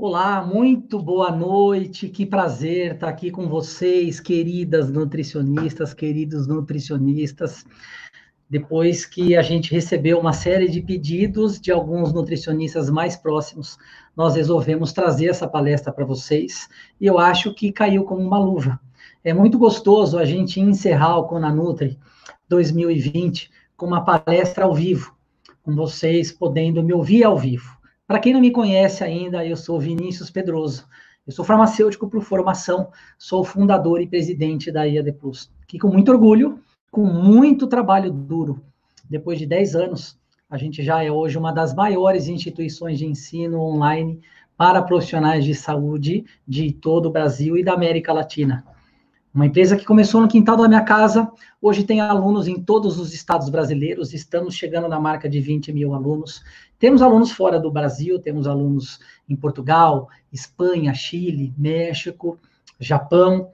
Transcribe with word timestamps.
Olá, 0.00 0.46
muito 0.46 1.02
boa 1.02 1.32
noite, 1.32 2.08
que 2.08 2.24
prazer 2.24 2.94
estar 2.94 3.08
aqui 3.08 3.32
com 3.32 3.48
vocês, 3.48 4.20
queridas 4.20 4.88
nutricionistas, 4.88 5.92
queridos 5.92 6.46
nutricionistas. 6.46 7.66
Depois 8.48 9.04
que 9.04 9.36
a 9.36 9.42
gente 9.42 9.72
recebeu 9.72 10.20
uma 10.20 10.32
série 10.32 10.68
de 10.68 10.80
pedidos 10.80 11.60
de 11.60 11.72
alguns 11.72 12.12
nutricionistas 12.12 12.88
mais 12.88 13.16
próximos, 13.16 13.76
nós 14.16 14.36
resolvemos 14.36 14.92
trazer 14.92 15.30
essa 15.30 15.48
palestra 15.48 15.92
para 15.92 16.04
vocês 16.04 16.68
e 17.00 17.04
eu 17.04 17.18
acho 17.18 17.52
que 17.52 17.72
caiu 17.72 18.04
como 18.04 18.22
uma 18.22 18.38
luva. 18.38 18.78
É 19.24 19.34
muito 19.34 19.58
gostoso 19.58 20.16
a 20.16 20.24
gente 20.24 20.60
encerrar 20.60 21.18
o 21.18 21.26
Conanutri 21.26 21.98
2020 22.48 23.50
com 23.76 23.86
uma 23.86 24.04
palestra 24.04 24.64
ao 24.64 24.72
vivo, 24.72 25.12
com 25.60 25.74
vocês 25.74 26.30
podendo 26.30 26.84
me 26.84 26.92
ouvir 26.92 27.24
ao 27.24 27.36
vivo. 27.36 27.77
Para 28.08 28.20
quem 28.20 28.32
não 28.32 28.40
me 28.40 28.50
conhece 28.50 29.04
ainda, 29.04 29.44
eu 29.44 29.54
sou 29.54 29.78
Vinícius 29.78 30.30
Pedroso. 30.30 30.88
Eu 31.26 31.32
sou 31.34 31.44
farmacêutico 31.44 32.08
por 32.08 32.22
formação, 32.22 32.90
sou 33.18 33.44
fundador 33.44 34.00
e 34.00 34.06
presidente 34.06 34.72
da 34.72 34.84
IAD 34.84 35.12
Plus. 35.12 35.52
Que 35.66 35.78
com 35.78 35.88
muito 35.88 36.10
orgulho, 36.10 36.58
com 36.90 37.04
muito 37.04 37.66
trabalho 37.66 38.10
duro, 38.10 38.62
depois 39.10 39.38
de 39.38 39.44
10 39.44 39.74
anos, 39.74 40.18
a 40.48 40.56
gente 40.56 40.82
já 40.82 41.04
é 41.04 41.12
hoje 41.12 41.36
uma 41.36 41.52
das 41.52 41.74
maiores 41.74 42.28
instituições 42.28 42.98
de 42.98 43.04
ensino 43.04 43.60
online 43.60 44.22
para 44.56 44.80
profissionais 44.80 45.44
de 45.44 45.54
saúde 45.54 46.24
de 46.46 46.72
todo 46.72 47.10
o 47.10 47.12
Brasil 47.12 47.58
e 47.58 47.62
da 47.62 47.74
América 47.74 48.10
Latina. 48.10 48.64
Uma 49.38 49.46
empresa 49.46 49.76
que 49.76 49.84
começou 49.84 50.20
no 50.20 50.26
quintal 50.26 50.56
da 50.56 50.66
minha 50.66 50.82
casa, 50.82 51.30
hoje 51.62 51.84
tem 51.84 52.00
alunos 52.00 52.48
em 52.48 52.60
todos 52.60 52.98
os 52.98 53.14
estados 53.14 53.48
brasileiros, 53.48 54.12
estamos 54.12 54.56
chegando 54.56 54.88
na 54.88 54.98
marca 54.98 55.28
de 55.28 55.38
20 55.40 55.72
mil 55.72 55.94
alunos. 55.94 56.42
Temos 56.76 57.02
alunos 57.02 57.30
fora 57.30 57.60
do 57.60 57.70
Brasil, 57.70 58.18
temos 58.18 58.48
alunos 58.48 58.98
em 59.28 59.36
Portugal, 59.36 60.08
Espanha, 60.32 60.92
Chile, 60.92 61.54
México, 61.56 62.36
Japão, 62.80 63.52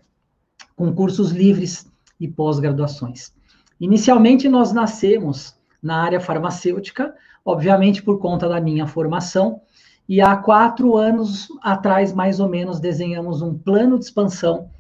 com 0.75 0.91
cursos 0.91 1.33
livres 1.33 1.87
e 2.19 2.29
pós-graduações. 2.29 3.35
Inicialmente, 3.79 4.49
nós 4.49 4.73
nascemos 4.73 5.55
na 5.83 6.03
área 6.03 6.19
farmacêutica, 6.19 7.15
obviamente 7.45 8.03
por 8.03 8.19
conta 8.19 8.49
da 8.49 8.59
minha 8.59 8.87
formação, 8.87 9.61
e 10.09 10.23
há 10.23 10.35
quatro 10.35 10.97
anos 10.97 11.49
atrás, 11.63 12.15
mais 12.15 12.41
ou 12.41 12.49
menos, 12.49 12.81
desenhamos 12.81 13.43
um 13.43 13.53
plano 13.53 13.99
de 13.99 14.07
expansão 14.07 14.71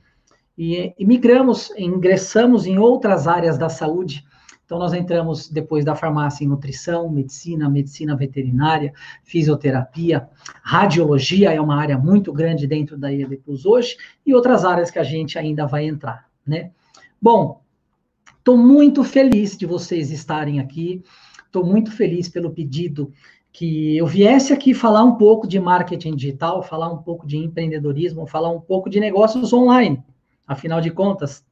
e, 0.56 0.94
e 0.98 1.06
migramos, 1.06 1.70
ingressamos 1.76 2.66
em 2.66 2.78
outras 2.78 3.26
áreas 3.26 3.58
da 3.58 3.68
saúde, 3.68 4.24
então, 4.64 4.78
nós 4.78 4.94
entramos 4.94 5.48
depois 5.48 5.84
da 5.84 5.94
farmácia 5.94 6.42
em 6.42 6.48
nutrição, 6.48 7.10
medicina, 7.10 7.68
medicina 7.68 8.16
veterinária, 8.16 8.94
fisioterapia, 9.22 10.28
radiologia 10.62 11.52
é 11.52 11.60
uma 11.60 11.76
área 11.76 11.98
muito 11.98 12.32
grande 12.32 12.66
dentro 12.66 12.96
da 12.96 13.10
IAD 13.10 13.36
Plus 13.38 13.66
hoje, 13.66 13.96
e 14.24 14.34
outras 14.34 14.64
áreas 14.64 14.90
que 14.90 14.98
a 14.98 15.04
gente 15.04 15.38
ainda 15.38 15.66
vai 15.66 15.86
entrar, 15.86 16.26
né? 16.46 16.70
Bom, 17.20 17.62
estou 18.38 18.56
muito 18.56 19.04
feliz 19.04 19.56
de 19.56 19.66
vocês 19.66 20.10
estarem 20.10 20.60
aqui, 20.60 21.02
estou 21.44 21.64
muito 21.64 21.92
feliz 21.92 22.28
pelo 22.28 22.50
pedido 22.50 23.12
que 23.52 23.96
eu 23.96 24.06
viesse 24.06 24.52
aqui 24.52 24.72
falar 24.74 25.04
um 25.04 25.16
pouco 25.16 25.46
de 25.46 25.60
marketing 25.60 26.16
digital, 26.16 26.62
falar 26.62 26.90
um 26.90 26.98
pouco 26.98 27.26
de 27.26 27.36
empreendedorismo, 27.36 28.26
falar 28.26 28.50
um 28.50 28.60
pouco 28.60 28.88
de 28.90 28.98
negócios 28.98 29.52
online. 29.52 30.02
Afinal 30.46 30.80
de 30.80 30.90
contas, 30.90 31.44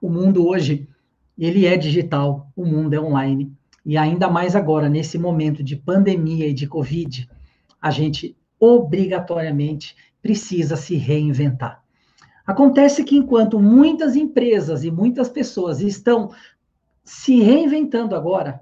o 0.00 0.08
mundo 0.08 0.46
hoje 0.46 0.88
ele 1.38 1.66
é 1.66 1.76
digital, 1.76 2.50
o 2.54 2.64
mundo 2.64 2.94
é 2.94 3.00
online. 3.00 3.52
E 3.84 3.96
ainda 3.96 4.28
mais 4.28 4.54
agora, 4.54 4.88
nesse 4.88 5.18
momento 5.18 5.62
de 5.62 5.74
pandemia 5.74 6.46
e 6.46 6.52
de 6.52 6.66
Covid, 6.66 7.28
a 7.80 7.90
gente 7.90 8.36
obrigatoriamente 8.58 9.96
precisa 10.20 10.76
se 10.76 10.96
reinventar. 10.96 11.82
Acontece 12.46 13.04
que 13.04 13.16
enquanto 13.16 13.58
muitas 13.58 14.16
empresas 14.16 14.84
e 14.84 14.90
muitas 14.90 15.28
pessoas 15.28 15.80
estão 15.80 16.30
se 17.04 17.40
reinventando 17.40 18.14
agora, 18.14 18.60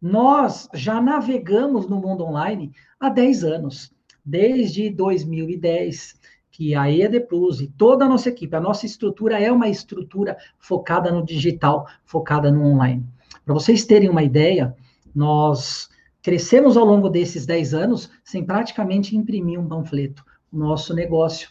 nós 0.00 0.68
já 0.74 1.00
navegamos 1.00 1.88
no 1.88 1.96
mundo 1.96 2.24
online 2.24 2.72
há 3.00 3.08
10 3.08 3.44
anos. 3.44 3.92
Desde 4.24 4.90
2010, 4.90 6.18
que 6.58 6.74
a 6.74 6.90
EAD 6.90 7.20
Plus 7.20 7.60
e 7.60 7.68
toda 7.68 8.04
a 8.04 8.08
nossa 8.08 8.30
equipe, 8.30 8.56
a 8.56 8.60
nossa 8.60 8.84
estrutura 8.84 9.38
é 9.40 9.50
uma 9.50 9.68
estrutura 9.68 10.36
focada 10.58 11.12
no 11.12 11.24
digital, 11.24 11.86
focada 12.04 12.50
no 12.50 12.64
online. 12.64 13.06
Para 13.44 13.54
vocês 13.54 13.84
terem 13.84 14.08
uma 14.08 14.24
ideia, 14.24 14.74
nós 15.14 15.88
crescemos 16.20 16.76
ao 16.76 16.84
longo 16.84 17.08
desses 17.08 17.46
10 17.46 17.74
anos 17.74 18.10
sem 18.24 18.44
praticamente 18.44 19.16
imprimir 19.16 19.60
um 19.60 19.68
panfleto. 19.68 20.24
Nosso 20.52 20.92
negócio 20.92 21.50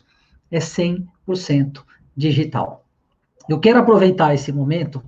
é 0.51 0.59
100% 0.59 1.05
digital. 2.13 2.83
Eu 3.47 3.61
quero 3.61 3.79
aproveitar 3.79 4.33
esse 4.33 4.51
momento 4.51 5.01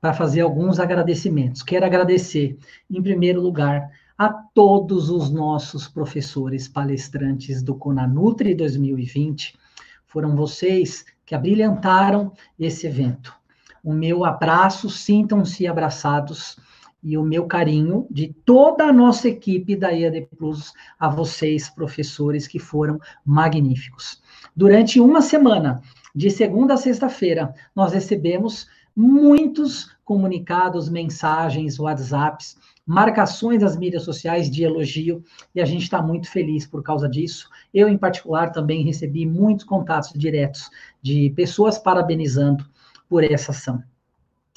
para 0.00 0.14
fazer 0.14 0.42
alguns 0.42 0.78
agradecimentos. 0.78 1.64
Quero 1.64 1.84
agradecer, 1.84 2.56
em 2.88 3.02
primeiro 3.02 3.40
lugar, 3.40 3.90
a 4.20 4.28
todos 4.28 5.08
os 5.08 5.30
nossos 5.30 5.88
professores 5.88 6.68
palestrantes 6.68 7.62
do 7.62 7.74
Conanutri 7.74 8.54
2020. 8.54 9.58
Foram 10.04 10.36
vocês 10.36 11.06
que 11.24 11.34
abrilhantaram 11.34 12.30
esse 12.58 12.86
evento. 12.86 13.34
O 13.82 13.94
meu 13.94 14.22
abraço, 14.26 14.90
sintam-se 14.90 15.66
abraçados 15.66 16.58
e 17.02 17.16
o 17.16 17.22
meu 17.22 17.46
carinho 17.46 18.06
de 18.10 18.30
toda 18.44 18.84
a 18.84 18.92
nossa 18.92 19.26
equipe 19.26 19.74
da 19.74 19.88
IAD 19.88 20.28
Plus 20.36 20.74
a 20.98 21.08
vocês, 21.08 21.70
professores, 21.70 22.46
que 22.46 22.58
foram 22.58 23.00
magníficos. 23.24 24.20
Durante 24.54 25.00
uma 25.00 25.22
semana, 25.22 25.80
de 26.14 26.30
segunda 26.30 26.74
a 26.74 26.76
sexta-feira, 26.76 27.54
nós 27.74 27.94
recebemos 27.94 28.68
muitos 28.94 29.96
comunicados, 30.04 30.90
mensagens, 30.90 31.78
WhatsApps 31.78 32.58
marcações 32.90 33.60
das 33.60 33.76
mídias 33.76 34.02
sociais 34.02 34.50
de 34.50 34.64
elogio, 34.64 35.22
e 35.54 35.60
a 35.60 35.64
gente 35.64 35.84
está 35.84 36.02
muito 36.02 36.28
feliz 36.28 36.66
por 36.66 36.82
causa 36.82 37.08
disso. 37.08 37.48
Eu, 37.72 37.88
em 37.88 37.96
particular, 37.96 38.50
também 38.50 38.82
recebi 38.82 39.24
muitos 39.24 39.64
contatos 39.64 40.12
diretos 40.12 40.68
de 41.00 41.30
pessoas 41.36 41.78
parabenizando 41.78 42.66
por 43.08 43.22
essa 43.22 43.52
ação. 43.52 43.80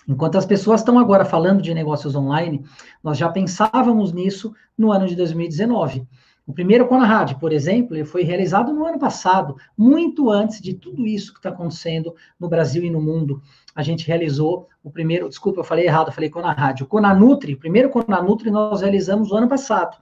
Enquanto 0.08 0.36
as 0.36 0.48
pessoas 0.48 0.82
estão 0.82 0.98
agora 0.98 1.24
falando 1.24 1.62
de 1.62 1.76
negócios 1.76 2.16
online, 2.16 2.66
nós 3.04 3.20
já 3.20 3.30
pensávamos 3.30 4.12
nisso 4.12 4.52
no 4.76 4.92
ano 4.92 5.08
de 5.08 5.16
2019. 5.16 6.08
O 6.46 6.54
primeiro 6.54 6.86
Conrad, 6.88 7.36
por 7.36 7.54
exemplo, 7.54 7.96
ele 7.96 8.04
foi 8.04 8.24
realizado 8.24 8.74
no 8.74 8.86
ano 8.86 9.00
passado, 9.00 9.56
muito 9.78 10.30
antes 10.30 10.59
de 10.59 10.74
tudo 10.74 11.08
isso 11.08 11.31
que 11.31 11.40
está 11.40 11.50
acontecendo 11.50 12.14
no 12.38 12.50
Brasil 12.50 12.84
e 12.84 12.90
no 12.90 13.02
mundo. 13.02 13.42
A 13.74 13.81
gente 13.81 14.06
realizou 14.06 14.68
o 14.84 14.92
primeiro, 14.92 15.30
desculpa, 15.30 15.62
eu 15.62 15.64
falei 15.64 15.86
errado, 15.86 16.09
eu 16.09 16.14
falei 16.14 16.30
Conrad. 16.30 16.81
O 16.81 16.86
Conanutri, 16.86 17.54
o 17.54 17.59
primeiro 17.59 17.90
Conanutri 17.90 18.52
nós 18.52 18.81
realizamos 18.81 19.30
no 19.30 19.38
ano 19.38 19.48
passado, 19.48 19.98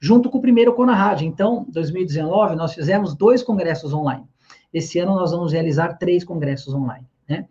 junto 0.00 0.30
com 0.30 0.38
o 0.38 0.40
primeiro 0.40 0.72
Conrad. 0.74 1.22
Então, 1.22 1.66
2019, 1.68 2.54
nós 2.54 2.72
fizemos 2.72 3.12
dois 3.12 3.42
congressos 3.42 3.92
online. 3.92 4.24
Esse 4.72 5.00
ano 5.00 5.16
nós 5.16 5.32
vamos 5.32 5.52
realizar 5.52 5.94
três 5.94 6.22
congressos 6.22 6.72
online. 6.72 7.06
Né? 7.28 7.48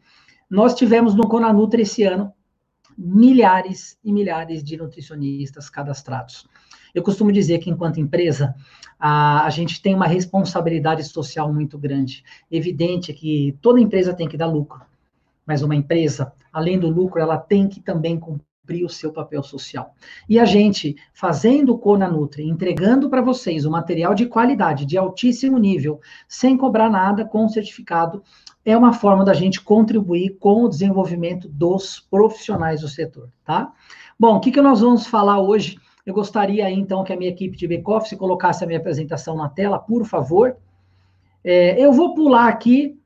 Nós 0.50 0.74
tivemos 0.74 1.14
no 1.14 1.28
Conanutri 1.28 1.82
esse 1.82 2.04
ano 2.04 2.34
milhares 2.98 3.98
e 4.04 4.14
milhares 4.14 4.64
de 4.64 4.78
nutricionistas 4.78 5.70
cadastrados. 5.70 6.48
Eu 7.00 7.04
costumo 7.04 7.32
dizer 7.32 7.60
que, 7.60 7.70
enquanto 7.70 7.98
empresa, 7.98 8.54
a, 9.00 9.46
a 9.46 9.50
gente 9.50 9.82
tem 9.82 9.96
uma 9.96 10.06
responsabilidade 10.06 11.02
social 11.06 11.52
muito 11.54 11.78
grande. 11.78 12.26
Evidente 12.52 13.14
que 13.14 13.58
toda 13.62 13.80
empresa 13.80 14.14
tem 14.14 14.28
que 14.28 14.36
dar 14.36 14.48
lucro, 14.48 14.82
mas 15.46 15.62
uma 15.62 15.76
empresa, 15.76 16.34
além 16.52 16.78
do 16.78 16.90
lucro, 16.90 17.22
ela 17.22 17.38
tem 17.38 17.70
que 17.70 17.80
também 17.80 18.20
cumprir 18.20 18.84
o 18.84 18.90
seu 18.90 19.14
papel 19.14 19.42
social. 19.42 19.96
E 20.28 20.38
a 20.38 20.44
gente, 20.44 20.98
fazendo 21.14 21.74
o 21.74 21.78
Cona 21.78 22.10
Nutri, 22.10 22.50
entregando 22.50 23.10
para 23.10 23.22
vocês 23.22 23.66
o 23.66 23.72
material 23.72 24.14
de 24.14 24.26
qualidade, 24.26 24.86
de 24.86 24.98
altíssimo 24.98 25.58
nível, 25.58 26.02
sem 26.28 26.58
cobrar 26.58 26.90
nada, 26.90 27.24
com 27.24 27.48
certificado, 27.48 28.22
é 28.66 28.76
uma 28.76 28.92
forma 28.92 29.24
da 29.24 29.34
gente 29.34 29.62
contribuir 29.62 30.38
com 30.38 30.66
o 30.66 30.70
desenvolvimento 30.70 31.48
dos 31.48 32.06
profissionais 32.12 32.82
do 32.82 32.90
setor, 32.90 33.30
tá? 33.46 33.72
Bom, 34.20 34.36
o 34.36 34.40
que, 34.42 34.52
que 34.52 34.62
nós 34.62 34.82
vamos 34.82 35.08
falar 35.08 35.40
hoje? 35.40 35.80
Eu 36.10 36.16
gostaria, 36.16 36.68
então, 36.72 37.04
que 37.04 37.14
a 37.14 37.16
minha 37.16 37.30
equipe 37.30 37.56
de 37.56 37.68
back-office 37.68 38.18
colocasse 38.18 38.64
a 38.64 38.68
minha 38.68 38.80
apresentação 38.80 39.38
na 39.38 39.48
tela, 39.48 39.78
por 39.78 40.04
favor. 40.04 40.58
É, 41.44 41.80
eu 41.80 41.94
vou 41.94 42.16
pular 42.16 42.48
aqui 42.48 43.00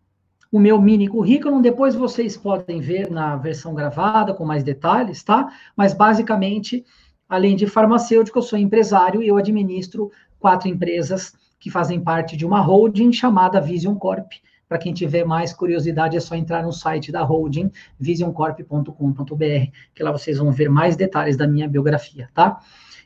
o 0.50 0.57
meu 0.57 0.81
mini 0.81 1.09
currículo, 1.09 1.61
depois 1.61 1.95
vocês 1.95 2.38
podem 2.38 2.79
ver 2.79 3.11
na 3.11 3.35
versão 3.35 3.73
gravada 3.73 4.33
com 4.33 4.45
mais 4.45 4.63
detalhes, 4.63 5.21
tá? 5.21 5.51
Mas, 5.75 5.94
basicamente, 5.94 6.85
além 7.27 7.57
de 7.57 7.67
farmacêutico, 7.67 8.38
eu 8.38 8.41
sou 8.41 8.57
empresário 8.57 9.21
e 9.21 9.27
eu 9.27 9.35
administro 9.35 10.09
quatro 10.39 10.69
empresas 10.69 11.33
que 11.59 11.69
fazem 11.69 11.99
parte 11.99 12.38
de 12.38 12.45
uma 12.45 12.61
holding 12.61 13.11
chamada 13.11 13.59
Vision 13.59 13.95
Corp. 13.95 14.31
Para 14.69 14.77
quem 14.77 14.94
tiver 14.94 15.25
mais 15.25 15.51
curiosidade, 15.51 16.15
é 16.15 16.21
só 16.21 16.35
entrar 16.35 16.63
no 16.63 16.71
site 16.71 17.11
da 17.11 17.21
holding, 17.21 17.69
visioncorp.com.br, 17.99 19.71
que 19.94 20.01
lá 20.01 20.09
vocês 20.09 20.38
vão 20.38 20.53
ver 20.53 20.69
mais 20.69 20.95
detalhes 20.95 21.35
da 21.35 21.45
minha 21.45 21.67
biografia, 21.67 22.29
tá? 22.33 22.61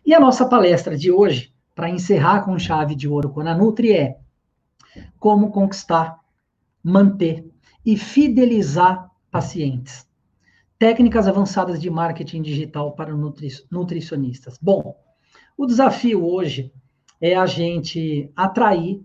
E 0.05 0.13
a 0.13 0.19
nossa 0.19 0.47
palestra 0.47 0.97
de 0.97 1.11
hoje 1.11 1.53
para 1.75 1.89
encerrar 1.89 2.44
com 2.44 2.57
chave 2.57 2.95
de 2.95 3.07
ouro 3.07 3.29
com 3.29 3.41
a 3.41 3.55
Nutri 3.55 3.94
é 3.94 4.17
como 5.19 5.51
conquistar, 5.51 6.19
manter 6.83 7.45
e 7.85 7.95
fidelizar 7.97 9.09
pacientes. 9.29 10.07
Técnicas 10.79 11.27
avançadas 11.27 11.81
de 11.81 11.89
marketing 11.89 12.41
digital 12.41 12.94
para 12.94 13.15
nutri 13.15 13.49
nutricionistas. 13.71 14.57
Bom, 14.61 14.95
o 15.57 15.65
desafio 15.65 16.25
hoje 16.25 16.71
é 17.19 17.35
a 17.35 17.45
gente 17.45 18.31
atrair 18.35 19.03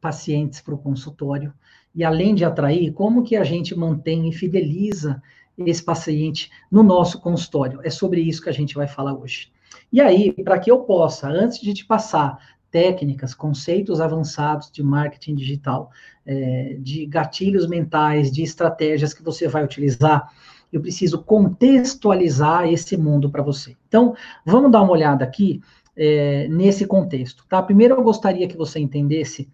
pacientes 0.00 0.60
para 0.60 0.74
o 0.74 0.78
consultório 0.78 1.52
e 1.94 2.04
além 2.04 2.34
de 2.34 2.44
atrair, 2.44 2.92
como 2.92 3.22
que 3.22 3.36
a 3.36 3.44
gente 3.44 3.74
mantém 3.74 4.28
e 4.28 4.32
fideliza 4.32 5.22
esse 5.56 5.82
paciente 5.82 6.50
no 6.70 6.82
nosso 6.82 7.20
consultório? 7.20 7.80
É 7.84 7.90
sobre 7.90 8.20
isso 8.20 8.42
que 8.42 8.50
a 8.50 8.52
gente 8.52 8.74
vai 8.74 8.88
falar 8.88 9.14
hoje. 9.14 9.52
E 9.94 10.00
aí, 10.00 10.32
para 10.32 10.58
que 10.58 10.68
eu 10.68 10.80
possa, 10.80 11.28
antes 11.28 11.60
de 11.60 11.72
te 11.72 11.86
passar 11.86 12.36
técnicas, 12.68 13.32
conceitos 13.32 14.00
avançados 14.00 14.68
de 14.68 14.82
marketing 14.82 15.36
digital, 15.36 15.92
é, 16.26 16.76
de 16.80 17.06
gatilhos 17.06 17.68
mentais, 17.68 18.32
de 18.32 18.42
estratégias 18.42 19.14
que 19.14 19.22
você 19.22 19.46
vai 19.46 19.62
utilizar, 19.62 20.32
eu 20.72 20.80
preciso 20.80 21.22
contextualizar 21.22 22.66
esse 22.66 22.96
mundo 22.96 23.30
para 23.30 23.40
você. 23.40 23.76
Então, 23.86 24.16
vamos 24.44 24.72
dar 24.72 24.82
uma 24.82 24.90
olhada 24.90 25.24
aqui 25.24 25.60
é, 25.96 26.48
nesse 26.48 26.88
contexto, 26.88 27.46
tá? 27.48 27.62
Primeiro, 27.62 27.94
eu 27.94 28.02
gostaria 28.02 28.48
que 28.48 28.56
você 28.56 28.80
entendesse 28.80 29.48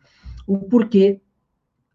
o 0.46 0.56
porquê 0.56 1.20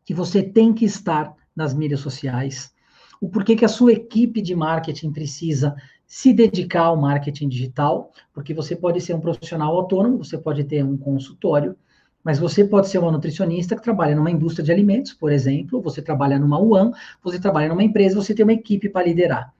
que 0.05 0.13
você 0.13 0.43
tem 0.43 0.71
que 0.71 0.85
estar 0.85 1.33
nas 1.55 1.73
mídias 1.73 1.99
sociais, 1.99 2.71
o 3.19 3.27
porquê 3.27 3.55
que 3.55 3.65
a 3.65 3.69
sua 3.69 3.93
equipe 3.93 4.39
de 4.39 4.53
marketing 4.53 5.11
precisa 5.11 5.75
se 6.07 6.33
dedicar 6.33 6.83
ao 6.83 6.97
marketing 6.97 7.49
digital, 7.49 8.11
porque 8.33 8.53
você 8.53 8.75
pode 8.75 9.01
ser 9.01 9.13
um 9.13 9.19
profissional 9.19 9.75
autônomo, 9.75 10.23
você 10.23 10.37
pode 10.37 10.63
ter 10.63 10.83
um 10.83 10.97
consultório, 10.97 11.75
mas 12.23 12.39
você 12.39 12.63
pode 12.65 12.89
ser 12.89 12.97
uma 12.97 13.11
nutricionista 13.11 13.75
que 13.75 13.83
trabalha 13.83 14.15
numa 14.15 14.31
indústria 14.31 14.65
de 14.65 14.71
alimentos, 14.71 15.13
por 15.13 15.31
exemplo, 15.31 15.81
você 15.81 16.01
trabalha 16.01 16.39
numa 16.39 16.59
UAM, 16.59 16.91
você 17.23 17.39
trabalha 17.39 17.69
numa 17.69 17.83
empresa, 17.83 18.15
você 18.15 18.33
tem 18.33 18.43
uma 18.43 18.53
equipe 18.53 18.89
para 18.89 19.05
liderar. 19.05 19.53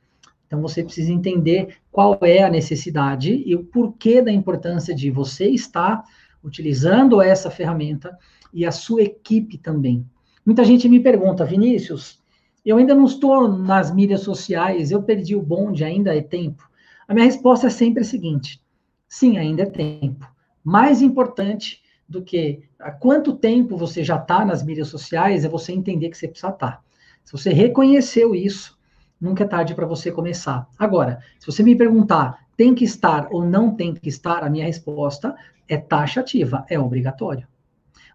Então 0.48 0.62
você 0.62 0.84
precisa 0.84 1.12
entender 1.12 1.78
qual 1.92 2.18
é 2.22 2.44
a 2.44 2.50
necessidade 2.50 3.44
e 3.46 3.56
o 3.56 3.64
porquê 3.64 4.22
da 4.22 4.32
importância 4.32 4.96
de 4.96 5.10
você 5.12 5.48
estar 5.50 6.04
utilizando 6.44 7.22
essa 7.22 7.50
ferramenta 7.50 8.18
e 8.54 8.66
a 8.66 8.72
sua 8.72 9.02
equipe 9.02 9.58
também. 9.58 10.06
Muita 10.46 10.64
gente 10.64 10.88
me 10.88 11.00
pergunta, 11.00 11.44
Vinícius, 11.44 12.24
eu 12.66 12.78
ainda 12.78 12.96
não 12.96 13.06
estou 13.06 13.48
nas 13.48 13.94
mídias 13.94 14.22
sociais, 14.22 14.92
eu 14.92 15.04
perdi 15.04 15.36
o 15.36 15.42
bonde, 15.42 15.84
ainda 15.84 16.16
é 16.16 16.22
tempo? 16.22 16.68
A 17.08 17.14
minha 17.14 17.26
resposta 17.26 17.68
é 17.68 17.70
sempre 17.70 18.02
a 18.02 18.06
seguinte: 18.06 18.62
sim, 19.08 19.38
ainda 19.38 19.64
é 19.64 19.66
tempo. 19.66 20.28
Mais 20.64 21.02
importante 21.02 21.82
do 22.08 22.22
que 22.22 22.64
há 22.80 22.92
quanto 22.92 23.36
tempo 23.36 23.78
você 23.78 24.04
já 24.04 24.16
está 24.16 24.44
nas 24.44 24.64
mídias 24.64 24.88
sociais 24.88 25.46
é 25.46 25.50
você 25.50 25.72
entender 25.72 26.10
que 26.10 26.18
você 26.18 26.28
precisa 26.28 26.52
estar. 26.52 26.72
Tá. 26.72 26.82
Se 27.24 27.32
você 27.32 27.52
reconheceu 27.52 28.36
isso, 28.36 28.78
nunca 29.20 29.44
é 29.44 29.48
tarde 29.48 29.74
para 29.74 29.86
você 29.86 30.12
começar. 30.12 30.68
Agora, 30.78 31.20
se 31.40 31.46
você 31.46 31.64
me 31.64 31.76
perguntar, 31.76 32.46
tem 32.56 32.74
que 32.74 32.86
estar 32.86 33.28
ou 33.32 33.44
não 33.44 33.76
tem 33.76 33.94
que 33.94 34.10
estar, 34.10 34.44
a 34.44 34.50
minha 34.50 34.66
resposta 34.66 35.36
é 35.68 35.78
taxativa, 35.78 36.66
é 36.70 36.80
obrigatório. 36.80 37.48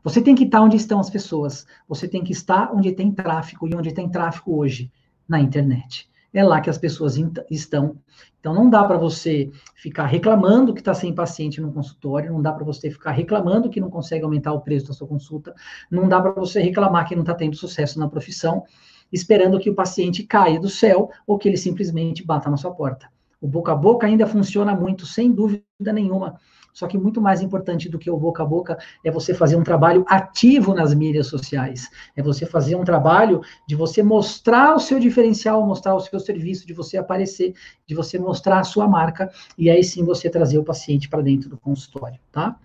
Você 0.03 0.23
tem 0.23 0.35
que 0.35 0.45
estar 0.45 0.61
onde 0.63 0.77
estão 0.77 0.99
as 0.99 1.11
pessoas. 1.11 1.67
Você 1.89 2.09
tem 2.09 2.25
que 2.25 2.33
estar 2.33 2.73
onde 2.75 2.93
tem 2.93 3.13
tráfego 3.13 3.69
e 3.69 3.75
onde 3.75 3.93
tem 3.93 4.09
tráfego 4.09 4.57
hoje 4.57 4.91
na 5.29 5.41
internet. 5.41 6.09
É 6.33 6.45
lá 6.45 6.61
que 6.61 6.71
as 6.71 6.79
pessoas 6.79 7.17
estão. 7.51 7.97
Então 8.39 8.55
não 8.55 8.71
dá 8.71 8.85
para 8.85 8.97
você 8.97 9.51
ficar 9.75 10.07
reclamando 10.07 10.73
que 10.73 10.81
está 10.81 10.95
sem 10.95 11.15
paciente 11.15 11.61
no 11.61 11.73
consultório, 11.73 12.33
não 12.33 12.41
dá 12.41 12.53
para 12.53 12.65
você 12.65 12.91
ficar 12.91 13.11
reclamando 13.11 13.69
que 13.69 13.81
não 13.81 13.91
consegue 13.91 14.25
aumentar 14.25 14.53
o 14.53 14.61
preço 14.61 14.89
da 14.89 14.95
sua 14.95 15.09
consulta, 15.09 15.55
não 15.91 16.09
dá 16.09 16.21
para 16.21 16.33
você 16.33 16.61
reclamar 16.61 17.07
que 17.07 17.15
não 17.15 17.23
está 17.23 17.35
tendo 17.35 17.57
sucesso 17.57 17.99
na 17.99 18.09
profissão, 18.09 18.65
esperando 19.13 19.59
que 19.59 19.69
o 19.69 19.75
paciente 19.75 20.23
caia 20.23 20.59
do 20.59 20.71
céu 20.71 21.11
ou 21.27 21.37
que 21.37 21.49
ele 21.49 21.57
simplesmente 21.57 22.25
bata 22.25 22.49
na 22.49 22.57
sua 22.57 22.71
porta. 22.71 23.09
O 23.41 23.49
boca 23.49 23.73
a 23.73 23.77
boca 23.77 24.07
ainda 24.07 24.27
funciona 24.27 24.75
muito, 24.75 25.07
sem 25.07 25.33
dúvida 25.33 25.93
nenhuma. 25.93 26.39
Só 26.73 26.87
que 26.87 26.97
muito 26.97 27.21
mais 27.21 27.41
importante 27.41 27.89
do 27.89 27.99
que 27.99 28.11
o 28.11 28.17
boca 28.17 28.43
a 28.43 28.47
boca 28.47 28.79
é 29.05 29.11
você 29.11 29.35
fazer 29.35 29.57
um 29.57 29.63
trabalho 29.63 30.05
ativo 30.09 30.75
nas 30.75 30.95
mídias 30.95 31.27
sociais. 31.27 31.89
É 32.17 32.23
você 32.23 32.47
fazer 32.47 32.77
um 32.77 32.85
trabalho 32.85 33.41
de 33.67 33.75
você 33.75 34.03
mostrar 34.03 34.75
o 34.75 34.81
seu 34.81 34.99
diferencial, 34.99 35.67
mostrar 35.67 35.95
o 35.95 36.01
seu 36.01 36.21
serviço, 36.21 36.67
de 36.67 36.73
você 36.73 36.97
aparecer, 36.97 37.55
de 37.87 37.95
você 37.95 38.19
mostrar 38.19 38.61
a 38.61 38.65
sua 38.65 38.89
marca, 38.89 39.31
e 39.59 39.69
aí 39.69 39.83
sim 39.83 40.05
você 40.05 40.31
trazer 40.31 40.59
o 40.59 40.65
paciente 40.65 41.09
para 41.09 41.23
dentro 41.23 41.49
do 41.49 41.59
consultório, 41.59 42.19
tá? 42.31 42.59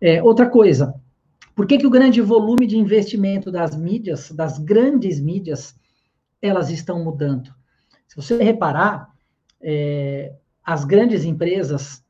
É, 0.00 0.22
outra 0.22 0.48
coisa, 0.48 0.94
por 1.54 1.66
que, 1.66 1.78
que 1.78 1.86
o 1.86 1.90
grande 1.90 2.20
volume 2.20 2.66
de 2.66 2.78
investimento 2.78 3.50
das 3.50 3.76
mídias, 3.76 4.30
das 4.32 4.58
grandes 4.58 5.20
mídias, 5.20 5.76
elas 6.40 6.70
estão 6.70 7.04
mudando? 7.04 7.54
Se 8.08 8.16
você 8.16 8.42
reparar, 8.42 9.08
é, 9.60 10.34
as 10.64 10.84
grandes 10.84 11.24
empresas 11.24 12.01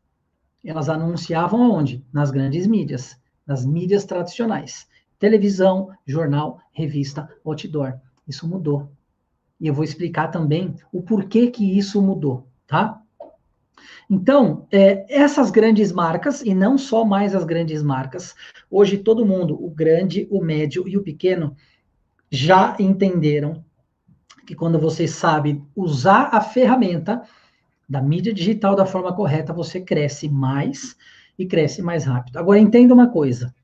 elas 0.69 0.89
anunciavam 0.89 1.63
aonde? 1.63 2.05
Nas 2.13 2.31
grandes 2.31 2.67
mídias, 2.67 3.17
nas 3.47 3.65
mídias 3.65 4.05
tradicionais. 4.05 4.87
Televisão, 5.19 5.91
jornal, 6.07 6.61
revista, 6.73 7.29
outdoor. 7.45 7.95
Isso 8.27 8.47
mudou. 8.47 8.91
E 9.61 9.67
eu 9.67 9.75
vou 9.75 9.85
explicar 9.85 10.29
também 10.29 10.75
o 10.93 11.03
porquê 11.03 11.49
que 11.49 11.79
isso 11.79 12.03
mudou, 12.03 12.49
tá? 12.67 13.01
Então, 14.11 14.67
é, 14.71 15.07
essas 15.09 15.51
grandes 15.51 15.93
marcas, 15.93 16.43
e 16.43 16.55
não 16.55 16.77
só 16.77 17.05
mais 17.05 17.35
as 17.35 17.45
grandes 17.45 17.83
marcas, 17.83 18.35
hoje 18.71 18.99
todo 18.99 19.27
mundo, 19.27 19.55
o 19.55 19.71
grande, 19.71 20.27
o 20.31 20.43
médio 20.43 20.87
e 20.87 20.97
o 20.97 21.03
pequeno, 21.03 21.57
já 22.31 22.77
entenderam 22.79 23.65
que 24.47 24.55
quando 24.55 24.79
você 24.79 25.07
sabe 25.07 25.63
usar 25.75 26.29
a 26.33 26.41
ferramenta, 26.41 27.23
da 27.89 28.01
mídia 28.01 28.33
digital 28.33 28.75
da 28.75 28.87
forma 28.87 29.15
correta, 29.15 29.53
você 29.53 29.81
cresce 29.81 30.29
mais 30.29 30.97
e 31.39 31.47
cresce 31.47 31.83
mais 31.83 32.05
rápido. 32.05 32.39
Agora, 32.39 32.59
entenda 32.59 32.95
uma 32.95 33.09
coisa: 33.09 33.55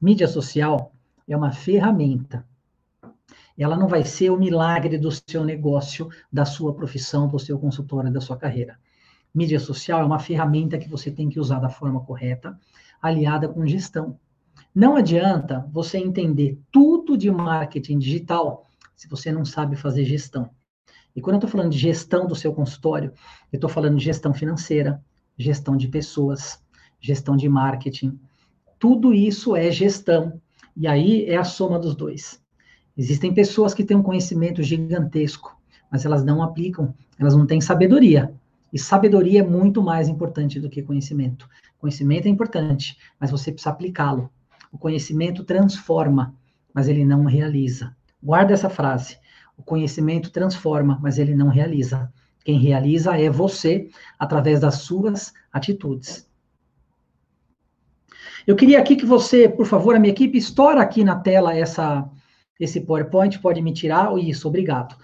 mídia 0.00 0.28
social 0.28 0.92
é 1.26 1.36
uma 1.36 1.52
ferramenta. 1.52 2.44
Ela 3.56 3.76
não 3.76 3.88
vai 3.88 4.04
ser 4.04 4.30
o 4.30 4.38
milagre 4.38 4.98
do 4.98 5.10
seu 5.10 5.44
negócio, 5.44 6.08
da 6.32 6.44
sua 6.44 6.72
profissão, 6.72 7.26
do 7.26 7.38
seu 7.38 7.58
consultório, 7.58 8.12
da 8.12 8.20
sua 8.20 8.36
carreira. 8.36 8.78
Mídia 9.34 9.58
social 9.58 10.00
é 10.00 10.04
uma 10.04 10.18
ferramenta 10.18 10.78
que 10.78 10.88
você 10.88 11.10
tem 11.10 11.28
que 11.28 11.40
usar 11.40 11.58
da 11.58 11.68
forma 11.68 12.00
correta, 12.00 12.58
aliada 13.02 13.48
com 13.48 13.66
gestão. 13.66 14.18
Não 14.74 14.96
adianta 14.96 15.68
você 15.72 15.98
entender 15.98 16.58
tudo 16.70 17.16
de 17.16 17.30
marketing 17.30 17.98
digital 17.98 18.64
se 18.94 19.08
você 19.08 19.32
não 19.32 19.44
sabe 19.44 19.76
fazer 19.76 20.04
gestão. 20.04 20.50
E 21.14 21.20
quando 21.20 21.34
eu 21.34 21.38
estou 21.38 21.50
falando 21.50 21.70
de 21.70 21.78
gestão 21.78 22.26
do 22.26 22.36
seu 22.36 22.52
consultório, 22.52 23.12
eu 23.52 23.56
estou 23.56 23.68
falando 23.68 23.96
de 23.96 24.04
gestão 24.04 24.32
financeira, 24.32 25.02
gestão 25.36 25.76
de 25.76 25.88
pessoas, 25.88 26.62
gestão 27.00 27.36
de 27.36 27.48
marketing. 27.48 28.18
Tudo 28.78 29.12
isso 29.12 29.56
é 29.56 29.70
gestão. 29.70 30.40
E 30.76 30.86
aí 30.86 31.24
é 31.26 31.36
a 31.36 31.44
soma 31.44 31.78
dos 31.78 31.94
dois. 31.94 32.40
Existem 32.96 33.32
pessoas 33.32 33.74
que 33.74 33.84
têm 33.84 33.96
um 33.96 34.02
conhecimento 34.02 34.62
gigantesco, 34.62 35.56
mas 35.90 36.04
elas 36.04 36.24
não 36.24 36.42
aplicam, 36.42 36.94
elas 37.18 37.34
não 37.34 37.46
têm 37.46 37.60
sabedoria. 37.60 38.32
E 38.72 38.78
sabedoria 38.78 39.40
é 39.40 39.46
muito 39.46 39.82
mais 39.82 40.08
importante 40.08 40.60
do 40.60 40.68
que 40.68 40.82
conhecimento. 40.82 41.48
Conhecimento 41.78 42.26
é 42.26 42.28
importante, 42.28 42.98
mas 43.18 43.30
você 43.30 43.50
precisa 43.50 43.70
aplicá-lo. 43.70 44.30
O 44.70 44.78
conhecimento 44.78 45.44
transforma, 45.44 46.34
mas 46.74 46.88
ele 46.88 47.04
não 47.04 47.24
realiza. 47.24 47.96
Guarda 48.22 48.52
essa 48.52 48.68
frase. 48.68 49.16
O 49.58 49.62
conhecimento 49.62 50.30
transforma, 50.30 50.98
mas 51.02 51.18
ele 51.18 51.34
não 51.34 51.48
realiza. 51.48 52.10
Quem 52.44 52.58
realiza 52.58 53.14
é 53.20 53.28
você, 53.28 53.90
através 54.18 54.60
das 54.60 54.76
suas 54.76 55.34
atitudes. 55.52 56.26
Eu 58.46 58.56
queria 58.56 58.78
aqui 58.78 58.96
que 58.96 59.04
você, 59.04 59.46
por 59.46 59.66
favor, 59.66 59.94
a 59.94 59.98
minha 59.98 60.12
equipe, 60.12 60.38
estoura 60.38 60.80
aqui 60.80 61.04
na 61.04 61.16
tela 61.16 61.54
essa, 61.54 62.08
esse 62.58 62.80
PowerPoint, 62.80 63.38
pode 63.40 63.60
me 63.60 63.74
tirar? 63.74 64.16
Isso, 64.16 64.48
obrigado. 64.48 64.96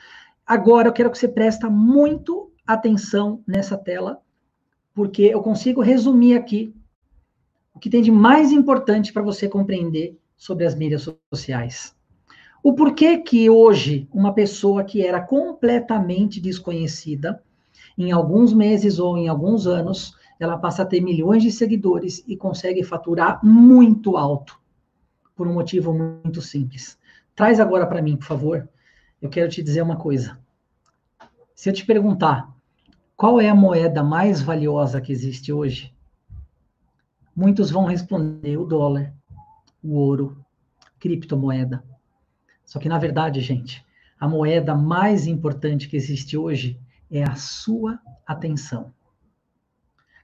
Agora 0.47 0.89
eu 0.89 0.93
quero 0.95 1.11
que 1.11 1.19
você 1.19 1.29
preste 1.29 1.67
muito 1.67 2.51
atenção 2.67 3.43
nessa 3.47 3.77
tela, 3.77 4.23
porque 4.95 5.25
eu 5.25 5.43
consigo 5.43 5.83
resumir 5.83 6.37
aqui 6.37 6.75
o 7.75 7.79
que 7.79 7.91
tem 7.91 8.01
de 8.01 8.11
mais 8.11 8.53
importante 8.53 9.13
para 9.13 9.23
você 9.23 9.49
compreender 9.49 10.19
sobre 10.37 10.65
as 10.65 10.75
mídias 10.75 11.07
sociais. 11.33 11.94
O 12.65 12.73
porquê 12.73 13.19
que 13.19 13.49
hoje 13.51 14.09
uma 14.13 14.33
pessoa 14.33 14.83
que 14.83 15.07
era 15.07 15.21
completamente 15.21 16.41
desconhecida, 16.41 17.41
em 17.97 18.11
alguns 18.11 18.53
meses 18.53 18.99
ou 18.99 19.17
em 19.17 19.29
alguns 19.29 19.67
anos, 19.67 20.17
ela 20.41 20.59
passa 20.59 20.83
a 20.83 20.87
ter 20.87 21.01
milhões 21.01 21.43
de 21.43 21.53
seguidores 21.53 22.25
e 22.27 22.37
consegue 22.37 22.83
faturar 22.83 23.39
muito 23.45 24.17
alto, 24.17 24.59
por 25.37 25.47
um 25.47 25.53
motivo 25.53 25.93
muito 25.93 26.41
simples. 26.41 26.99
Traz 27.37 27.61
agora 27.61 27.87
para 27.87 28.03
mim, 28.03 28.17
por 28.17 28.25
favor. 28.27 28.69
Eu 29.21 29.29
quero 29.29 29.51
te 29.51 29.63
dizer 29.63 29.83
uma 29.83 29.97
coisa. 29.97 30.39
Se 31.55 31.69
eu 31.69 31.73
te 31.73 31.85
perguntar 31.85 32.53
qual 33.17 33.41
é 33.41 33.49
a 33.49 33.55
moeda 33.55 34.03
mais 34.03 34.41
valiosa 34.41 35.01
que 35.01 35.13
existe 35.13 35.53
hoje, 35.53 35.95
Muitos 37.37 37.69
vão 37.69 37.85
responder 37.85 38.57
o 38.57 38.65
dólar, 38.65 39.13
o 39.83 39.97
ouro, 39.97 40.39
criptomoeda. 41.01 41.83
Só 42.65 42.79
que, 42.79 42.89
na 42.89 42.99
verdade, 42.99 43.41
gente, 43.41 43.85
a 44.19 44.29
moeda 44.29 44.75
mais 44.75 45.27
importante 45.27 45.89
que 45.89 45.97
existe 45.97 46.37
hoje 46.37 46.79
é 47.11 47.23
a 47.23 47.35
sua 47.35 48.01
atenção. 48.27 48.93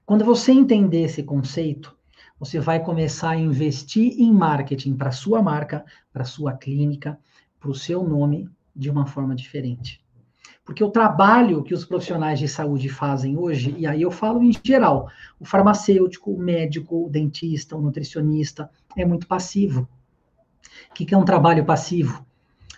Quando 0.05 0.25
você 0.25 0.51
entender 0.51 1.03
esse 1.03 1.23
conceito, 1.23 1.95
você 2.39 2.59
vai 2.59 2.83
começar 2.83 3.31
a 3.31 3.37
investir 3.37 4.19
em 4.19 4.33
marketing 4.33 4.95
para 4.95 5.11
sua 5.11 5.41
marca, 5.41 5.85
para 6.11 6.25
sua 6.25 6.53
clínica, 6.53 7.19
para 7.59 7.69
o 7.69 7.75
seu 7.75 8.03
nome 8.03 8.49
de 8.75 8.89
uma 8.89 9.05
forma 9.05 9.35
diferente. 9.35 10.03
Porque 10.65 10.83
o 10.83 10.89
trabalho 10.89 11.63
que 11.63 11.73
os 11.73 11.85
profissionais 11.85 12.39
de 12.39 12.47
saúde 12.47 12.89
fazem 12.89 13.37
hoje, 13.37 13.75
e 13.77 13.85
aí 13.85 14.01
eu 14.01 14.11
falo 14.11 14.43
em 14.43 14.51
geral, 14.63 15.07
o 15.39 15.45
farmacêutico, 15.45 16.31
o 16.31 16.39
médico, 16.39 17.05
o 17.05 17.09
dentista, 17.09 17.75
o 17.75 17.81
nutricionista, 17.81 18.69
é 18.97 19.05
muito 19.05 19.27
passivo. 19.27 19.87
O 20.89 20.93
que 20.93 21.13
é 21.13 21.17
um 21.17 21.25
trabalho 21.25 21.65
passivo? 21.65 22.25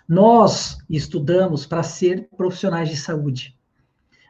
Nós 0.07 0.77
estudamos 0.89 1.65
para 1.65 1.83
ser 1.83 2.27
profissionais 2.35 2.89
de 2.89 2.97
saúde. 2.97 3.57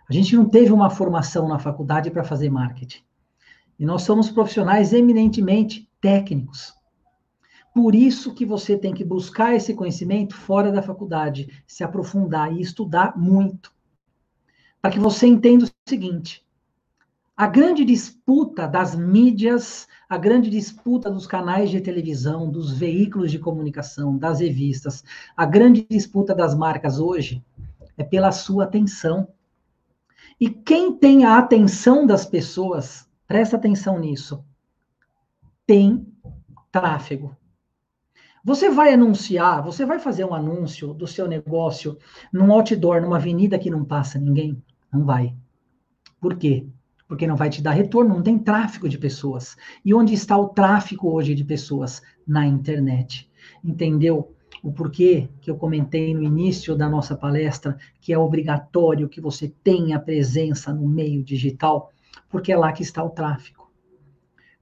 A 0.07 0.13
gente 0.13 0.35
não 0.35 0.47
teve 0.47 0.71
uma 0.71 0.89
formação 0.89 1.47
na 1.47 1.57
faculdade 1.57 2.11
para 2.11 2.23
fazer 2.23 2.49
marketing. 2.49 3.01
E 3.79 3.85
nós 3.85 4.03
somos 4.03 4.29
profissionais 4.29 4.93
eminentemente 4.93 5.89
técnicos. 5.99 6.73
Por 7.73 7.95
isso 7.95 8.35
que 8.35 8.45
você 8.45 8.77
tem 8.77 8.93
que 8.93 9.03
buscar 9.03 9.55
esse 9.55 9.73
conhecimento 9.73 10.35
fora 10.35 10.71
da 10.71 10.83
faculdade, 10.83 11.63
se 11.65 11.83
aprofundar 11.83 12.53
e 12.53 12.61
estudar 12.61 13.17
muito. 13.17 13.73
Para 14.79 14.91
que 14.91 14.99
você 14.99 15.25
entenda 15.25 15.65
o 15.65 15.89
seguinte: 15.89 16.42
a 17.35 17.47
grande 17.47 17.83
disputa 17.83 18.67
das 18.67 18.95
mídias, 18.95 19.87
a 20.07 20.17
grande 20.17 20.49
disputa 20.49 21.09
dos 21.09 21.25
canais 21.25 21.71
de 21.71 21.81
televisão, 21.81 22.49
dos 22.49 22.71
veículos 22.71 23.31
de 23.31 23.39
comunicação, 23.39 24.15
das 24.17 24.39
revistas, 24.39 25.03
a 25.35 25.45
grande 25.45 25.85
disputa 25.89 26.35
das 26.35 26.53
marcas 26.53 26.99
hoje 26.99 27.43
é 27.97 28.03
pela 28.03 28.31
sua 28.31 28.65
atenção. 28.65 29.27
E 30.39 30.47
quem 30.49 30.95
tem 30.95 31.25
a 31.25 31.37
atenção 31.37 32.05
das 32.05 32.25
pessoas, 32.25 33.09
presta 33.27 33.55
atenção 33.55 33.99
nisso, 33.99 34.43
tem 35.65 36.05
tráfego. 36.71 37.35
Você 38.45 38.69
vai 38.69 38.93
anunciar, 38.93 39.63
você 39.63 39.85
vai 39.85 39.99
fazer 39.99 40.25
um 40.25 40.33
anúncio 40.33 40.93
do 40.93 41.07
seu 41.07 41.27
negócio 41.27 41.97
num 42.31 42.51
outdoor, 42.51 43.01
numa 43.01 43.15
avenida 43.15 43.57
que 43.57 43.69
não 43.69 43.85
passa 43.85 44.19
ninguém? 44.19 44.61
Não 44.91 45.05
vai. 45.05 45.33
Por 46.19 46.37
quê? 46.37 46.67
Porque 47.13 47.27
não 47.27 47.35
vai 47.35 47.47
te 47.47 47.61
dar 47.61 47.73
retorno, 47.73 48.15
não 48.15 48.23
tem 48.23 48.39
tráfego 48.39 48.89
de 48.89 48.97
pessoas. 48.97 49.55
E 49.85 49.93
onde 49.93 50.15
está 50.15 50.35
o 50.35 50.49
tráfego 50.49 51.13
hoje 51.13 51.35
de 51.35 51.43
pessoas? 51.43 52.01
Na 52.25 52.43
internet. 52.43 53.29
Entendeu? 53.63 54.33
O 54.63 54.71
porquê 54.71 55.29
que 55.39 55.51
eu 55.51 55.55
comentei 55.55 56.11
no 56.15 56.23
início 56.23 56.75
da 56.75 56.89
nossa 56.89 57.15
palestra 57.15 57.77
que 58.01 58.11
é 58.11 58.17
obrigatório 58.17 59.07
que 59.07 59.21
você 59.21 59.53
tenha 59.63 59.99
presença 59.99 60.73
no 60.73 60.87
meio 60.87 61.23
digital, 61.23 61.91
porque 62.27 62.51
é 62.51 62.57
lá 62.57 62.71
que 62.71 62.81
está 62.81 63.03
o 63.03 63.11
tráfego. 63.11 63.69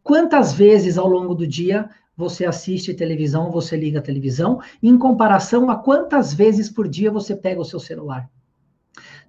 Quantas 0.04 0.52
vezes 0.52 0.98
ao 0.98 1.08
longo 1.08 1.34
do 1.34 1.48
dia 1.48 1.90
você 2.18 2.44
assiste 2.44 2.94
televisão, 2.94 3.50
você 3.50 3.78
liga 3.78 4.00
a 4.00 4.04
televisão, 4.04 4.60
em 4.84 4.98
comparação 4.98 5.70
a 5.70 5.78
quantas 5.78 6.34
vezes 6.34 6.70
por 6.70 6.90
dia 6.90 7.10
você 7.10 7.34
pega 7.34 7.62
o 7.62 7.66
seu 7.66 7.80
celular. 7.80 8.30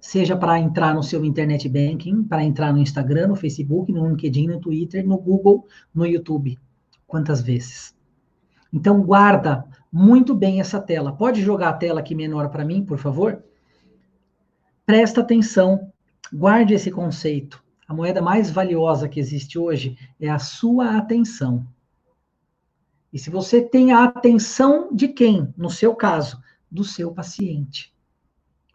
Seja 0.03 0.35
para 0.35 0.59
entrar 0.59 0.93
no 0.93 1.01
seu 1.01 1.23
internet 1.23 1.69
banking, 1.69 2.25
para 2.25 2.43
entrar 2.43 2.73
no 2.73 2.79
Instagram, 2.79 3.29
no 3.29 3.37
Facebook, 3.37 3.89
no 3.89 4.05
LinkedIn, 4.05 4.47
no 4.47 4.59
Twitter, 4.59 5.07
no 5.07 5.17
Google, 5.17 5.65
no 5.95 6.05
YouTube. 6.05 6.59
Quantas 7.07 7.41
vezes? 7.41 7.95
Então, 8.71 9.01
guarda 9.01 9.65
muito 9.89 10.35
bem 10.35 10.59
essa 10.59 10.77
tela. 10.77 11.13
Pode 11.13 11.41
jogar 11.41 11.69
a 11.69 11.73
tela 11.77 12.01
aqui 12.01 12.13
menor 12.13 12.49
para 12.49 12.65
mim, 12.65 12.83
por 12.83 12.97
favor? 12.97 13.41
Presta 14.85 15.21
atenção, 15.21 15.89
guarde 16.33 16.73
esse 16.73 16.91
conceito. 16.91 17.63
A 17.87 17.93
moeda 17.93 18.21
mais 18.21 18.51
valiosa 18.51 19.07
que 19.07 19.21
existe 19.21 19.57
hoje 19.57 19.97
é 20.19 20.29
a 20.29 20.37
sua 20.37 20.97
atenção. 20.97 21.65
E 23.13 23.17
se 23.17 23.29
você 23.29 23.61
tem 23.61 23.93
a 23.93 24.03
atenção 24.03 24.93
de 24.93 25.07
quem? 25.07 25.53
No 25.55 25.69
seu 25.69 25.95
caso, 25.95 26.41
do 26.69 26.83
seu 26.83 27.13
paciente. 27.13 27.95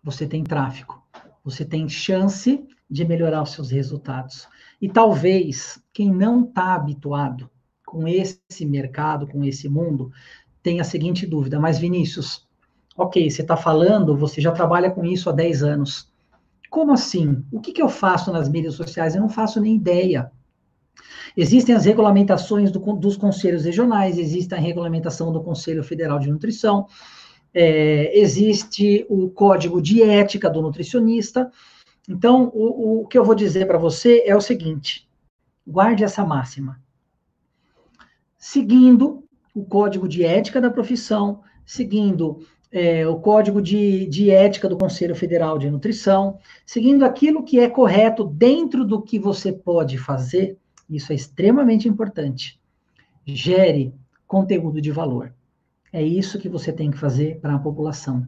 Você 0.02 0.26
tem 0.26 0.42
tráfego. 0.42 1.06
Você 1.48 1.64
tem 1.64 1.88
chance 1.88 2.62
de 2.90 3.04
melhorar 3.06 3.42
os 3.42 3.52
seus 3.52 3.70
resultados. 3.70 4.46
E 4.82 4.88
talvez 4.88 5.82
quem 5.94 6.12
não 6.12 6.44
está 6.44 6.74
habituado 6.74 7.50
com 7.86 8.06
esse 8.06 8.66
mercado, 8.66 9.26
com 9.26 9.42
esse 9.42 9.66
mundo, 9.66 10.12
tenha 10.62 10.82
a 10.82 10.84
seguinte 10.84 11.26
dúvida: 11.26 11.58
mas 11.58 11.78
Vinícius, 11.78 12.46
ok, 12.94 13.30
você 13.30 13.40
está 13.40 13.56
falando, 13.56 14.14
você 14.14 14.42
já 14.42 14.52
trabalha 14.52 14.90
com 14.90 15.06
isso 15.06 15.30
há 15.30 15.32
10 15.32 15.62
anos. 15.62 16.12
Como 16.68 16.92
assim? 16.92 17.42
O 17.50 17.60
que, 17.60 17.72
que 17.72 17.80
eu 17.80 17.88
faço 17.88 18.30
nas 18.30 18.46
mídias 18.46 18.74
sociais? 18.74 19.14
Eu 19.14 19.22
não 19.22 19.30
faço 19.30 19.58
nem 19.58 19.74
ideia. 19.74 20.30
Existem 21.34 21.74
as 21.74 21.86
regulamentações 21.86 22.70
do, 22.70 22.78
dos 22.94 23.16
conselhos 23.16 23.64
regionais, 23.64 24.18
existe 24.18 24.54
a 24.54 24.58
regulamentação 24.58 25.32
do 25.32 25.42
Conselho 25.42 25.82
Federal 25.82 26.18
de 26.18 26.30
Nutrição, 26.30 26.86
é, 27.52 28.18
existe 28.18 29.06
o 29.08 29.28
código 29.30 29.80
de 29.80 30.02
ética 30.02 30.50
do 30.50 30.62
nutricionista. 30.62 31.50
Então, 32.08 32.50
o, 32.54 33.02
o 33.02 33.06
que 33.06 33.18
eu 33.18 33.24
vou 33.24 33.34
dizer 33.34 33.66
para 33.66 33.78
você 33.78 34.22
é 34.26 34.34
o 34.34 34.40
seguinte: 34.40 35.08
guarde 35.66 36.04
essa 36.04 36.24
máxima. 36.24 36.80
Seguindo 38.38 39.24
o 39.54 39.64
código 39.64 40.08
de 40.08 40.24
ética 40.24 40.60
da 40.60 40.70
profissão, 40.70 41.42
seguindo 41.66 42.46
é, 42.70 43.06
o 43.06 43.18
código 43.18 43.60
de, 43.60 44.06
de 44.06 44.30
ética 44.30 44.68
do 44.68 44.78
Conselho 44.78 45.14
Federal 45.14 45.58
de 45.58 45.70
Nutrição, 45.70 46.38
seguindo 46.64 47.04
aquilo 47.04 47.42
que 47.42 47.58
é 47.58 47.68
correto 47.68 48.24
dentro 48.24 48.84
do 48.84 49.02
que 49.02 49.18
você 49.18 49.52
pode 49.52 49.98
fazer, 49.98 50.56
isso 50.88 51.12
é 51.12 51.14
extremamente 51.14 51.88
importante. 51.88 52.60
Gere 53.26 53.94
conteúdo 54.26 54.80
de 54.80 54.90
valor. 54.90 55.34
É 55.92 56.02
isso 56.02 56.38
que 56.38 56.48
você 56.48 56.72
tem 56.72 56.90
que 56.90 56.98
fazer 56.98 57.40
para 57.40 57.54
a 57.54 57.58
população. 57.58 58.26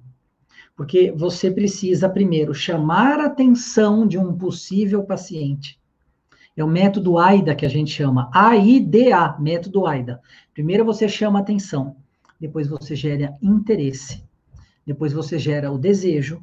Porque 0.76 1.12
você 1.12 1.50
precisa, 1.50 2.08
primeiro, 2.08 2.54
chamar 2.54 3.20
a 3.20 3.26
atenção 3.26 4.06
de 4.06 4.18
um 4.18 4.36
possível 4.36 5.04
paciente. 5.04 5.78
É 6.56 6.64
o 6.64 6.68
método 6.68 7.18
AIDA 7.18 7.54
que 7.54 7.66
a 7.66 7.68
gente 7.68 7.90
chama. 7.90 8.30
AIDA, 8.32 9.36
método 9.38 9.86
AIDA. 9.86 10.20
Primeiro 10.52 10.84
você 10.84 11.08
chama 11.08 11.38
a 11.38 11.42
atenção, 11.42 11.96
depois 12.40 12.66
você 12.66 12.94
gera 12.94 13.34
interesse, 13.40 14.24
depois 14.86 15.12
você 15.12 15.38
gera 15.38 15.70
o 15.70 15.78
desejo, 15.78 16.42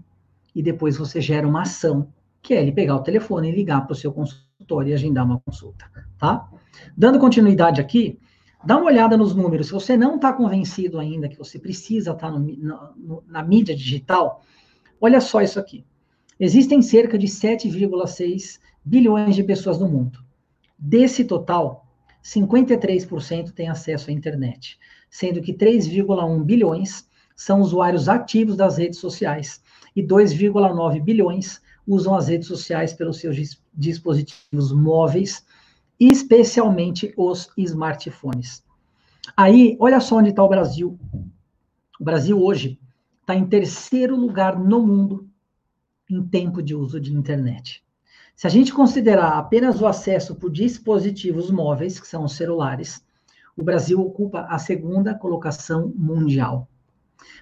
e 0.55 0.63
depois 0.63 0.97
você 0.97 1.21
gera 1.21 1.47
uma 1.47 1.62
ação, 1.63 2.12
que 2.41 2.53
é 2.53 2.62
ele 2.62 2.71
pegar 2.71 2.95
o 2.95 3.03
telefone 3.03 3.50
e 3.50 3.55
ligar 3.55 3.86
para 3.86 3.93
o 3.93 3.95
seu 3.95 4.12
consultório 4.12 4.89
e 4.89 4.93
agendar 4.93 5.25
uma 5.25 5.39
consulta 5.39 5.86
tá? 6.17 6.50
Dando 6.95 7.19
continuidade 7.19 7.79
aqui, 7.79 8.19
dá 8.64 8.78
uma 8.78 8.88
olhada 8.88 9.18
nos 9.18 9.36
números. 9.36 9.68
Se 9.68 9.74
você 9.74 9.98
não 9.98 10.16
está 10.16 10.34
convencido 10.34 11.00
ainda 11.00 11.30
que 11.30 11.38
você 11.38 11.60
precisa 11.60 12.12
estar 12.12 12.32
tá 12.32 12.40
no, 12.40 12.40
no, 12.96 13.24
na 13.28 13.44
mídia 13.44 13.76
digital, 13.76 14.42
olha 15.00 15.22
só 15.22 15.42
isso 15.42 15.60
aqui. 15.60 15.86
Existem 16.40 16.82
cerca 16.82 17.18
de 17.18 17.28
7,6 17.28 18.60
bilhões 18.84 19.36
de 19.36 19.44
pessoas 19.44 19.80
no 19.80 19.90
mundo. 19.90 20.20
Desse 20.78 21.26
total, 21.26 21.88
53% 22.24 23.52
têm 23.52 23.70
acesso 23.70 24.10
à 24.10 24.14
internet, 24.14 24.78
sendo 25.10 25.42
que 25.42 25.54
3,1 25.54 26.44
bilhões 26.44 27.08
são 27.36 27.62
usuários 27.62 28.10
ativos 28.10 28.56
das 28.56 28.78
redes 28.78 29.00
sociais 29.00 29.62
e 29.96 30.04
2,9 30.04 31.02
bilhões 31.02 31.62
usam 31.88 32.16
as 32.16 32.28
redes 32.28 32.48
sociais 32.48 32.94
pelos 32.94 33.18
seus 33.18 33.58
dispositivos 33.74 34.72
móveis 34.74 35.46
especialmente 36.00 37.13
os 37.18 37.50
smartphones. 37.58 38.63
Aí, 39.36 39.75
olha 39.80 40.00
só 40.00 40.18
onde 40.18 40.30
está 40.30 40.44
o 40.44 40.50
Brasil. 40.50 40.98
O 42.00 42.04
Brasil 42.04 42.42
hoje 42.42 42.80
está 43.22 43.36
em 43.36 43.46
terceiro 43.46 44.16
lugar 44.16 44.58
no 44.58 44.86
mundo 44.86 45.27
em 46.10 46.24
tempo 46.24 46.62
de 46.62 46.74
uso 46.74 47.00
de 47.00 47.13
internet. 47.13 47.84
Se 48.36 48.48
a 48.48 48.50
gente 48.50 48.72
considerar 48.72 49.38
apenas 49.38 49.82
o 49.82 49.88
acesso 49.88 50.36
por 50.36 50.51
dispositivos 50.51 51.50
móveis, 51.50 52.00
que 52.00 52.08
são 52.08 52.24
os 52.24 52.34
celulares, 52.34 53.04
o 53.58 53.63
Brasil 53.63 54.00
ocupa 54.00 54.42
a 54.42 54.60
segunda 54.60 55.16
colocação 55.16 55.92
mundial. 55.96 56.68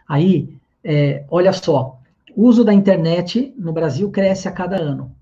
Aí, 0.08 0.58
é, 0.84 1.26
olha 1.30 1.52
só, 1.52 2.00
o 2.34 2.44
uso 2.44 2.64
da 2.64 2.74
internet 2.74 3.54
no 3.58 3.74
Brasil 3.74 4.10
cresce 4.10 4.48
a 4.48 4.52
cada 4.52 4.78
ano. 4.82 5.14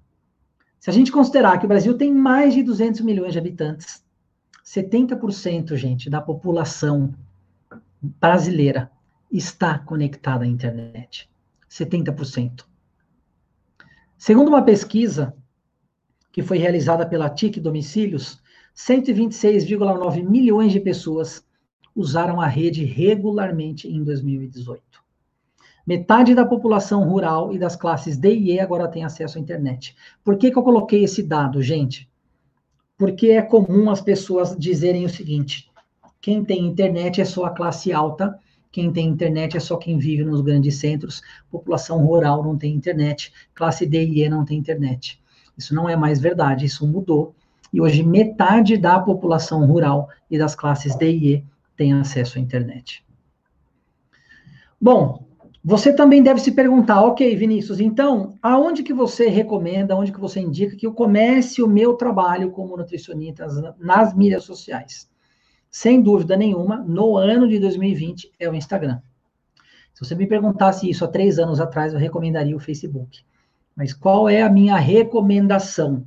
Se 0.84 0.90
a 0.90 0.94
gente 0.94 1.14
considerar 1.14 1.58
que 1.60 1.66
o 1.66 1.68
Brasil 1.70 1.98
tem 1.98 2.14
mais 2.14 2.54
de 2.54 2.62
200 2.62 3.00
milhões 3.00 3.32
de 3.32 3.40
habitantes, 3.40 4.04
70%, 4.66 5.78
gente, 5.78 6.10
da 6.10 6.20
população 6.20 7.16
brasileira 8.02 8.92
está 9.32 9.80
conectada 9.80 10.44
à 10.44 10.46
internet. 10.46 11.32
70%. 11.70 12.66
Segundo 14.18 14.50
uma 14.50 14.62
pesquisa 14.62 15.34
que 16.34 16.44
foi 16.44 16.58
realizada 16.58 17.06
pela 17.06 17.30
TIC 17.30 17.62
Domicílios, 17.62 18.44
126,9 18.76 20.22
milhões 20.22 20.74
de 20.74 20.82
pessoas 20.82 21.48
usaram 21.96 22.42
a 22.42 22.48
rede 22.48 22.84
regularmente 22.84 23.88
em 23.88 24.04
2018. 24.04 25.02
Metade 25.86 26.34
da 26.34 26.46
população 26.46 27.04
rural 27.04 27.54
e 27.54 27.60
das 27.60 27.76
classes 27.76 28.18
D 28.18 28.34
e 28.34 28.54
E 28.54 28.60
agora 28.60 28.88
tem 28.88 29.04
acesso 29.04 29.38
à 29.38 29.42
internet. 29.42 29.96
Por 30.24 30.38
que, 30.38 30.50
que 30.50 30.58
eu 30.58 30.64
coloquei 30.64 31.04
esse 31.04 31.22
dado, 31.22 31.62
gente? 31.62 32.10
Porque 32.98 33.32
é 33.32 33.42
comum 33.42 33.90
as 33.90 34.02
pessoas 34.02 34.56
dizerem 34.58 35.04
o 35.04 35.10
seguinte: 35.10 35.70
quem 36.22 36.44
tem 36.44 36.66
internet 36.66 37.20
é 37.20 37.26
só 37.26 37.46
a 37.46 37.50
classe 37.50 37.92
alta, 37.92 38.40
quem 38.72 38.94
tem 38.94 39.08
internet 39.08 39.58
é 39.58 39.60
só 39.60 39.76
quem 39.76 39.98
vive 39.98 40.24
nos 40.24 40.40
grandes 40.40 40.78
centros, 40.78 41.22
população 41.52 42.04
rural 42.06 42.44
não 42.44 42.58
tem 42.58 42.74
internet, 42.74 43.34
classe 43.54 43.86
D 43.86 44.06
e 44.06 44.24
E 44.24 44.30
não 44.30 44.46
tem 44.46 44.58
internet. 44.58 45.22
Isso 45.58 45.76
não 45.76 45.90
é 45.90 45.96
mais 45.98 46.20
verdade, 46.20 46.66
isso 46.66 46.88
mudou. 46.88 47.36
E 47.74 47.82
hoje 47.82 48.04
metade 48.04 48.78
da 48.78 49.00
população 49.00 49.66
rural 49.66 50.08
e 50.32 50.38
das 50.38 50.56
classes 50.56 50.96
D 50.96 51.12
e 51.12 51.34
E 51.34 51.46
tem 51.76 51.94
acesso 51.94 52.38
à 52.38 52.42
internet. 52.42 53.06
Bom, 54.80 55.26
você 55.64 55.94
também 55.94 56.22
deve 56.22 56.42
se 56.42 56.52
perguntar, 56.52 57.02
ok, 57.02 57.36
Vinícius, 57.38 57.80
então, 57.80 58.38
aonde 58.42 58.84
que 58.84 58.94
você 58.94 59.30
recomenda, 59.30 59.94
aonde 59.94 60.12
que 60.12 60.20
você 60.20 60.42
indica 60.42 60.76
que 60.76 60.86
eu 60.86 60.94
comece 60.94 61.64
o 61.64 61.68
meu 61.68 61.94
trabalho 61.94 62.52
como 62.52 62.76
nutricionista 62.76 63.48
nas 63.80 64.14
mídias 64.14 64.44
sociais? 64.44 65.10
Sem 65.72 66.02
dúvida 66.02 66.36
nenhuma, 66.36 66.78
no 66.78 67.16
ano 67.16 67.48
de 67.48 67.60
2020 67.60 68.34
é 68.38 68.50
o 68.50 68.54
Instagram. 68.54 69.00
Se 69.94 70.04
você 70.04 70.16
me 70.16 70.28
perguntasse 70.28 70.90
isso 70.90 71.06
há 71.06 71.08
três 71.08 71.40
anos 71.40 71.62
atrás, 71.62 71.94
eu 71.94 72.00
recomendaria 72.00 72.56
o 72.56 72.60
Facebook. 72.60 73.22
Mas 73.74 73.94
qual 73.94 74.28
é 74.28 74.42
a 74.42 74.50
minha 74.50 74.76
recomendação? 74.76 76.06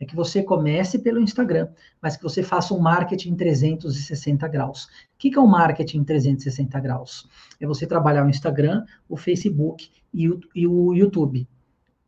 É 0.00 0.06
que 0.06 0.16
você 0.16 0.42
comece 0.42 0.98
pelo 0.98 1.20
Instagram, 1.20 1.68
mas 2.00 2.16
que 2.16 2.22
você 2.22 2.42
faça 2.42 2.72
um 2.72 2.80
marketing 2.80 3.34
360 3.36 4.48
graus. 4.48 4.84
O 4.84 4.88
que 5.18 5.36
é 5.36 5.40
um 5.40 5.46
marketing 5.46 6.02
360 6.02 6.80
graus? 6.80 7.28
É 7.60 7.66
você 7.66 7.86
trabalhar 7.86 8.24
o 8.24 8.30
Instagram, 8.30 8.86
o 9.06 9.16
Facebook 9.16 9.90
e 10.12 10.30
o, 10.30 10.40
e 10.54 10.66
o 10.66 10.94
YouTube. 10.94 11.46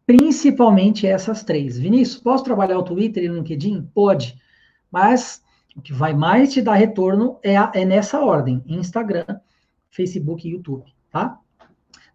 Principalmente 0.06 1.06
essas 1.06 1.44
três. 1.44 1.78
Vinícius, 1.78 2.18
posso 2.18 2.42
trabalhar 2.42 2.78
o 2.78 2.82
Twitter 2.82 3.24
e 3.24 3.28
o 3.30 3.34
LinkedIn? 3.34 3.82
Pode. 3.94 4.40
Mas 4.90 5.42
o 5.76 5.82
que 5.82 5.92
vai 5.92 6.14
mais 6.14 6.50
te 6.52 6.62
dar 6.62 6.74
retorno 6.74 7.38
é, 7.42 7.58
a, 7.58 7.70
é 7.74 7.84
nessa 7.84 8.20
ordem: 8.20 8.62
Instagram, 8.66 9.26
Facebook 9.90 10.48
e 10.48 10.52
YouTube, 10.52 10.90
tá? 11.10 11.38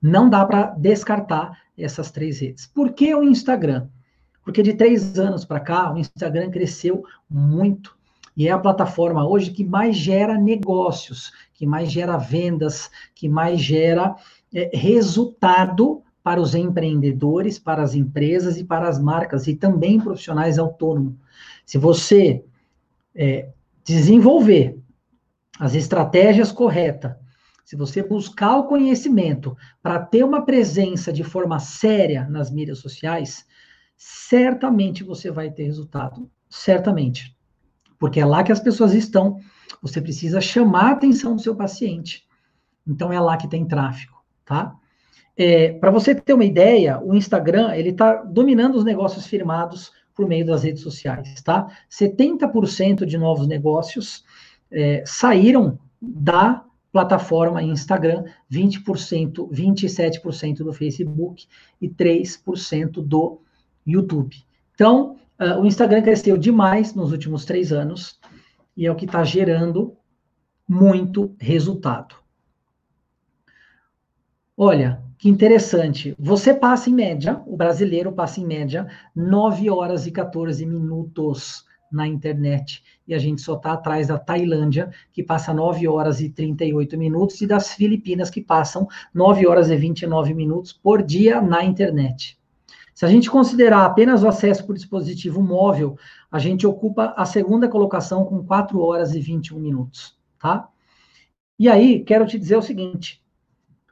Não 0.01 0.27
dá 0.27 0.43
para 0.43 0.72
descartar 0.72 1.62
essas 1.77 2.10
três 2.10 2.39
redes. 2.39 2.65
Por 2.65 2.93
que 2.93 3.13
o 3.13 3.24
Instagram? 3.24 3.88
Porque 4.48 4.63
de 4.63 4.75
três 4.75 5.20
anos 5.20 5.44
para 5.44 5.60
cá, 5.60 5.94
o 5.94 5.98
Instagram 5.98 6.50
cresceu 6.50 7.04
muito. 7.30 7.98
E 8.34 8.48
é 8.48 8.51
a 8.51 8.58
plataforma 8.58 9.27
hoje 9.27 9.51
que 9.51 9.66
mais 9.66 9.98
gera 9.98 10.38
negócios, 10.38 11.34
que 11.54 11.66
mais 11.66 11.92
gera 11.92 12.16
vendas, 12.16 12.89
que 13.13 13.27
mais 13.27 13.60
gera 13.60 14.16
é, 14.56 14.70
resultado 14.74 16.01
para 16.24 16.39
os 16.39 16.56
empreendedores, 16.56 17.60
para 17.60 17.84
as 17.84 17.94
empresas 17.94 18.58
e 18.58 18.63
para 18.63 18.88
as 18.88 18.98
marcas, 18.98 19.48
e 19.48 19.54
também 19.54 20.00
profissionais 20.00 20.58
autônomos. 20.58 21.16
Se 21.66 21.77
você 21.77 22.42
é, 23.13 23.50
desenvolver 23.84 24.80
as 25.60 25.75
estratégias 25.75 26.54
corretas, 26.54 27.12
se 27.66 27.75
você 27.75 28.01
buscar 28.01 28.56
o 28.56 28.68
conhecimento 28.68 29.58
para 29.84 30.00
ter 30.00 30.24
uma 30.24 30.46
presença 30.46 31.12
de 31.12 31.25
forma 31.25 31.60
séria 31.60 32.25
nas 32.30 32.50
mídias 32.50 32.80
sociais, 32.80 33.46
certamente 33.98 35.04
você 35.04 35.32
vai 35.32 35.50
ter 35.50 35.63
resultado. 35.63 36.30
Certamente. 36.50 37.36
Porque 38.00 38.20
é 38.20 38.25
lá 38.25 38.44
que 38.44 38.51
as 38.51 38.60
pessoas 38.60 38.94
estão. 38.94 39.39
Você 39.82 40.00
precisa 40.00 40.39
chamar 40.39 40.89
a 40.89 40.92
atenção 40.92 41.36
do 41.36 41.41
seu 41.41 41.56
paciente. 41.56 42.26
Então 42.88 43.12
é 43.12 43.19
lá 43.19 43.36
que 43.36 43.50
tem 43.50 43.65
tráfego, 43.65 44.15
tá? 44.45 44.76
É, 45.36 45.74
Para 45.74 45.91
você 45.91 46.15
ter 46.15 46.34
uma 46.34 46.45
ideia, 46.45 47.00
o 47.00 47.13
Instagram 47.13 47.74
ele 47.76 47.89
está 47.89 48.24
dominando 48.24 48.76
os 48.76 48.84
negócios 48.84 49.28
firmados 49.28 49.91
por 50.15 50.28
meio 50.28 50.45
das 50.45 50.63
redes 50.63 50.82
sociais, 50.82 51.41
tá? 51.41 51.67
70% 51.91 53.06
de 53.06 53.17
novos 53.17 53.48
negócios 53.48 54.24
é, 54.71 55.04
saíram 55.06 55.78
da 56.02 56.65
plataforma 56.91 57.62
Instagram, 57.62 58.24
20%, 58.52 59.50
27% 59.52 60.58
do 60.58 60.74
Facebook 60.74 61.45
e 61.80 61.88
3% 61.88 62.93
do 63.04 63.41
YouTube. 63.88 64.36
Então, 64.76 65.17
uh, 65.39 65.60
o 65.62 65.65
Instagram 65.65 66.02
cresceu 66.02 66.38
demais 66.38 66.93
nos 66.93 67.12
últimos 67.12 67.45
três 67.45 67.71
anos 67.71 68.19
e 68.76 68.86
é 68.86 68.91
o 68.91 68.95
que 68.95 69.06
está 69.06 69.23
gerando 69.23 69.95
muito 70.67 71.36
resultado. 71.39 72.15
Olha, 74.56 75.02
que 75.17 75.30
interessante. 75.30 76.15
Você 76.19 76.54
passa 76.54 76.89
em 76.89 76.93
média, 76.93 77.41
o 77.47 77.56
brasileiro 77.56 78.12
passa 78.12 78.39
em 78.39 78.45
média 78.45 78.88
9 79.15 79.69
horas 79.69 80.06
e 80.06 80.12
14 80.12 80.65
minutos 80.65 81.65
na 81.91 82.08
internet. 82.08 82.84
E 83.08 83.13
a 83.13 83.17
gente 83.17 83.41
só 83.41 83.56
está 83.56 83.73
atrás 83.73 84.08
da 84.08 84.19
Tailândia, 84.19 84.91
que 85.13 85.23
passa 85.23 85.54
9 85.54 85.88
horas 85.88 86.21
e 86.21 86.30
38 86.30 86.97
minutos, 86.97 87.39
e 87.41 87.47
das 87.47 87.73
Filipinas, 87.73 88.30
que 88.30 88.41
passam 88.41 88.88
9 89.13 89.47
horas 89.47 89.69
e 89.69 89.76
29 89.76 90.34
minutos 90.34 90.73
por 90.73 91.02
dia 91.02 91.41
na 91.41 91.63
internet. 91.63 92.38
Se 92.97 93.05
a 93.05 93.07
gente 93.07 93.29
considerar 93.29 93.86
apenas 93.86 94.23
o 94.23 94.27
acesso 94.27 94.65
por 94.65 94.73
dispositivo 94.73 95.39
móvel, 95.39 95.95
a 96.31 96.39
gente 96.39 96.65
ocupa 96.65 97.13
a 97.15 97.25
segunda 97.25 97.69
colocação 97.69 98.25
com 98.25 98.43
4 98.43 98.81
horas 98.81 99.13
e 99.13 99.19
21 99.19 99.60
minutos, 99.60 100.17
tá? 100.39 100.67
E 101.60 101.69
aí, 101.69 102.03
quero 102.03 102.25
te 102.25 102.39
dizer 102.39 102.55
o 102.55 102.62
seguinte: 102.63 103.23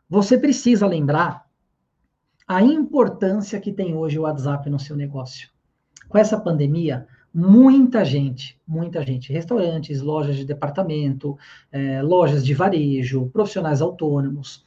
você 0.09 0.39
precisa 0.39 0.87
lembrar 0.87 1.45
a 2.47 2.63
importância 2.63 3.59
que 3.59 3.71
tem 3.71 3.93
hoje 3.93 4.17
o 4.17 4.23
WhatsApp 4.23 4.67
no 4.71 4.79
seu 4.79 4.95
negócio. 4.95 5.51
Com 6.09 6.17
essa 6.17 6.39
pandemia, 6.39 7.07
muita 7.31 8.03
gente, 8.03 8.59
muita 8.67 9.03
gente, 9.03 9.31
restaurantes, 9.31 10.01
lojas 10.01 10.35
de 10.35 10.45
departamento, 10.45 11.37
é, 11.71 12.01
lojas 12.01 12.43
de 12.43 12.55
varejo, 12.55 13.29
profissionais 13.31 13.83
autônomos, 13.83 14.64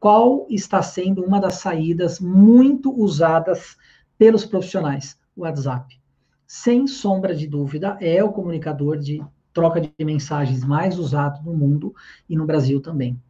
qual 0.00 0.46
está 0.48 0.82
sendo 0.82 1.22
uma 1.22 1.38
das 1.38 1.56
saídas 1.56 2.18
muito 2.18 2.90
usadas 2.90 3.76
pelos 4.16 4.46
profissionais? 4.46 5.20
O 5.36 5.42
WhatsApp. 5.42 6.00
Sem 6.46 6.86
sombra 6.86 7.34
de 7.34 7.46
dúvida, 7.46 7.98
é 8.00 8.24
o 8.24 8.32
comunicador 8.32 8.96
de 8.96 9.22
troca 9.52 9.78
de 9.78 9.92
mensagens 10.04 10.64
mais 10.64 10.98
usado 10.98 11.44
no 11.44 11.52
mundo 11.52 11.94
e 12.28 12.34
no 12.34 12.46
Brasil 12.46 12.80
também. 12.80 13.20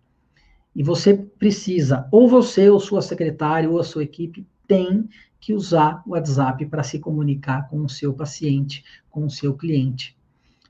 E 0.75 0.83
você 0.85 1.15
precisa, 1.15 2.07
ou 2.13 2.29
você, 2.29 2.71
ou 2.71 2.79
sua 2.79 3.03
secretária, 3.03 3.69
ou 3.69 3.81
a 3.81 3.85
sua 3.85 4.05
equipe, 4.05 4.47
tem 4.69 5.09
que 5.41 5.53
usar 5.53 6.03
o 6.07 6.11
WhatsApp 6.11 6.65
para 6.67 6.85
se 6.85 7.01
comunicar 7.01 7.69
com 7.69 7.81
o 7.81 7.89
seu 7.89 8.15
paciente, 8.15 8.85
com 9.11 9.25
o 9.25 9.31
seu 9.31 9.55
cliente. 9.55 10.17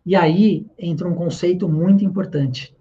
E 0.06 0.16
aí 0.16 0.66
entra 0.78 1.06
um 1.06 1.14
conceito 1.14 1.68
muito 1.68 2.02
importante 2.02 2.74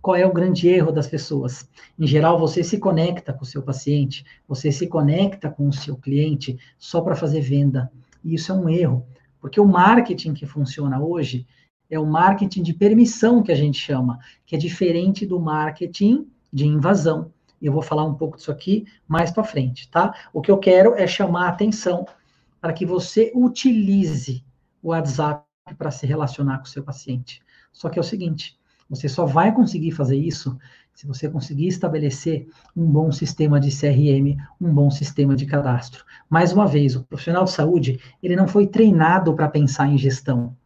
qual 0.00 0.16
é 0.16 0.26
o 0.26 0.32
grande 0.32 0.68
erro 0.68 0.92
das 0.92 1.06
pessoas? 1.06 1.68
Em 1.98 2.06
geral, 2.06 2.38
você 2.38 2.64
se 2.64 2.78
conecta 2.78 3.32
com 3.32 3.42
o 3.42 3.46
seu 3.46 3.62
paciente, 3.62 4.24
você 4.48 4.72
se 4.72 4.86
conecta 4.86 5.50
com 5.50 5.68
o 5.68 5.72
seu 5.72 5.96
cliente 5.96 6.58
só 6.78 7.00
para 7.00 7.14
fazer 7.14 7.40
venda. 7.40 7.90
E 8.24 8.34
isso 8.34 8.52
é 8.52 8.54
um 8.54 8.68
erro, 8.68 9.06
porque 9.40 9.60
o 9.60 9.66
marketing 9.66 10.32
que 10.32 10.46
funciona 10.46 11.00
hoje 11.00 11.46
é 11.90 11.98
o 11.98 12.06
marketing 12.06 12.62
de 12.62 12.72
permissão 12.72 13.42
que 13.42 13.52
a 13.52 13.54
gente 13.54 13.78
chama, 13.78 14.18
que 14.46 14.54
é 14.54 14.58
diferente 14.58 15.26
do 15.26 15.40
marketing 15.40 16.26
de 16.52 16.66
invasão. 16.66 17.32
Eu 17.60 17.72
vou 17.72 17.82
falar 17.82 18.04
um 18.04 18.14
pouco 18.14 18.36
disso 18.36 18.50
aqui 18.50 18.86
mais 19.06 19.30
para 19.30 19.44
frente, 19.44 19.90
tá? 19.90 20.14
O 20.32 20.40
que 20.40 20.50
eu 20.50 20.58
quero 20.58 20.94
é 20.94 21.06
chamar 21.06 21.46
a 21.46 21.48
atenção 21.48 22.06
para 22.60 22.72
que 22.72 22.86
você 22.86 23.32
utilize 23.34 24.42
o 24.82 24.88
WhatsApp 24.88 25.44
para 25.76 25.90
se 25.90 26.06
relacionar 26.06 26.58
com 26.58 26.64
o 26.64 26.68
seu 26.68 26.82
paciente. 26.82 27.42
Só 27.72 27.88
que 27.88 27.98
é 27.98 28.00
o 28.00 28.04
seguinte, 28.04 28.59
você 28.90 29.08
só 29.08 29.24
vai 29.24 29.54
conseguir 29.54 29.92
fazer 29.92 30.16
isso 30.16 30.58
se 30.92 31.06
você 31.06 31.28
conseguir 31.28 31.68
estabelecer 31.68 32.48
um 32.76 32.84
bom 32.84 33.12
sistema 33.12 33.60
de 33.60 33.70
CRM, 33.70 34.36
um 34.60 34.74
bom 34.74 34.90
sistema 34.90 35.36
de 35.36 35.46
cadastro. 35.46 36.04
Mais 36.28 36.52
uma 36.52 36.66
vez, 36.66 36.96
o 36.96 37.04
profissional 37.04 37.44
de 37.44 37.52
saúde, 37.52 38.00
ele 38.20 38.34
não 38.34 38.48
foi 38.48 38.66
treinado 38.66 39.32
para 39.34 39.48
pensar 39.48 39.86
em 39.86 39.96
gestão. 39.96 40.56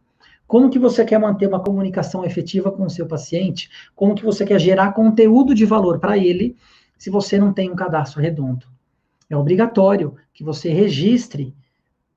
Como 0.47 0.69
que 0.69 0.79
você 0.79 1.05
quer 1.05 1.19
manter 1.19 1.47
uma 1.47 1.59
comunicação 1.59 2.25
efetiva 2.25 2.71
com 2.71 2.83
o 2.85 2.89
seu 2.89 3.05
paciente? 3.05 3.69
Como 3.95 4.15
que 4.15 4.25
você 4.25 4.43
quer 4.43 4.59
gerar 4.59 4.93
conteúdo 4.93 5.53
de 5.53 5.65
valor 5.65 5.99
para 5.99 6.17
ele 6.17 6.57
se 6.97 7.09
você 7.09 7.37
não 7.37 7.53
tem 7.53 7.71
um 7.71 7.75
cadastro 7.75 8.21
redondo? 8.21 8.65
É 9.29 9.37
obrigatório 9.37 10.15
que 10.33 10.43
você 10.43 10.69
registre 10.69 11.55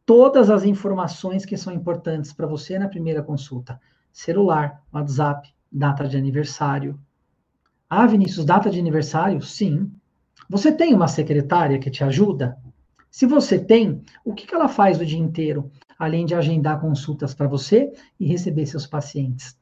todas 0.05 0.51
as 0.51 0.65
informações 0.65 1.45
que 1.45 1.57
são 1.57 1.73
importantes 1.73 2.33
para 2.33 2.47
você 2.47 2.79
na 2.79 2.89
primeira 2.89 3.23
consulta: 3.23 3.81
celular, 4.13 4.83
WhatsApp, 4.93 5.55
data 5.71 6.09
de 6.09 6.17
aniversário. 6.17 6.99
Ah, 7.89 8.07
Vinícius, 8.07 8.45
data 8.45 8.71
de 8.71 8.79
aniversário? 8.79 9.41
Sim. 9.43 9.93
Você 10.49 10.73
tem 10.73 10.95
uma 10.95 11.09
secretária 11.09 11.79
que 11.79 11.91
te 11.91 12.05
ajuda? 12.05 12.57
Se 13.11 13.27
você 13.27 13.59
tem, 13.59 14.03
o 14.25 14.35
que, 14.35 14.47
que 14.47 14.55
ela 14.55 14.69
faz 14.69 15.01
o 15.01 15.07
dia 15.07 15.19
inteiro? 15.19 15.71
além 15.99 16.25
de 16.25 16.35
agendar 16.35 16.81
consultas 16.81 17.35
para 17.35 17.49
você 17.49 17.93
e 18.21 18.27
receber 18.27 18.65
seus 18.67 18.87
pacientes. 18.87 19.59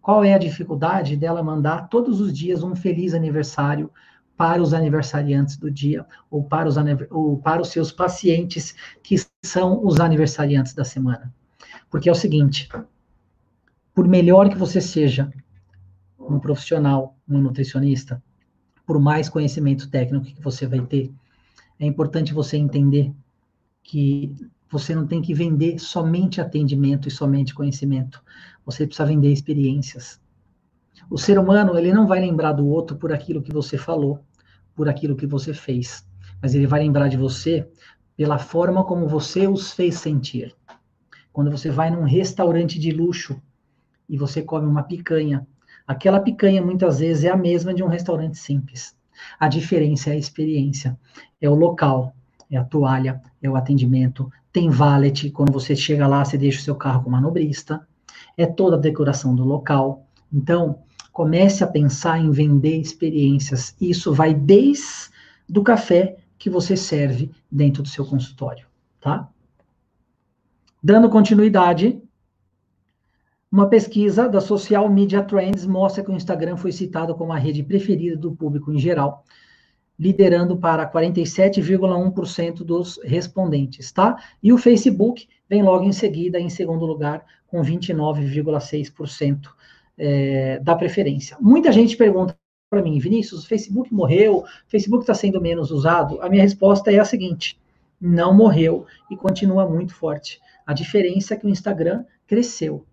Qual 0.00 0.22
é 0.22 0.32
a 0.32 0.38
dificuldade 0.38 1.16
dela 1.16 1.42
mandar 1.42 1.88
todos 1.88 2.20
os 2.20 2.32
dias 2.32 2.62
um 2.62 2.74
feliz 2.74 3.12
aniversário 3.12 3.90
para 4.36 4.62
os 4.62 4.72
aniversariantes 4.72 5.56
do 5.56 5.70
dia 5.70 6.06
ou 6.30 6.44
para 6.44 6.68
os, 6.68 6.76
ou 7.10 7.36
para 7.38 7.60
os 7.60 7.68
seus 7.68 7.92
pacientes 7.92 8.74
que 9.02 9.16
são 9.44 9.84
os 9.84 9.98
aniversariantes 9.98 10.72
da 10.72 10.84
semana? 10.84 11.34
Porque 11.90 12.08
é 12.08 12.12
o 12.12 12.14
seguinte, 12.14 12.68
por 14.00 14.08
melhor 14.08 14.48
que 14.48 14.56
você 14.56 14.80
seja 14.80 15.30
um 16.18 16.40
profissional, 16.40 17.18
um 17.28 17.38
nutricionista, 17.38 18.22
por 18.86 18.98
mais 18.98 19.28
conhecimento 19.28 19.90
técnico 19.90 20.24
que 20.24 20.40
você 20.40 20.66
vai 20.66 20.80
ter, 20.80 21.12
é 21.78 21.84
importante 21.84 22.32
você 22.32 22.56
entender 22.56 23.12
que 23.82 24.34
você 24.70 24.94
não 24.94 25.06
tem 25.06 25.20
que 25.20 25.34
vender 25.34 25.78
somente 25.78 26.40
atendimento 26.40 27.08
e 27.08 27.10
somente 27.10 27.54
conhecimento. 27.54 28.24
Você 28.64 28.86
precisa 28.86 29.04
vender 29.04 29.30
experiências. 29.30 30.18
O 31.10 31.18
ser 31.18 31.38
humano, 31.38 31.76
ele 31.76 31.92
não 31.92 32.06
vai 32.06 32.20
lembrar 32.20 32.52
do 32.52 32.66
outro 32.66 32.96
por 32.96 33.12
aquilo 33.12 33.42
que 33.42 33.52
você 33.52 33.76
falou, 33.76 34.18
por 34.74 34.88
aquilo 34.88 35.14
que 35.14 35.26
você 35.26 35.52
fez, 35.52 36.08
mas 36.40 36.54
ele 36.54 36.66
vai 36.66 36.80
lembrar 36.80 37.08
de 37.08 37.18
você 37.18 37.68
pela 38.16 38.38
forma 38.38 38.82
como 38.82 39.06
você 39.06 39.46
os 39.46 39.74
fez 39.74 39.96
sentir. 39.96 40.56
Quando 41.34 41.50
você 41.50 41.70
vai 41.70 41.90
num 41.90 42.04
restaurante 42.04 42.78
de 42.78 42.92
luxo 42.92 43.38
e 44.10 44.18
você 44.18 44.42
come 44.42 44.66
uma 44.66 44.82
picanha, 44.82 45.46
aquela 45.86 46.18
picanha 46.18 46.60
muitas 46.60 46.98
vezes 46.98 47.24
é 47.24 47.30
a 47.30 47.36
mesma 47.36 47.72
de 47.72 47.82
um 47.82 47.86
restaurante 47.86 48.36
simples. 48.36 48.94
A 49.38 49.48
diferença 49.48 50.10
é 50.10 50.14
a 50.14 50.18
experiência, 50.18 50.98
é 51.40 51.48
o 51.48 51.54
local, 51.54 52.12
é 52.50 52.56
a 52.56 52.64
toalha, 52.64 53.22
é 53.40 53.48
o 53.48 53.54
atendimento, 53.54 54.30
tem 54.52 54.68
valet, 54.68 55.30
quando 55.30 55.52
você 55.52 55.76
chega 55.76 56.08
lá, 56.08 56.24
você 56.24 56.36
deixa 56.36 56.58
o 56.58 56.62
seu 56.62 56.74
carro 56.74 57.04
com 57.04 57.10
manobrista, 57.10 57.86
é 58.36 58.44
toda 58.46 58.76
a 58.76 58.80
decoração 58.80 59.34
do 59.34 59.44
local. 59.44 60.04
Então, 60.32 60.80
comece 61.12 61.62
a 61.62 61.66
pensar 61.66 62.18
em 62.18 62.30
vender 62.30 62.78
experiências. 62.78 63.76
Isso 63.80 64.12
vai 64.12 64.34
desde 64.34 65.10
do 65.48 65.62
café 65.62 66.16
que 66.38 66.50
você 66.50 66.76
serve 66.76 67.30
dentro 67.50 67.82
do 67.82 67.88
seu 67.88 68.04
consultório, 68.04 68.66
tá? 69.00 69.28
Dando 70.82 71.10
continuidade, 71.10 72.00
uma 73.50 73.68
pesquisa 73.68 74.28
da 74.28 74.40
Social 74.40 74.88
Media 74.88 75.22
Trends 75.22 75.66
mostra 75.66 76.04
que 76.04 76.10
o 76.10 76.14
Instagram 76.14 76.56
foi 76.56 76.70
citado 76.70 77.14
como 77.14 77.32
a 77.32 77.38
rede 77.38 77.62
preferida 77.62 78.16
do 78.16 78.30
público 78.32 78.72
em 78.72 78.78
geral, 78.78 79.24
liderando 79.98 80.56
para 80.56 80.90
47,1% 80.90 82.64
dos 82.64 83.00
respondentes, 83.02 83.90
tá? 83.90 84.16
E 84.42 84.52
o 84.52 84.58
Facebook 84.58 85.28
vem 85.48 85.62
logo 85.62 85.84
em 85.84 85.92
seguida, 85.92 86.38
em 86.38 86.48
segundo 86.48 86.86
lugar, 86.86 87.24
com 87.48 87.60
29,6% 87.60 89.48
é, 89.98 90.60
da 90.60 90.76
preferência. 90.76 91.36
Muita 91.40 91.72
gente 91.72 91.96
pergunta 91.96 92.36
para 92.70 92.82
mim, 92.82 93.00
Vinícius, 93.00 93.42
o 93.44 93.48
Facebook 93.48 93.92
morreu, 93.92 94.38
o 94.38 94.44
Facebook 94.68 95.02
está 95.02 95.12
sendo 95.12 95.40
menos 95.40 95.72
usado? 95.72 96.22
A 96.22 96.28
minha 96.28 96.42
resposta 96.42 96.92
é 96.92 97.00
a 97.00 97.04
seguinte: 97.04 97.58
não 98.00 98.32
morreu 98.32 98.86
e 99.10 99.16
continua 99.16 99.68
muito 99.68 99.92
forte. 99.92 100.40
A 100.64 100.72
diferença 100.72 101.34
é 101.34 101.36
que 101.36 101.46
o 101.46 101.50
Instagram 101.50 102.04
cresceu. 102.28 102.86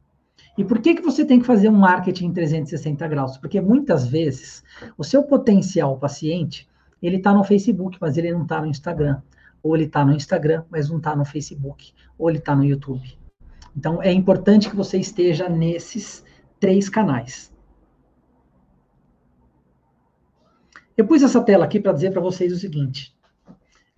E 0.58 0.66
por 0.66 0.80
que, 0.80 0.96
que 0.96 1.04
você 1.04 1.24
tem 1.24 1.40
que 1.40 1.46
fazer 1.46 1.70
um 1.70 1.78
marketing 1.78 2.26
em 2.28 2.34
360 2.34 3.08
graus? 3.08 3.38
Porque 3.38 3.62
muitas 3.62 4.08
vezes 4.08 4.64
o 4.98 5.04
seu 5.04 5.24
potencial 5.24 5.98
paciente 5.98 6.68
ele 7.02 7.18
está 7.18 7.34
no 7.34 7.44
Facebook, 7.44 7.98
mas 8.02 8.18
ele 8.18 8.32
não 8.32 8.44
está 8.44 8.60
no 8.60 8.68
Instagram. 8.68 9.22
Ou 9.62 9.76
ele 9.76 9.86
está 9.86 10.04
no 10.04 10.14
Instagram, 10.14 10.64
mas 10.70 10.90
não 10.90 10.98
está 10.98 11.16
no 11.16 11.26
Facebook. 11.26 11.94
Ou 12.18 12.30
ele 12.30 12.40
está 12.40 12.56
no 12.56 12.66
YouTube. 12.66 13.18
Então, 13.76 14.02
é 14.02 14.12
importante 14.12 14.70
que 14.70 14.76
você 14.76 14.98
esteja 14.98 15.48
nesses 15.48 16.24
três 16.60 16.90
canais. 16.90 17.54
Eu 20.98 21.06
pus 21.06 21.22
essa 21.22 21.44
tela 21.44 21.66
aqui 21.66 21.80
para 21.80 21.94
dizer 21.94 22.12
para 22.12 22.22
vocês 22.22 22.52
o 22.52 22.58
seguinte: 22.58 23.16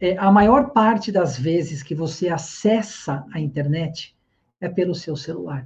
é, 0.01 0.17
a 0.17 0.29
maior 0.29 0.71
parte 0.71 1.13
das 1.13 1.39
vezes 1.39 1.81
que 1.81 1.95
você 1.95 2.27
acessa 2.27 3.25
a 3.31 3.39
internet 3.39 4.13
é 4.59 4.67
pelo 4.67 4.93
seu 4.93 5.15
celular. 5.15 5.65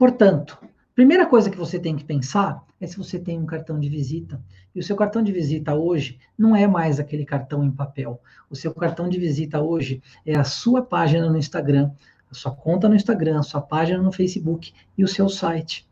Portanto, 0.00 0.56
primeira 0.94 1.26
coisa 1.26 1.50
que 1.50 1.58
você 1.58 1.78
tem 1.78 1.94
que 1.94 2.04
pensar 2.04 2.64
é 2.80 2.86
se 2.86 2.96
você 2.96 3.18
tem 3.18 3.38
um 3.38 3.44
cartão 3.44 3.78
de 3.78 3.86
visita. 3.86 4.42
E 4.74 4.80
o 4.80 4.82
seu 4.82 4.96
cartão 4.96 5.22
de 5.22 5.30
visita 5.30 5.74
hoje 5.74 6.18
não 6.38 6.56
é 6.56 6.66
mais 6.66 6.98
aquele 6.98 7.26
cartão 7.26 7.62
em 7.62 7.70
papel. 7.70 8.18
O 8.48 8.56
seu 8.56 8.72
cartão 8.72 9.10
de 9.10 9.18
visita 9.18 9.60
hoje 9.60 10.02
é 10.24 10.38
a 10.38 10.42
sua 10.42 10.80
página 10.80 11.28
no 11.28 11.36
Instagram, 11.36 11.90
a 12.30 12.34
sua 12.34 12.50
conta 12.50 12.88
no 12.88 12.94
Instagram, 12.94 13.40
a 13.40 13.42
sua 13.42 13.60
página 13.60 14.02
no 14.02 14.10
Facebook 14.10 14.72
e 14.96 15.04
o 15.04 15.08
seu 15.08 15.28
site. 15.28 15.86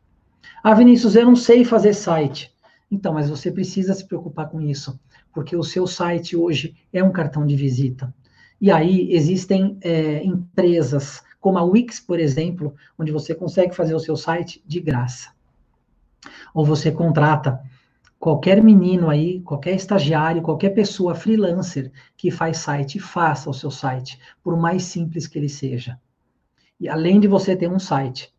Ah, 0.64 0.72
Vinícius, 0.72 1.14
eu 1.14 1.26
não 1.26 1.36
sei 1.36 1.62
fazer 1.62 1.92
site. 1.92 2.50
Então, 2.90 3.12
mas 3.12 3.28
você 3.28 3.52
precisa 3.52 3.92
se 3.92 4.06
preocupar 4.06 4.48
com 4.48 4.58
isso, 4.58 4.98
porque 5.34 5.54
o 5.54 5.62
seu 5.62 5.86
site 5.86 6.34
hoje 6.34 6.74
é 6.94 7.04
um 7.04 7.12
cartão 7.12 7.44
de 7.44 7.54
visita. 7.54 8.14
E 8.58 8.70
aí 8.70 9.12
existem 9.12 9.76
é, 9.82 10.24
empresas 10.24 11.22
como 11.40 11.58
a 11.58 11.62
Wix, 11.62 12.00
por 12.00 12.18
exemplo, 12.18 12.74
onde 12.98 13.12
você 13.12 13.34
consegue 13.34 13.74
fazer 13.74 13.94
o 13.94 14.00
seu 14.00 14.16
site 14.16 14.62
de 14.66 14.80
graça. 14.80 15.30
Ou 16.52 16.64
você 16.64 16.90
contrata 16.90 17.60
qualquer 18.18 18.62
menino 18.62 19.08
aí, 19.08 19.40
qualquer 19.40 19.74
estagiário, 19.74 20.42
qualquer 20.42 20.70
pessoa 20.70 21.14
freelancer 21.14 21.92
que 22.16 22.30
faz 22.30 22.58
site, 22.58 22.98
faça 22.98 23.48
o 23.48 23.54
seu 23.54 23.70
site, 23.70 24.18
por 24.42 24.56
mais 24.56 24.84
simples 24.84 25.26
que 25.26 25.38
ele 25.38 25.48
seja. 25.48 25.98
E 26.80 26.88
além 26.88 27.20
de 27.20 27.28
você 27.28 27.56
ter 27.56 27.68
um 27.68 27.78
site, 27.78 28.32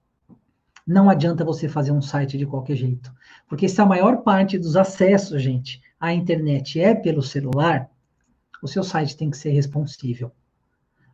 não 0.85 1.09
adianta 1.09 1.45
você 1.45 1.69
fazer 1.69 1.91
um 1.91 2.01
site 2.01 2.37
de 2.37 2.45
qualquer 2.45 2.75
jeito. 2.75 3.13
Porque 3.47 3.69
se 3.69 3.79
a 3.79 3.85
maior 3.85 4.23
parte 4.23 4.57
dos 4.57 4.75
acessos, 4.75 5.41
gente, 5.41 5.81
à 5.99 6.13
internet 6.13 6.79
é 6.79 6.95
pelo 6.95 7.21
celular, 7.21 7.89
o 8.61 8.67
seu 8.67 8.83
site 8.83 9.15
tem 9.15 9.29
que 9.29 9.37
ser 9.37 9.51
responsível. 9.51 10.31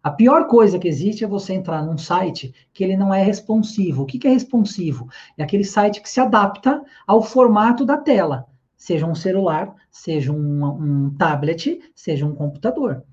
A 0.05 0.11
pior 0.11 0.45
coisa 0.45 0.77
que 0.77 0.87
existe 0.87 1.23
é 1.23 1.27
você 1.27 1.55
entrar 1.55 1.83
num 1.83 1.97
site 1.97 2.53
que 2.71 2.83
ele 2.83 2.95
não 2.95 3.11
é 3.11 3.23
responsivo. 3.23 4.03
O 4.03 4.05
que 4.05 4.27
é 4.27 4.29
responsivo? 4.29 5.09
É 5.35 5.41
aquele 5.41 5.63
site 5.63 5.99
que 5.99 6.07
se 6.07 6.19
adapta 6.19 6.83
ao 7.07 7.23
formato 7.23 7.83
da 7.83 7.97
tela, 7.97 8.45
seja 8.77 9.07
um 9.07 9.15
celular, 9.15 9.73
seja 9.89 10.31
um, 10.31 10.63
um 10.63 11.15
tablet, 11.17 11.81
seja 11.95 12.23
um 12.23 12.35
computador. 12.35 13.03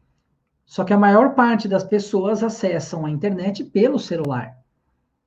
Só 0.66 0.84
que 0.84 0.92
a 0.92 0.98
maior 0.98 1.34
parte 1.34 1.66
das 1.66 1.82
pessoas 1.82 2.42
acessam 2.42 3.06
a 3.06 3.10
internet 3.10 3.64
pelo 3.64 3.98
celular. 3.98 4.58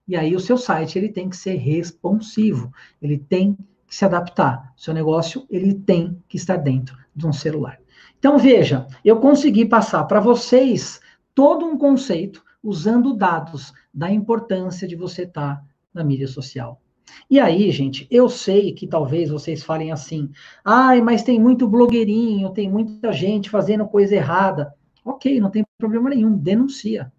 E 0.07 0.15
aí 0.15 0.35
o 0.35 0.39
seu 0.39 0.59
site 0.59 0.99
ele 0.99 1.09
tem 1.09 1.29
que 1.29 1.35
ser 1.35 1.55
responsivo, 1.55 2.71
ele 3.01 3.17
tem 3.17 3.57
que 3.87 3.95
se 3.95 4.05
adaptar. 4.05 4.71
Seu 4.77 4.93
negócio 4.93 5.47
ele 5.49 5.73
tem 5.73 6.21
que 6.27 6.37
estar 6.37 6.57
dentro 6.57 6.95
de 7.15 7.25
um 7.25 7.33
celular. 7.33 7.79
Então 8.19 8.37
veja, 8.37 8.85
eu 9.03 9.19
consegui 9.19 9.65
passar 9.65 10.03
para 10.03 10.19
vocês 10.19 11.03
todo 11.35 11.65
um 11.65 11.77
conceito 11.77 12.43
usando 12.63 13.13
dados 13.13 13.73
da 13.93 14.09
importância 14.09 14.87
de 14.87 14.95
você 14.95 15.23
estar 15.23 15.57
tá 15.57 15.63
na 15.93 16.03
mídia 16.03 16.27
social. 16.27 16.81
E 17.29 17.39
aí, 17.39 17.69
gente, 17.71 18.07
eu 18.09 18.27
sei 18.27 18.73
que 18.73 18.87
talvez 18.87 19.29
vocês 19.29 19.63
falem 19.63 19.91
assim: 19.91 20.31
ai, 20.63 21.01
mas 21.01 21.21
tem 21.21 21.39
muito 21.39 21.67
blogueirinho, 21.67 22.49
tem 22.49 22.69
muita 22.69 23.13
gente 23.13 23.49
fazendo 23.49 23.85
coisa 23.85 24.15
errada. 24.15 24.73
Ok, 25.03 25.39
não 25.39 25.51
tem 25.51 25.63
problema 25.77 26.09
nenhum, 26.09 26.35
denuncia. 26.35 27.11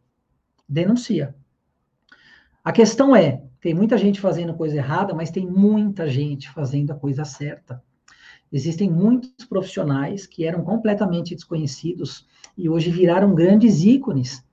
Denuncia. 0.69 1.35
A 2.65 2.73
questão 2.73 3.15
é: 3.15 3.43
tem 3.61 3.75
muita 3.75 3.97
gente 3.97 4.21
fazendo 4.21 4.55
coisa 4.55 4.77
errada, 4.77 5.15
mas 5.15 5.31
tem 5.31 5.47
muita 5.47 6.09
gente 6.09 6.51
fazendo 6.51 6.91
a 6.91 6.97
coisa 6.97 7.25
certa. 7.25 7.83
Existem 8.53 8.91
muitos 8.91 9.45
profissionais 9.45 10.27
que 10.27 10.45
eram 10.45 10.63
completamente 10.63 11.35
desconhecidos 11.35 12.27
e 12.57 12.69
hoje 12.69 12.91
viraram 12.91 13.35
grandes 13.35 13.85
ícones. 13.85 14.45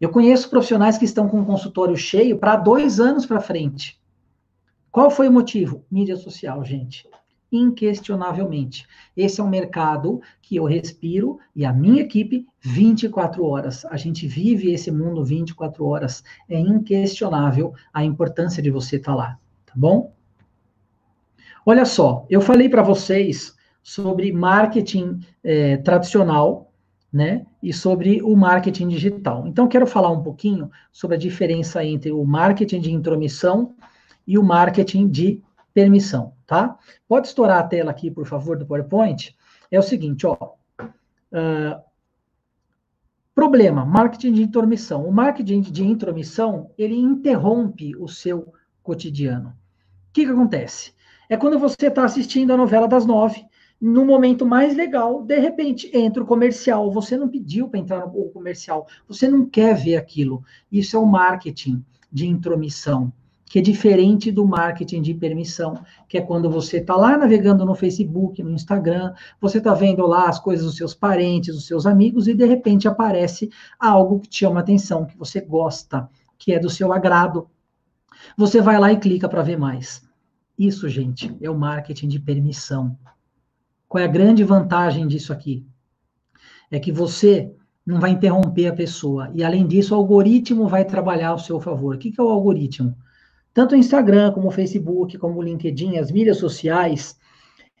Eu 0.00 0.10
conheço 0.10 0.50
profissionais 0.50 0.98
que 0.98 1.04
estão 1.04 1.28
com 1.28 1.40
um 1.40 1.44
consultório 1.44 1.96
cheio 1.96 2.38
para 2.38 2.56
dois 2.56 3.00
anos 3.00 3.26
para 3.26 3.40
frente. 3.40 4.00
Qual 4.90 5.10
foi 5.10 5.28
o 5.28 5.32
motivo? 5.32 5.84
Mídia 5.90 6.16
social, 6.16 6.64
gente. 6.64 7.08
Inquestionavelmente. 7.50 8.86
Esse 9.16 9.40
é 9.40 9.44
um 9.44 9.48
mercado 9.48 10.20
que 10.40 10.56
eu 10.56 10.64
respiro 10.64 11.38
e 11.54 11.64
a 11.64 11.72
minha 11.72 12.02
equipe 12.02 12.46
24 12.60 13.44
horas. 13.44 13.84
A 13.86 13.96
gente 13.96 14.26
vive 14.26 14.72
esse 14.72 14.90
mundo 14.90 15.24
24 15.24 15.84
horas. 15.84 16.22
É 16.48 16.58
inquestionável 16.58 17.74
a 17.92 18.04
importância 18.04 18.62
de 18.62 18.70
você 18.70 18.96
estar 18.96 19.14
lá, 19.14 19.38
tá 19.66 19.72
bom? 19.76 20.12
Olha 21.64 21.84
só, 21.84 22.26
eu 22.28 22.40
falei 22.40 22.68
para 22.68 22.82
vocês 22.82 23.54
sobre 23.82 24.32
marketing 24.32 25.20
é, 25.42 25.76
tradicional, 25.78 26.72
né? 27.12 27.46
E 27.62 27.72
sobre 27.72 28.22
o 28.22 28.34
marketing 28.34 28.88
digital. 28.88 29.46
Então, 29.46 29.68
quero 29.68 29.86
falar 29.86 30.10
um 30.10 30.22
pouquinho 30.22 30.70
sobre 30.90 31.16
a 31.16 31.18
diferença 31.18 31.84
entre 31.84 32.10
o 32.10 32.24
marketing 32.24 32.80
de 32.80 32.92
intromissão 32.92 33.74
e 34.26 34.38
o 34.38 34.42
marketing 34.42 35.08
de 35.08 35.42
permissão, 35.74 36.32
tá? 36.46 36.78
Pode 37.08 37.28
estourar 37.28 37.58
a 37.58 37.64
tela 37.64 37.90
aqui, 37.90 38.10
por 38.10 38.26
favor, 38.26 38.56
do 38.56 38.66
PowerPoint. 38.66 39.36
É 39.70 39.78
o 39.78 39.82
seguinte, 39.82 40.26
ó. 40.26 40.36
Uh, 40.80 41.80
Problema, 43.34 43.84
marketing 43.84 44.32
de 44.34 44.42
intromissão. 44.42 45.06
O 45.06 45.12
marketing 45.12 45.62
de 45.62 45.82
intromissão, 45.82 46.70
ele 46.76 46.94
interrompe 46.94 47.96
o 47.96 48.06
seu 48.06 48.52
cotidiano. 48.82 49.48
O 49.48 50.12
que, 50.12 50.26
que 50.26 50.30
acontece? 50.30 50.92
É 51.32 51.36
quando 51.38 51.58
você 51.58 51.86
está 51.86 52.04
assistindo 52.04 52.52
a 52.52 52.58
novela 52.58 52.86
das 52.86 53.06
nove, 53.06 53.42
no 53.80 54.04
momento 54.04 54.44
mais 54.44 54.76
legal, 54.76 55.22
de 55.22 55.38
repente 55.38 55.90
entra 55.96 56.22
o 56.22 56.26
comercial. 56.26 56.92
Você 56.92 57.16
não 57.16 57.26
pediu 57.26 57.70
para 57.70 57.80
entrar 57.80 58.06
no 58.06 58.28
comercial, 58.28 58.86
você 59.08 59.26
não 59.26 59.46
quer 59.46 59.74
ver 59.74 59.96
aquilo. 59.96 60.44
Isso 60.70 60.94
é 60.94 61.00
o 61.00 61.06
marketing 61.06 61.82
de 62.12 62.28
intromissão 62.28 63.10
que 63.46 63.58
é 63.58 63.62
diferente 63.62 64.30
do 64.30 64.46
marketing 64.46 65.00
de 65.00 65.14
permissão, 65.14 65.82
que 66.06 66.18
é 66.18 66.20
quando 66.20 66.50
você 66.50 66.78
está 66.78 66.96
lá 66.96 67.16
navegando 67.16 67.64
no 67.64 67.74
Facebook, 67.74 68.42
no 68.42 68.52
Instagram, 68.52 69.14
você 69.40 69.56
está 69.56 69.72
vendo 69.72 70.06
lá 70.06 70.28
as 70.28 70.38
coisas 70.38 70.66
dos 70.66 70.76
seus 70.76 70.94
parentes, 70.94 71.54
dos 71.54 71.66
seus 71.66 71.86
amigos, 71.86 72.28
e 72.28 72.34
de 72.34 72.44
repente 72.44 72.88
aparece 72.88 73.50
algo 73.78 74.20
que 74.20 74.28
te 74.28 74.40
chama 74.40 74.60
atenção, 74.60 75.06
que 75.06 75.16
você 75.16 75.40
gosta, 75.40 76.10
que 76.38 76.52
é 76.52 76.58
do 76.58 76.68
seu 76.68 76.92
agrado. 76.92 77.48
Você 78.36 78.60
vai 78.60 78.78
lá 78.78 78.92
e 78.92 78.98
clica 78.98 79.28
para 79.28 79.42
ver 79.42 79.58
mais. 79.58 80.11
Isso, 80.58 80.88
gente, 80.88 81.34
é 81.40 81.50
o 81.50 81.58
marketing 81.58 82.08
de 82.08 82.20
permissão. 82.20 82.96
Qual 83.88 84.00
é 84.00 84.04
a 84.04 84.10
grande 84.10 84.44
vantagem 84.44 85.06
disso 85.06 85.32
aqui? 85.32 85.66
É 86.70 86.78
que 86.78 86.92
você 86.92 87.52
não 87.84 88.00
vai 88.00 88.10
interromper 88.10 88.68
a 88.68 88.74
pessoa. 88.74 89.30
E, 89.34 89.42
além 89.42 89.66
disso, 89.66 89.94
o 89.94 89.98
algoritmo 89.98 90.68
vai 90.68 90.84
trabalhar 90.84 91.28
ao 91.28 91.38
seu 91.38 91.60
favor. 91.60 91.96
O 91.96 91.98
que 91.98 92.14
é 92.16 92.22
o 92.22 92.28
algoritmo? 92.28 92.96
Tanto 93.52 93.74
o 93.74 93.78
Instagram, 93.78 94.32
como 94.32 94.48
o 94.48 94.52
Facebook, 94.52 95.18
como 95.18 95.38
o 95.38 95.42
LinkedIn, 95.42 95.98
as 95.98 96.10
mídias 96.10 96.38
sociais, 96.38 97.18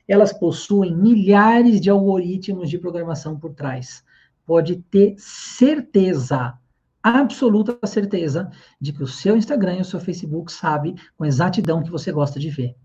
elas 0.06 0.32
possuem 0.32 0.94
milhares 0.94 1.80
de 1.80 1.88
algoritmos 1.88 2.68
de 2.68 2.78
programação 2.78 3.38
por 3.38 3.54
trás. 3.54 4.04
Pode 4.44 4.76
ter 4.90 5.14
certeza, 5.16 6.54
absoluta 7.02 7.78
certeza, 7.86 8.50
de 8.80 8.92
que 8.92 9.02
o 9.02 9.06
seu 9.06 9.36
Instagram 9.36 9.76
e 9.76 9.80
o 9.80 9.84
seu 9.84 10.00
Facebook 10.00 10.52
sabe 10.52 10.94
com 11.16 11.24
exatidão 11.24 11.82
que 11.82 11.90
você 11.90 12.12
gosta 12.12 12.38
de 12.38 12.50
ver. 12.50 12.76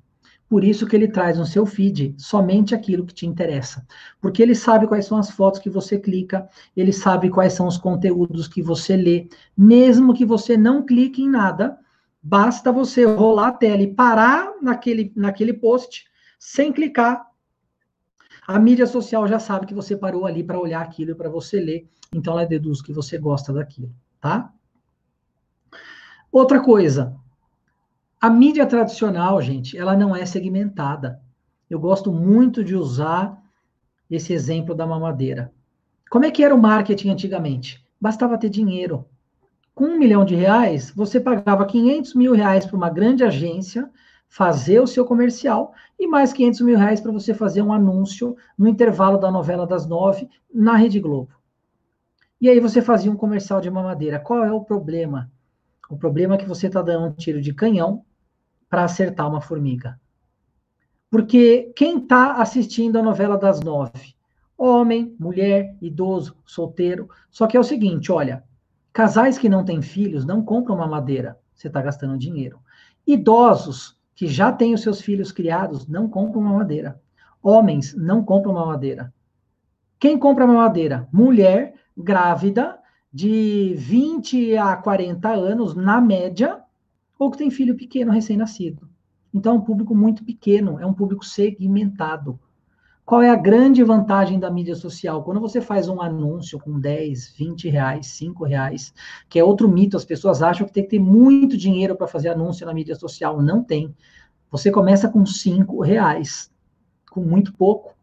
Por 0.49 0.63
isso 0.63 0.87
que 0.87 0.95
ele 0.95 1.09
traz 1.09 1.37
no 1.37 1.45
seu 1.45 1.65
feed 1.65 2.15
somente 2.17 2.73
aquilo 2.73 3.05
que 3.05 3.13
te 3.13 3.25
interessa. 3.25 3.85
Porque 4.21 4.41
ele 4.41 4.55
sabe 4.55 4.87
quais 4.87 5.05
são 5.05 5.17
as 5.17 5.29
fotos 5.29 5.59
que 5.59 5.69
você 5.69 5.99
clica, 5.99 6.47
ele 6.75 6.93
sabe 6.93 7.29
quais 7.29 7.53
são 7.53 7.67
os 7.67 7.77
conteúdos 7.77 8.47
que 8.47 8.61
você 8.61 8.95
lê, 8.95 9.27
mesmo 9.57 10.13
que 10.13 10.25
você 10.25 10.55
não 10.55 10.85
clique 10.85 11.21
em 11.21 11.29
nada, 11.29 11.77
Basta 12.29 12.73
você 12.73 13.05
rolar 13.05 13.47
a 13.47 13.51
tela 13.53 13.81
e 13.81 13.93
parar 13.93 14.53
naquele, 14.61 15.13
naquele 15.15 15.53
post 15.53 16.05
sem 16.37 16.73
clicar. 16.73 17.25
A 18.45 18.59
mídia 18.59 18.85
social 18.85 19.25
já 19.29 19.39
sabe 19.39 19.65
que 19.65 19.73
você 19.73 19.95
parou 19.95 20.25
ali 20.25 20.43
para 20.43 20.59
olhar 20.59 20.81
aquilo 20.81 21.11
e 21.11 21.15
para 21.15 21.29
você 21.29 21.57
ler. 21.57 21.87
Então 22.13 22.33
ela 22.33 22.45
deduz 22.45 22.81
que 22.81 22.91
você 22.91 23.17
gosta 23.17 23.53
daquilo, 23.53 23.93
tá? 24.19 24.51
Outra 26.31 26.59
coisa, 26.59 27.15
a 28.19 28.29
mídia 28.29 28.65
tradicional, 28.65 29.41
gente, 29.41 29.77
ela 29.77 29.95
não 29.95 30.15
é 30.15 30.25
segmentada. 30.25 31.21
Eu 31.69 31.79
gosto 31.79 32.11
muito 32.11 32.63
de 32.63 32.75
usar 32.75 33.41
esse 34.09 34.33
exemplo 34.33 34.73
da 34.73 34.85
mamadeira. 34.85 35.53
Como 36.09 36.25
é 36.25 36.31
que 36.31 36.43
era 36.43 36.55
o 36.55 36.61
marketing 36.61 37.09
antigamente? 37.09 37.85
Bastava 37.99 38.37
ter 38.37 38.49
dinheiro 38.49 39.05
com 39.77 39.85
um 39.85 39.99
milhão 39.99 40.25
de 40.25 40.33
reais, 40.33 40.89
você 40.89 41.19
pagava 41.19 41.63
500 41.63 42.15
mil 42.15 42.33
reais 42.33 42.65
para 42.65 42.75
uma 42.75 42.89
grande 42.89 43.23
agência 43.23 43.87
fazer 44.27 44.79
o 44.79 44.87
seu 44.87 45.05
comercial 45.05 45.71
e 45.99 46.07
mais 46.07 46.33
500 46.33 46.61
mil 46.61 46.75
reais 46.75 46.99
para 46.99 47.11
você 47.11 47.31
fazer 47.31 47.61
um 47.61 47.71
anúncio 47.71 48.35
no 48.57 48.67
intervalo 48.67 49.19
da 49.19 49.29
novela 49.29 49.67
das 49.67 49.85
nove 49.85 50.27
na 50.51 50.75
Rede 50.75 50.99
Globo. 50.99 51.29
E 52.39 52.49
aí 52.49 52.59
você 52.59 52.81
fazia 52.81 53.11
um 53.11 53.15
comercial 53.15 53.59
de 53.61 53.69
mamadeira. 53.69 54.19
Qual 54.19 54.43
é 54.43 54.51
o 54.51 54.63
problema? 54.63 55.31
O 55.89 55.97
problema 55.97 56.35
é 56.35 56.37
que 56.37 56.47
você 56.47 56.67
está 56.67 56.81
dando 56.81 57.07
um 57.07 57.13
tiro 57.13 57.41
de 57.41 57.53
canhão 57.53 58.05
para 58.69 58.83
acertar 58.83 59.27
uma 59.27 59.41
formiga. 59.41 59.99
Porque 61.09 61.71
quem 61.75 61.99
está 61.99 62.33
assistindo 62.33 62.99
a 62.99 63.03
novela 63.03 63.37
das 63.37 63.61
nove? 63.61 64.15
Homem, 64.57 65.15
mulher, 65.19 65.75
idoso, 65.81 66.35
solteiro. 66.45 67.09
Só 67.29 67.47
que 67.47 67.55
é 67.55 67.59
o 67.59 67.63
seguinte, 67.63 68.11
olha, 68.11 68.43
Casais 68.97 69.37
que 69.37 69.47
não 69.47 69.63
têm 69.63 69.79
filhos 69.79 70.25
não 70.25 70.41
compram 70.41 70.73
uma 70.73 70.87
madeira, 70.87 71.37
você 71.53 71.67
está 71.67 71.79
gastando 71.79 72.17
dinheiro. 72.17 72.59
Idosos 73.05 73.95
que 74.15 74.25
já 74.25 74.51
têm 74.51 74.73
os 74.73 74.81
seus 74.81 74.99
filhos 74.99 75.31
criados 75.31 75.85
não 75.87 76.09
compram 76.09 76.41
uma 76.41 76.57
madeira. 76.57 76.99
Homens 77.39 77.93
não 77.93 78.23
compram 78.23 78.53
uma 78.53 78.65
madeira. 78.65 79.13
Quem 79.99 80.17
compra 80.17 80.45
uma 80.45 80.55
madeira? 80.55 81.07
Mulher 81.13 81.75
grávida 81.97 82.77
de 83.11 83.73
20 83.75 84.55
a 84.57 84.75
40 84.75 85.29
anos, 85.29 85.75
na 85.75 85.99
média, 85.99 86.61
ou 87.17 87.31
que 87.31 87.37
tem 87.37 87.49
filho 87.49 87.75
pequeno, 87.75 88.11
recém-nascido. 88.11 88.87
Então, 89.33 89.55
é 89.55 89.57
um 89.57 89.61
público 89.61 89.95
muito 89.95 90.23
pequeno, 90.23 90.79
é 90.79 90.85
um 90.85 90.93
público 90.93 91.25
segmentado. 91.25 92.39
Qual 93.05 93.21
é 93.21 93.29
a 93.29 93.35
grande 93.35 93.83
vantagem 93.83 94.37
da 94.37 94.51
mídia 94.51 94.75
social? 94.75 95.23
Quando 95.23 95.39
você 95.39 95.61
faz 95.61 95.87
um 95.87 96.01
anúncio 96.01 96.59
com 96.59 96.77
10, 96.77 97.33
20 97.37 97.69
reais, 97.69 98.07
5 98.07 98.43
reais, 98.43 98.93
que 99.29 99.39
é 99.39 99.43
outro 99.43 99.69
mito, 99.69 99.95
as 99.95 100.03
pessoas 100.03 100.41
acham 100.41 100.67
que 100.67 100.73
tem 100.73 100.83
que 100.83 100.89
ter 100.89 100.99
muito 100.99 101.55
dinheiro 101.55 101.95
para 101.95 102.05
fazer 102.05 102.29
anúncio 102.29 102.65
na 102.65 102.73
mídia 102.73 102.95
social. 102.95 103.41
Não 103.41 103.63
tem. 103.63 103.95
Você 104.51 104.69
começa 104.69 105.07
com 105.07 105.25
5 105.25 105.81
reais, 105.81 106.51
com 107.09 107.21
muito 107.21 107.53
pouco. 107.53 107.96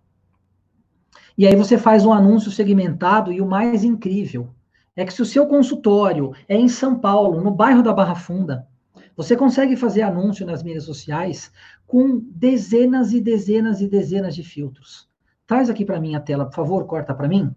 E 1.37 1.47
aí 1.47 1.57
você 1.57 1.77
faz 1.77 2.07
um 2.07 2.12
anúncio 2.12 2.51
segmentado, 2.51 3.33
e 3.33 3.40
o 3.40 3.47
mais 3.47 3.83
incrível 3.83 4.55
é 4.97 5.05
que 5.05 5.12
se 5.12 5.20
o 5.20 5.27
seu 5.27 5.47
consultório 5.47 6.33
é 6.49 6.57
em 6.57 6.68
São 6.68 6.99
Paulo, 6.99 7.40
no 7.40 7.51
bairro 7.51 7.83
da 7.83 7.92
Barra 7.92 8.14
Funda, 8.14 8.68
você 9.16 9.37
consegue 9.37 9.77
fazer 9.77 10.03
anúncio 10.03 10.47
nas 10.47 10.62
mídias 10.62 10.85
sociais 10.85 11.53
com 11.87 12.20
dezenas 12.31 13.12
e 13.12 13.20
dezenas 13.20 13.81
e 13.81 13.88
dezenas 13.88 14.35
de 14.35 14.42
filtros. 14.42 15.09
Traz 15.47 15.68
aqui 15.68 15.85
para 15.85 16.01
mim 16.01 16.14
a 16.14 16.20
tela, 16.20 16.47
por 16.47 16.55
favor, 16.55 16.87
corta 16.87 17.14
para 17.14 17.29
mim. 17.29 17.55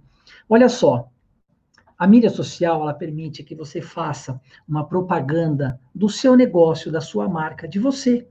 Olha 0.50 0.70
só. 0.70 1.10
A 1.98 2.06
mídia 2.06 2.30
social, 2.30 2.82
ela 2.82 2.94
permite 2.94 3.44
que 3.44 3.56
você 3.56 3.82
faça 3.82 4.40
uma 4.68 4.86
propaganda 4.86 5.80
do 5.96 6.08
seu 6.08 6.36
negócio, 6.36 6.92
da 6.92 7.02
sua 7.02 7.28
marca, 7.28 7.68
de 7.68 7.80
você, 7.80 8.28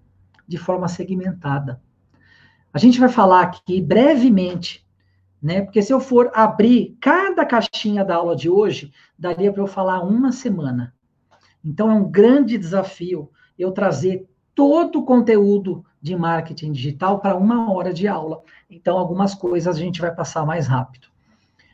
de 0.47 0.57
forma 0.57 0.87
segmentada. 0.87 1.81
A 2.73 2.79
gente 2.79 3.01
vai 3.01 3.09
falar 3.09 3.41
aqui 3.43 3.81
brevemente, 3.81 4.86
né? 5.43 5.63
Porque 5.63 5.83
se 5.83 5.93
eu 5.93 6.01
for 6.01 6.31
abrir 6.35 6.97
cada 7.01 7.45
caixinha 7.45 8.05
da 8.05 8.17
aula 8.17 8.35
de 8.35 8.49
hoje, 8.49 8.93
daria 9.19 9.53
para 9.53 9.63
eu 9.63 9.67
falar 9.67 10.03
uma 10.03 10.33
semana. 10.33 10.95
Então, 11.65 11.91
é 11.91 11.95
um 11.95 12.11
grande 12.11 12.57
desafio 12.57 13.31
eu 13.59 13.73
trazer 13.73 14.29
todo 14.55 15.01
o 15.01 15.05
conteúdo 15.05 15.85
de 16.01 16.17
marketing 16.17 16.73
digital 16.73 17.19
para 17.19 17.37
uma 17.37 17.73
hora 17.73 17.93
de 17.93 18.07
aula. 18.07 18.43
Então, 18.71 18.97
algumas 18.99 19.35
coisas 19.35 19.77
a 19.77 19.79
gente 19.79 20.01
vai 20.01 20.15
passar 20.15 20.47
mais 20.47 20.67
rápido. 20.67 21.09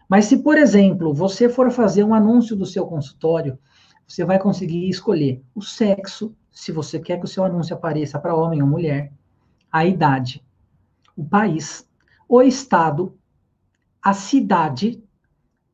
Mas 0.08 0.26
se, 0.26 0.38
por 0.38 0.58
exemplo, 0.58 1.14
você 1.14 1.48
for 1.48 1.70
fazer 1.70 2.04
um 2.04 2.14
anúncio 2.14 2.56
do 2.56 2.66
seu 2.66 2.86
consultório, 2.86 3.58
você 4.06 4.24
vai 4.24 4.38
conseguir 4.38 4.88
escolher 4.88 5.42
o 5.54 5.62
sexo, 5.62 6.34
se 6.50 6.70
você 6.70 6.98
quer 6.98 7.18
que 7.18 7.24
o 7.24 7.28
seu 7.28 7.44
anúncio 7.44 7.74
apareça 7.74 8.18
para 8.18 8.34
homem 8.34 8.60
ou 8.60 8.68
mulher, 8.68 9.12
a 9.70 9.86
idade, 9.86 10.44
o 11.16 11.24
país, 11.24 11.88
o 12.28 12.42
estado, 12.42 13.16
a 14.02 14.12
cidade 14.12 15.02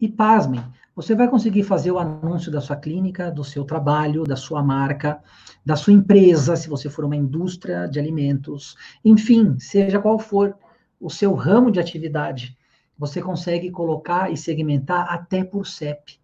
e, 0.00 0.08
pasmem, 0.08 0.62
você 0.94 1.14
vai 1.14 1.28
conseguir 1.28 1.62
fazer 1.62 1.92
o 1.92 1.98
anúncio 1.98 2.50
da 2.50 2.60
sua 2.60 2.76
clínica, 2.76 3.30
do 3.30 3.44
seu 3.44 3.64
trabalho, 3.64 4.24
da 4.24 4.36
sua 4.36 4.62
marca, 4.62 5.22
da 5.64 5.76
sua 5.76 5.92
empresa, 5.92 6.56
se 6.56 6.68
você 6.68 6.90
for 6.90 7.04
uma 7.04 7.16
indústria 7.16 7.86
de 7.86 7.98
alimentos, 7.98 8.76
enfim, 9.04 9.56
seja 9.58 10.00
qual 10.00 10.18
for 10.18 10.56
o 11.00 11.08
seu 11.08 11.34
ramo 11.34 11.70
de 11.70 11.78
atividade, 11.78 12.58
você 12.98 13.22
consegue 13.22 13.70
colocar 13.70 14.32
e 14.32 14.36
segmentar 14.36 15.06
até 15.08 15.44
por 15.44 15.66
CEP. 15.66 16.20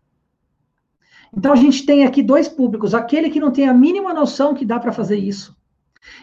Então 1.32 1.52
a 1.52 1.56
gente 1.56 1.86
tem 1.86 2.04
aqui 2.04 2.22
dois 2.22 2.48
públicos, 2.48 2.94
aquele 2.94 3.30
que 3.30 3.40
não 3.40 3.52
tem 3.52 3.68
a 3.68 3.74
mínima 3.74 4.12
noção 4.12 4.54
que 4.54 4.64
dá 4.64 4.78
para 4.78 4.92
fazer 4.92 5.16
isso, 5.16 5.56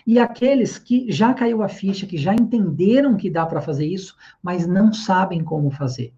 e 0.05 0.19
aqueles 0.19 0.77
que 0.77 1.11
já 1.11 1.33
caiu 1.33 1.63
a 1.63 1.69
ficha, 1.69 2.05
que 2.05 2.17
já 2.17 2.33
entenderam 2.33 3.17
que 3.17 3.29
dá 3.29 3.45
para 3.45 3.61
fazer 3.61 3.85
isso, 3.85 4.15
mas 4.41 4.67
não 4.67 4.93
sabem 4.93 5.43
como 5.43 5.71
fazer. 5.71 6.13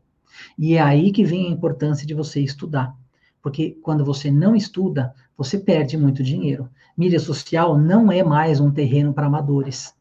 E 0.57 0.75
é 0.75 0.81
aí 0.81 1.11
que 1.11 1.23
vem 1.23 1.47
a 1.47 1.51
importância 1.51 2.05
de 2.05 2.13
você 2.13 2.41
estudar. 2.41 2.95
Porque 3.41 3.77
quando 3.81 4.05
você 4.05 4.31
não 4.31 4.55
estuda, 4.55 5.13
você 5.37 5.59
perde 5.59 5.97
muito 5.97 6.23
dinheiro. 6.23 6.69
Mídia 6.97 7.19
social 7.19 7.77
não 7.77 8.11
é 8.11 8.23
mais 8.23 8.59
um 8.59 8.71
terreno 8.71 9.13
para 9.13 9.27
amadores. 9.27 9.93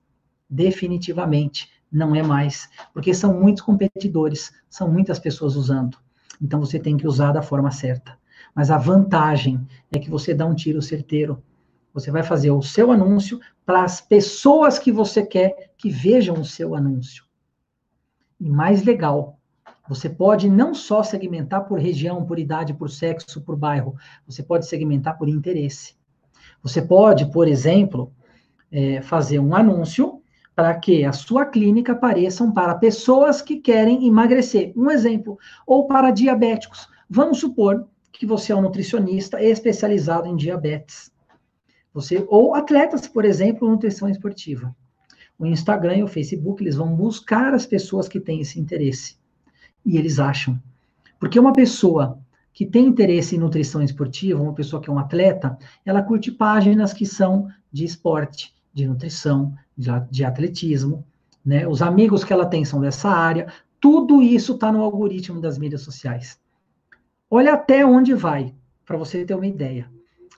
Definitivamente 0.48 1.68
não 1.90 2.14
é 2.14 2.22
mais. 2.22 2.68
Porque 2.94 3.12
são 3.12 3.38
muitos 3.38 3.62
competidores, 3.62 4.52
são 4.70 4.90
muitas 4.90 5.18
pessoas 5.18 5.56
usando. 5.56 5.98
Então 6.40 6.60
você 6.60 6.78
tem 6.78 6.96
que 6.96 7.06
usar 7.06 7.32
da 7.32 7.42
forma 7.42 7.70
certa. 7.70 8.16
Mas 8.54 8.70
a 8.70 8.78
vantagem 8.78 9.66
é 9.90 9.98
que 9.98 10.10
você 10.10 10.32
dá 10.34 10.46
um 10.46 10.54
tiro 10.54 10.80
certeiro. 10.80 11.42
Você 11.94 12.10
vai 12.10 12.22
fazer 12.22 12.50
o 12.50 12.62
seu 12.62 12.90
anúncio 12.90 13.38
para 13.64 13.82
as 13.84 14.00
pessoas 14.00 14.78
que 14.78 14.90
você 14.90 15.24
quer 15.24 15.72
que 15.76 15.90
vejam 15.90 16.36
o 16.40 16.44
seu 16.44 16.74
anúncio. 16.74 17.24
E 18.40 18.48
mais 18.48 18.82
legal, 18.84 19.38
Você 19.88 20.08
pode 20.08 20.48
não 20.48 20.72
só 20.74 21.02
segmentar 21.02 21.66
por 21.66 21.78
região, 21.78 22.24
por 22.24 22.38
idade, 22.38 22.72
por 22.72 22.88
sexo, 22.88 23.42
por 23.42 23.56
bairro, 23.56 23.94
você 24.26 24.42
pode 24.42 24.66
segmentar 24.66 25.18
por 25.18 25.28
interesse. 25.28 25.94
Você 26.62 26.80
pode, 26.80 27.30
por 27.30 27.46
exemplo, 27.46 28.10
é, 28.70 29.02
fazer 29.02 29.38
um 29.38 29.54
anúncio 29.54 30.22
para 30.54 30.74
que 30.78 31.04
a 31.04 31.12
sua 31.12 31.44
clínica 31.44 31.92
apareçam 31.92 32.50
para 32.52 32.74
pessoas 32.76 33.42
que 33.42 33.56
querem 33.56 34.06
emagrecer. 34.06 34.72
Um 34.74 34.90
exemplo, 34.90 35.38
ou 35.66 35.86
para 35.86 36.10
diabéticos. 36.10 36.88
Vamos 37.06 37.40
supor 37.40 37.86
que 38.10 38.24
você 38.24 38.52
é 38.52 38.56
um 38.56 38.62
nutricionista 38.62 39.42
especializado 39.42 40.26
em 40.26 40.36
diabetes. 40.36 41.11
Você 41.92 42.24
ou 42.28 42.54
atletas, 42.54 43.06
por 43.06 43.24
exemplo, 43.24 43.68
nutrição 43.68 44.08
esportiva. 44.08 44.74
O 45.38 45.46
Instagram 45.46 45.96
e 45.96 46.02
o 46.02 46.08
Facebook, 46.08 46.62
eles 46.62 46.76
vão 46.76 46.94
buscar 46.94 47.52
as 47.54 47.66
pessoas 47.66 48.08
que 48.08 48.20
têm 48.20 48.40
esse 48.40 48.60
interesse. 48.60 49.16
E 49.84 49.96
eles 49.96 50.18
acham. 50.18 50.60
Porque 51.18 51.38
uma 51.38 51.52
pessoa 51.52 52.18
que 52.52 52.66
tem 52.66 52.86
interesse 52.86 53.36
em 53.36 53.38
nutrição 53.38 53.82
esportiva, 53.82 54.42
uma 54.42 54.54
pessoa 54.54 54.80
que 54.80 54.90
é 54.90 54.92
um 54.92 54.98
atleta, 54.98 55.58
ela 55.84 56.02
curte 56.02 56.30
páginas 56.30 56.92
que 56.92 57.06
são 57.06 57.48
de 57.72 57.84
esporte, 57.84 58.54
de 58.72 58.86
nutrição, 58.86 59.54
de, 59.76 60.24
atletismo, 60.24 61.04
né? 61.44 61.66
Os 61.66 61.82
amigos 61.82 62.22
que 62.22 62.32
ela 62.32 62.46
tem 62.46 62.64
são 62.64 62.80
dessa 62.80 63.08
área. 63.08 63.52
Tudo 63.80 64.22
isso 64.22 64.54
está 64.54 64.70
no 64.70 64.82
algoritmo 64.82 65.40
das 65.40 65.58
mídias 65.58 65.82
sociais. 65.82 66.38
Olha 67.30 67.54
até 67.54 67.84
onde 67.84 68.14
vai, 68.14 68.54
para 68.84 68.96
você 68.96 69.24
ter 69.24 69.34
uma 69.34 69.46
ideia. 69.46 69.90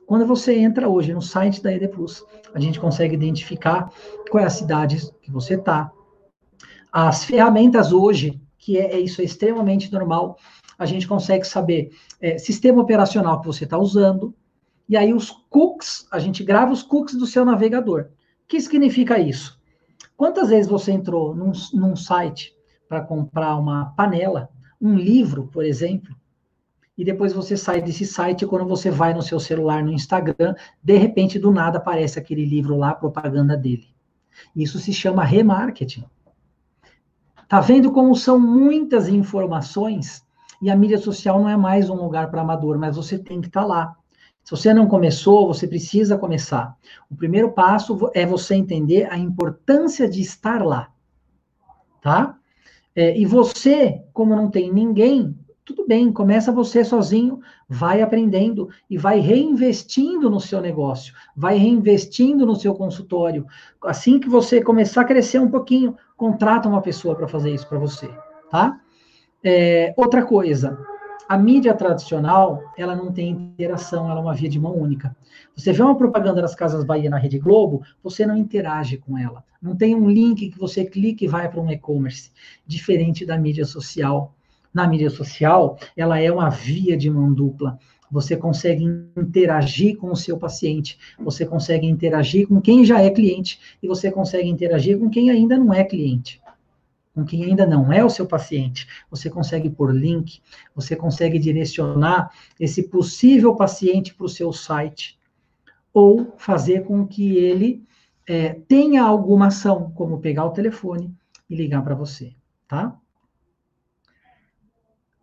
Quando 0.06 0.26
você 0.26 0.58
entra 0.58 0.88
hoje 0.88 1.12
no 1.12 1.22
site 1.22 1.62
da 1.62 1.72
ED 1.72 1.88
Plus, 1.88 2.24
a 2.52 2.60
gente 2.60 2.78
consegue 2.78 3.14
identificar 3.14 3.90
qual 4.30 4.42
é 4.42 4.46
a 4.46 4.50
cidade 4.50 5.10
que 5.22 5.30
você 5.30 5.54
está. 5.54 5.90
As 6.92 7.24
ferramentas 7.24 7.92
hoje, 7.92 8.40
que 8.58 8.78
é, 8.78 8.92
é 8.92 9.00
isso 9.00 9.20
é 9.20 9.24
extremamente 9.24 9.92
normal, 9.92 10.38
a 10.78 10.86
gente 10.86 11.08
consegue 11.08 11.46
saber 11.46 11.90
é, 12.20 12.36
sistema 12.38 12.82
operacional 12.82 13.40
que 13.40 13.46
você 13.46 13.64
está 13.64 13.78
usando, 13.78 14.34
e 14.88 14.96
aí 14.96 15.14
os 15.14 15.30
cookies, 15.48 16.06
a 16.10 16.18
gente 16.18 16.44
grava 16.44 16.72
os 16.72 16.82
cookies 16.82 17.16
do 17.16 17.26
seu 17.26 17.44
navegador. 17.44 18.08
O 18.44 18.46
que 18.46 18.60
significa 18.60 19.18
isso? 19.18 19.58
Quantas 20.16 20.50
vezes 20.50 20.70
você 20.70 20.92
entrou 20.92 21.34
num, 21.34 21.52
num 21.72 21.96
site 21.96 22.54
para 22.88 23.00
comprar 23.00 23.56
uma 23.56 23.86
panela, 23.96 24.50
um 24.80 24.94
livro, 24.94 25.48
por 25.48 25.64
exemplo, 25.64 26.14
e 26.96 27.04
depois 27.04 27.32
você 27.32 27.56
sai 27.56 27.82
desse 27.82 28.06
site 28.06 28.46
quando 28.46 28.66
você 28.66 28.90
vai 28.90 29.12
no 29.12 29.22
seu 29.22 29.40
celular, 29.40 29.82
no 29.82 29.92
Instagram, 29.92 30.54
de 30.82 30.96
repente, 30.96 31.38
do 31.38 31.50
nada, 31.50 31.78
aparece 31.78 32.18
aquele 32.18 32.44
livro 32.44 32.76
lá, 32.76 32.94
propaganda 32.94 33.56
dele. 33.56 33.88
Isso 34.54 34.78
se 34.78 34.92
chama 34.92 35.24
remarketing. 35.24 36.04
Tá 37.48 37.60
vendo 37.60 37.92
como 37.92 38.14
são 38.14 38.38
muitas 38.38 39.08
informações 39.08 40.24
e 40.62 40.70
a 40.70 40.76
mídia 40.76 40.98
social 40.98 41.40
não 41.40 41.48
é 41.48 41.56
mais 41.56 41.90
um 41.90 41.94
lugar 41.94 42.30
para 42.30 42.40
amador, 42.40 42.78
mas 42.78 42.96
você 42.96 43.18
tem 43.18 43.40
que 43.40 43.48
estar 43.48 43.62
tá 43.62 43.66
lá. 43.66 43.96
Se 44.42 44.50
você 44.50 44.74
não 44.74 44.86
começou, 44.86 45.46
você 45.46 45.66
precisa 45.66 46.18
começar. 46.18 46.76
O 47.10 47.16
primeiro 47.16 47.52
passo 47.52 48.10
é 48.14 48.26
você 48.26 48.54
entender 48.54 49.10
a 49.10 49.18
importância 49.18 50.08
de 50.08 50.20
estar 50.20 50.64
lá, 50.64 50.90
tá? 52.00 52.36
É, 52.94 53.18
e 53.18 53.24
você, 53.24 54.02
como 54.12 54.36
não 54.36 54.50
tem 54.50 54.72
ninguém, 54.72 55.36
tudo 55.64 55.86
bem, 55.86 56.12
começa 56.12 56.52
você 56.52 56.84
sozinho, 56.84 57.40
vai 57.68 58.02
aprendendo 58.02 58.68
e 58.88 58.98
vai 58.98 59.18
reinvestindo 59.18 60.28
no 60.28 60.38
seu 60.38 60.60
negócio, 60.60 61.14
vai 61.34 61.56
reinvestindo 61.56 62.44
no 62.44 62.54
seu 62.54 62.74
consultório. 62.74 63.46
Assim 63.82 64.18
que 64.18 64.28
você 64.28 64.62
começar 64.62 65.00
a 65.00 65.06
crescer 65.06 65.38
um 65.38 65.50
pouquinho, 65.50 65.96
contrata 66.16 66.68
uma 66.68 66.82
pessoa 66.82 67.14
para 67.14 67.26
fazer 67.26 67.52
isso 67.52 67.66
para 67.66 67.78
você, 67.78 68.10
tá? 68.50 68.78
É, 69.42 69.94
outra 69.96 70.24
coisa, 70.24 70.78
a 71.26 71.38
mídia 71.38 71.72
tradicional, 71.72 72.62
ela 72.76 72.94
não 72.94 73.10
tem 73.10 73.30
interação, 73.30 74.10
ela 74.10 74.20
é 74.20 74.22
uma 74.22 74.34
via 74.34 74.48
de 74.48 74.60
mão 74.60 74.76
única. 74.76 75.16
Você 75.56 75.72
vê 75.72 75.82
uma 75.82 75.96
propaganda 75.96 76.42
das 76.42 76.54
Casas 76.54 76.84
Bahia 76.84 77.08
na 77.08 77.16
Rede 77.16 77.38
Globo, 77.38 77.82
você 78.02 78.26
não 78.26 78.36
interage 78.36 78.98
com 78.98 79.16
ela. 79.16 79.42
Não 79.62 79.74
tem 79.74 79.94
um 79.94 80.10
link 80.10 80.50
que 80.50 80.58
você 80.58 80.84
clique 80.84 81.24
e 81.24 81.28
vai 81.28 81.48
para 81.48 81.60
um 81.60 81.70
e-commerce, 81.70 82.30
diferente 82.66 83.24
da 83.24 83.38
mídia 83.38 83.64
social. 83.64 84.34
Na 84.74 84.88
mídia 84.88 85.08
social, 85.08 85.78
ela 85.96 86.18
é 86.18 86.30
uma 86.30 86.50
via 86.50 86.96
de 86.96 87.08
mão 87.08 87.32
dupla. 87.32 87.78
Você 88.10 88.36
consegue 88.36 88.84
interagir 89.16 89.96
com 89.96 90.10
o 90.10 90.16
seu 90.16 90.36
paciente, 90.36 90.98
você 91.18 91.46
consegue 91.46 91.86
interagir 91.86 92.46
com 92.46 92.60
quem 92.60 92.84
já 92.84 93.00
é 93.00 93.08
cliente 93.10 93.58
e 93.82 93.88
você 93.88 94.10
consegue 94.10 94.48
interagir 94.48 94.98
com 94.98 95.08
quem 95.08 95.30
ainda 95.30 95.56
não 95.56 95.72
é 95.72 95.84
cliente 95.84 96.42
com 97.14 97.24
quem 97.24 97.44
ainda 97.44 97.64
não 97.64 97.92
é 97.92 98.04
o 98.04 98.10
seu 98.10 98.26
paciente, 98.26 98.88
você 99.08 99.30
consegue 99.30 99.70
por 99.70 99.94
link, 99.94 100.42
você 100.74 100.96
consegue 100.96 101.38
direcionar 101.38 102.32
esse 102.58 102.82
possível 102.82 103.54
paciente 103.54 104.12
para 104.12 104.26
o 104.26 104.28
seu 104.28 104.52
site, 104.52 105.16
ou 105.92 106.34
fazer 106.36 106.82
com 106.84 107.06
que 107.06 107.36
ele 107.36 107.84
é, 108.26 108.54
tenha 108.66 109.04
alguma 109.04 109.46
ação, 109.46 109.92
como 109.94 110.18
pegar 110.18 110.44
o 110.44 110.50
telefone 110.50 111.14
e 111.48 111.54
ligar 111.54 111.84
para 111.84 111.94
você, 111.94 112.32
tá? 112.66 112.98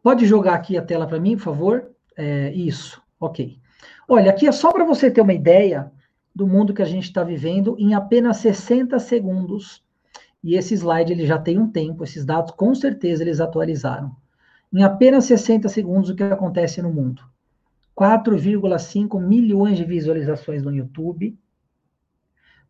Pode 0.01 0.25
jogar 0.25 0.55
aqui 0.55 0.77
a 0.77 0.81
tela 0.81 1.07
para 1.07 1.19
mim, 1.19 1.35
por 1.35 1.43
favor? 1.43 1.91
É, 2.17 2.51
isso, 2.53 3.01
ok. 3.19 3.59
Olha, 4.07 4.31
aqui 4.31 4.47
é 4.47 4.51
só 4.51 4.71
para 4.71 4.83
você 4.83 5.09
ter 5.09 5.21
uma 5.21 5.33
ideia 5.33 5.91
do 6.33 6.47
mundo 6.47 6.73
que 6.73 6.81
a 6.81 6.85
gente 6.85 7.05
está 7.05 7.23
vivendo 7.23 7.75
em 7.77 7.93
apenas 7.93 8.37
60 8.37 8.97
segundos 8.99 9.83
e 10.43 10.55
esse 10.55 10.73
slide 10.73 11.13
ele 11.13 11.25
já 11.25 11.37
tem 11.37 11.59
um 11.59 11.69
tempo, 11.69 12.03
esses 12.03 12.25
dados 12.25 12.51
com 12.51 12.73
certeza 12.73 13.23
eles 13.23 13.39
atualizaram. 13.39 14.15
Em 14.73 14.83
apenas 14.83 15.25
60 15.25 15.69
segundos, 15.69 16.09
o 16.09 16.15
que 16.15 16.23
acontece 16.23 16.81
no 16.81 16.91
mundo? 16.91 17.21
4,5 17.95 19.19
milhões 19.19 19.77
de 19.77 19.83
visualizações 19.83 20.63
no 20.63 20.73
YouTube, 20.73 21.37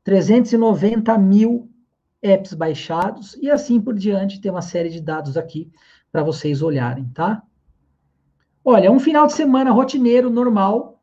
390 0.04 1.18
mil 1.18 1.70
apps 2.22 2.54
baixados, 2.54 3.38
e 3.42 3.50
assim 3.50 3.80
por 3.80 3.94
diante, 3.94 4.42
tem 4.42 4.52
uma 4.52 4.62
série 4.62 4.90
de 4.90 5.00
dados 5.00 5.38
aqui 5.38 5.72
para 6.12 6.24
vocês 6.24 6.62
olharem, 6.62 7.06
tá? 7.14 7.42
Olha, 8.64 8.92
um 8.92 9.00
final 9.00 9.26
de 9.26 9.34
semana 9.34 9.72
rotineiro, 9.72 10.30
normal, 10.30 11.02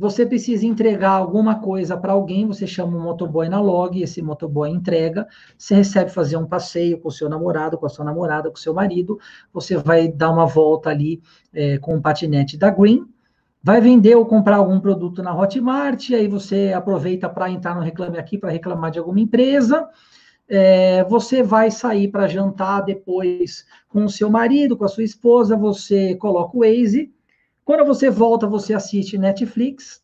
você 0.00 0.24
precisa 0.24 0.66
entregar 0.66 1.10
alguma 1.10 1.60
coisa 1.60 1.94
para 1.94 2.14
alguém, 2.14 2.46
você 2.46 2.66
chama 2.66 2.96
um 2.96 3.02
motoboy 3.02 3.50
na 3.50 3.60
log, 3.60 4.02
esse 4.02 4.22
motoboy 4.22 4.70
entrega, 4.70 5.26
você 5.58 5.74
recebe 5.74 6.10
fazer 6.10 6.38
um 6.38 6.46
passeio 6.46 6.98
com 6.98 7.08
o 7.08 7.12
seu 7.12 7.28
namorado, 7.28 7.76
com 7.76 7.84
a 7.84 7.88
sua 7.90 8.04
namorada, 8.04 8.48
com 8.48 8.56
o 8.56 8.58
seu 8.58 8.72
marido, 8.72 9.20
você 9.52 9.76
vai 9.76 10.08
dar 10.08 10.30
uma 10.30 10.46
volta 10.46 10.88
ali 10.88 11.20
é, 11.52 11.76
com 11.76 11.96
o 11.96 12.00
patinete 12.00 12.56
da 12.56 12.70
Green, 12.70 13.04
vai 13.62 13.78
vender 13.78 14.14
ou 14.14 14.24
comprar 14.24 14.56
algum 14.56 14.80
produto 14.80 15.22
na 15.22 15.38
Hotmart, 15.38 16.10
aí 16.12 16.26
você 16.26 16.72
aproveita 16.74 17.28
para 17.28 17.50
entrar 17.50 17.74
no 17.74 17.82
Reclame 17.82 18.18
Aqui 18.18 18.38
para 18.38 18.50
reclamar 18.50 18.90
de 18.90 18.98
alguma 18.98 19.20
empresa, 19.20 19.86
é, 20.50 21.04
você 21.04 21.42
vai 21.44 21.70
sair 21.70 22.08
para 22.08 22.26
jantar 22.26 22.80
depois 22.80 23.64
com 23.88 24.04
o 24.04 24.10
seu 24.10 24.28
marido, 24.28 24.76
com 24.76 24.84
a 24.84 24.88
sua 24.88 25.04
esposa, 25.04 25.56
você 25.56 26.16
coloca 26.16 26.56
o 26.56 26.60
Waze, 26.60 27.12
quando 27.64 27.86
você 27.86 28.10
volta, 28.10 28.48
você 28.48 28.74
assiste 28.74 29.16
Netflix. 29.16 30.02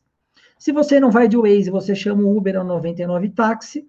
Se 0.56 0.70
você 0.70 1.00
não 1.00 1.10
vai 1.10 1.26
de 1.26 1.36
Waze, 1.36 1.68
você 1.68 1.96
chama 1.96 2.22
o 2.22 2.36
Uber 2.36 2.56
ou 2.58 2.64
99 2.64 3.30
táxi. 3.30 3.88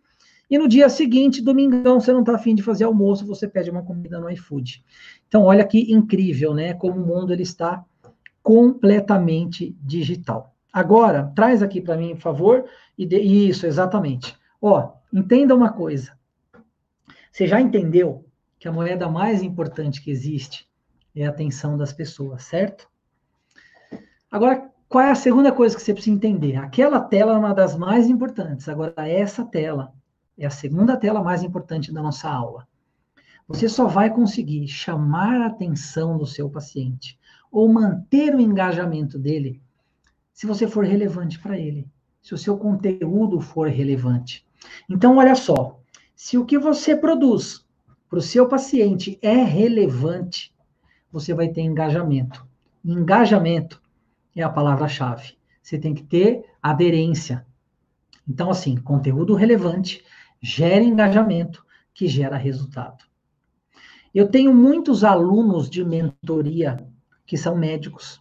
E 0.50 0.58
no 0.58 0.68
dia 0.68 0.90
seguinte, 0.90 1.44
domingão, 1.44 2.00
você 2.00 2.12
não 2.12 2.22
está 2.22 2.34
afim 2.34 2.56
de 2.56 2.64
fazer 2.64 2.86
almoço, 2.86 3.26
você 3.26 3.48
pede 3.48 3.70
uma 3.70 3.84
comida 3.84 4.20
no 4.20 4.32
iFood. 4.32 4.84
Então, 5.28 5.44
olha 5.44 5.64
que 5.64 5.92
incrível, 5.94 6.56
né? 6.56 6.74
Como 6.74 7.00
o 7.00 7.06
mundo 7.06 7.32
ele 7.32 7.44
está 7.44 7.86
completamente 8.42 9.76
digital. 9.80 10.56
Agora, 10.74 11.32
traz 11.36 11.62
aqui 11.62 11.80
para 11.80 11.98
mim, 11.98 12.16
por 12.16 12.22
favor. 12.22 12.66
E 12.98 13.06
de... 13.06 13.20
Isso, 13.20 13.68
exatamente. 13.68 14.36
Ó, 14.60 14.94
entenda 15.14 15.54
uma 15.54 15.72
coisa. 15.72 16.17
Você 17.38 17.46
já 17.46 17.62
entendeu 17.62 18.26
que 18.58 18.68
a 18.68 18.72
moeda 18.72 19.08
mais 19.08 19.44
importante 19.44 20.02
que 20.02 20.10
existe 20.10 20.68
é 21.16 21.28
a 21.28 21.30
atenção 21.30 21.78
das 21.78 21.94
pessoas, 21.94 22.42
certo? 22.42 22.90
Agora, 24.32 24.72
qual 24.90 25.04
é 25.04 25.12
a 25.12 25.16
segunda 25.16 25.52
coisa 25.52 25.76
que 25.76 25.84
você 25.84 25.94
precisa 25.94 26.16
entender? 26.16 26.56
Aquela 26.56 27.00
tela 27.00 27.36
é 27.36 27.38
uma 27.38 27.54
das 27.54 27.78
mais 27.78 28.10
importantes. 28.10 28.68
Agora, 28.68 29.08
essa 29.08 29.46
tela 29.46 29.94
é 30.36 30.48
a 30.48 30.50
segunda 30.50 30.98
tela 30.98 31.22
mais 31.22 31.44
importante 31.44 31.94
da 31.94 32.02
nossa 32.02 32.28
aula. 32.28 32.68
Você 33.48 33.70
só 33.70 33.86
vai 33.86 34.10
conseguir 34.10 34.68
chamar 34.68 35.42
a 35.42 35.46
atenção 35.46 36.18
do 36.18 36.26
seu 36.26 36.50
paciente 36.50 37.20
ou 37.52 37.72
manter 37.72 38.34
o 38.34 38.42
engajamento 38.42 39.20
dele 39.20 39.62
se 40.34 40.48
você 40.48 40.68
for 40.68 40.84
relevante 40.84 41.38
para 41.38 41.56
ele, 41.56 41.88
se 42.20 42.34
o 42.34 42.38
seu 42.38 42.58
conteúdo 42.58 43.40
for 43.40 43.70
relevante. 43.70 44.44
Então, 44.90 45.18
olha 45.18 45.36
só, 45.36 45.80
se 46.18 46.36
o 46.36 46.46
que 46.46 46.58
você 46.58 46.96
produz 46.96 47.64
para 48.10 48.18
o 48.18 48.24
seu 48.24 48.48
paciente 48.48 49.20
é 49.22 49.36
relevante, 49.36 50.52
você 51.12 51.32
vai 51.32 51.50
ter 51.50 51.62
engajamento. 51.62 52.44
Engajamento 52.84 53.80
é 54.36 54.42
a 54.42 54.50
palavra-chave. 54.50 55.38
Você 55.62 55.78
tem 55.78 55.94
que 55.94 56.04
ter 56.04 56.44
aderência. 56.62 57.46
Então, 58.28 58.50
assim, 58.50 58.76
conteúdo 58.78 59.36
relevante 59.36 60.04
gera 60.42 60.84
engajamento, 60.84 61.64
que 61.94 62.08
gera 62.08 62.36
resultado. 62.36 63.06
Eu 64.12 64.28
tenho 64.28 64.52
muitos 64.56 65.04
alunos 65.04 65.70
de 65.70 65.86
mentoria 65.86 66.78
que 67.28 67.38
são 67.38 67.56
médicos. 67.56 68.20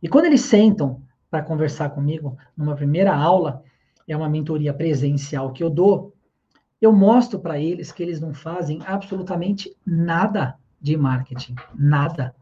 E 0.00 0.08
quando 0.08 0.26
eles 0.26 0.42
sentam 0.42 1.02
para 1.28 1.42
conversar 1.42 1.90
comigo, 1.90 2.38
numa 2.56 2.76
primeira 2.76 3.12
aula, 3.12 3.64
é 4.06 4.16
uma 4.16 4.28
mentoria 4.28 4.72
presencial 4.72 5.52
que 5.52 5.64
eu 5.64 5.68
dou, 5.68 6.14
eu 6.80 6.92
mostro 6.92 7.38
para 7.38 7.58
eles 7.58 7.90
que 7.90 8.02
eles 8.02 8.20
não 8.20 8.32
fazem 8.32 8.80
absolutamente 8.86 9.74
nada 9.84 10.56
de 10.80 10.96
marketing, 10.96 11.56
nada. 11.74 12.34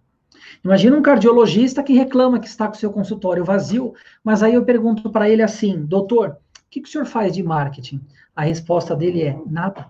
Imagina 0.63 0.97
um 0.97 1.03
cardiologista 1.03 1.83
que 1.83 1.95
reclama 1.95 2.39
que 2.39 2.47
está 2.47 2.69
com 2.69 2.75
seu 2.75 2.93
consultório 2.93 3.45
vazio, 3.45 3.95
mas 4.23 4.43
aí 4.43 4.55
eu 4.55 4.65
pergunto 4.65 5.11
para 5.11 5.29
ele 5.29 5.43
assim, 5.43 5.85
doutor, 5.85 6.31
o 6.31 6.37
que, 6.71 6.81
que 6.81 6.89
o 6.89 6.93
senhor 6.93 7.07
faz 7.07 7.35
de 7.35 7.43
marketing? 7.43 8.01
A 8.35 8.43
resposta 8.43 8.95
dele 8.95 9.23
é 9.23 9.39
nada, 9.47 9.87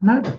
nada. 0.00 0.38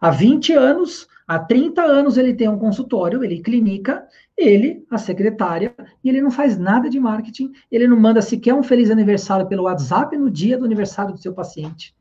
Há 0.00 0.10
20 0.10 0.52
anos, 0.52 1.08
há 1.26 1.38
30 1.38 1.82
anos 1.82 2.18
ele 2.18 2.34
tem 2.34 2.48
um 2.48 2.58
consultório, 2.58 3.24
ele 3.24 3.40
clinica, 3.40 4.06
ele, 4.36 4.84
a 4.90 4.98
secretária, 4.98 5.74
e 6.02 6.08
ele 6.08 6.20
não 6.20 6.30
faz 6.30 6.58
nada 6.58 6.90
de 6.90 7.00
marketing, 7.00 7.52
ele 7.70 7.88
não 7.88 7.98
manda 7.98 8.20
sequer 8.20 8.54
um 8.54 8.62
feliz 8.62 8.90
aniversário 8.90 9.46
pelo 9.46 9.64
WhatsApp 9.64 10.16
no 10.16 10.30
dia 10.30 10.58
do 10.58 10.64
aniversário 10.64 11.12
do 11.12 11.20
seu 11.20 11.32
paciente. 11.32 11.94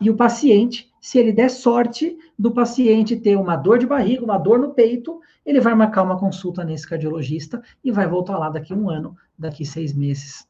E 0.00 0.10
o 0.10 0.16
paciente, 0.16 0.92
se 1.00 1.18
ele 1.18 1.32
der 1.32 1.50
sorte 1.50 2.16
do 2.38 2.50
paciente 2.50 3.16
ter 3.16 3.36
uma 3.36 3.56
dor 3.56 3.78
de 3.78 3.86
barriga, 3.86 4.24
uma 4.24 4.38
dor 4.38 4.58
no 4.58 4.74
peito, 4.74 5.20
ele 5.44 5.60
vai 5.60 5.74
marcar 5.74 6.02
uma 6.02 6.18
consulta 6.18 6.64
nesse 6.64 6.88
cardiologista 6.88 7.62
e 7.82 7.90
vai 7.90 8.06
voltar 8.06 8.38
lá 8.38 8.48
daqui 8.48 8.72
um 8.72 8.88
ano, 8.88 9.16
daqui 9.38 9.64
seis 9.64 9.92
meses. 9.92 10.48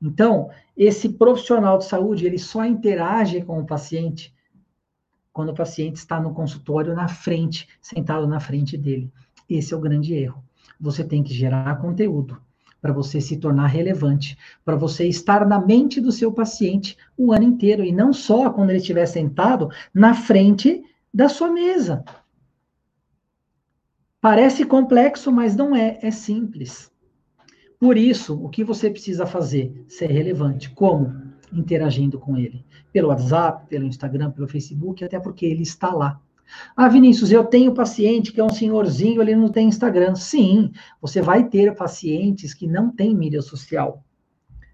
Então, 0.00 0.50
esse 0.76 1.08
profissional 1.08 1.78
de 1.78 1.84
saúde, 1.84 2.26
ele 2.26 2.38
só 2.38 2.64
interage 2.64 3.42
com 3.42 3.58
o 3.58 3.66
paciente 3.66 4.34
quando 5.32 5.50
o 5.50 5.54
paciente 5.54 5.96
está 5.96 6.20
no 6.20 6.34
consultório 6.34 6.94
na 6.94 7.06
frente, 7.06 7.68
sentado 7.80 8.26
na 8.26 8.40
frente 8.40 8.76
dele. 8.76 9.12
Esse 9.48 9.72
é 9.72 9.76
o 9.76 9.80
grande 9.80 10.12
erro. 10.12 10.42
Você 10.80 11.04
tem 11.04 11.22
que 11.22 11.32
gerar 11.32 11.80
conteúdo 11.80 12.40
para 12.80 12.92
você 12.92 13.20
se 13.20 13.36
tornar 13.36 13.66
relevante, 13.66 14.36
para 14.64 14.76
você 14.76 15.06
estar 15.06 15.46
na 15.46 15.60
mente 15.60 16.00
do 16.00 16.12
seu 16.12 16.32
paciente 16.32 16.96
o 17.16 17.32
ano 17.32 17.44
inteiro 17.44 17.84
e 17.84 17.92
não 17.92 18.12
só 18.12 18.50
quando 18.50 18.70
ele 18.70 18.78
estiver 18.78 19.06
sentado 19.06 19.68
na 19.92 20.14
frente 20.14 20.82
da 21.12 21.28
sua 21.28 21.50
mesa. 21.50 22.04
Parece 24.20 24.64
complexo, 24.64 25.30
mas 25.30 25.54
não 25.54 25.74
é, 25.74 25.98
é 26.02 26.10
simples. 26.10 26.90
Por 27.78 27.96
isso, 27.96 28.34
o 28.34 28.48
que 28.48 28.64
você 28.64 28.90
precisa 28.90 29.24
fazer? 29.24 29.84
Ser 29.86 30.10
relevante. 30.10 30.70
Como? 30.70 31.14
Interagindo 31.52 32.18
com 32.18 32.36
ele. 32.36 32.64
Pelo 32.92 33.08
WhatsApp, 33.08 33.68
pelo 33.68 33.84
Instagram, 33.84 34.32
pelo 34.32 34.48
Facebook, 34.48 35.04
até 35.04 35.20
porque 35.20 35.46
ele 35.46 35.62
está 35.62 35.92
lá. 35.92 36.20
Ah, 36.76 36.88
Vinícius, 36.88 37.30
eu 37.30 37.44
tenho 37.44 37.74
paciente 37.74 38.32
que 38.32 38.40
é 38.40 38.44
um 38.44 38.50
senhorzinho, 38.50 39.20
ele 39.20 39.36
não 39.36 39.50
tem 39.50 39.68
Instagram. 39.68 40.14
Sim, 40.14 40.72
você 41.00 41.20
vai 41.20 41.48
ter 41.48 41.74
pacientes 41.74 42.54
que 42.54 42.66
não 42.66 42.90
têm 42.90 43.14
mídia 43.14 43.42
social. 43.42 44.04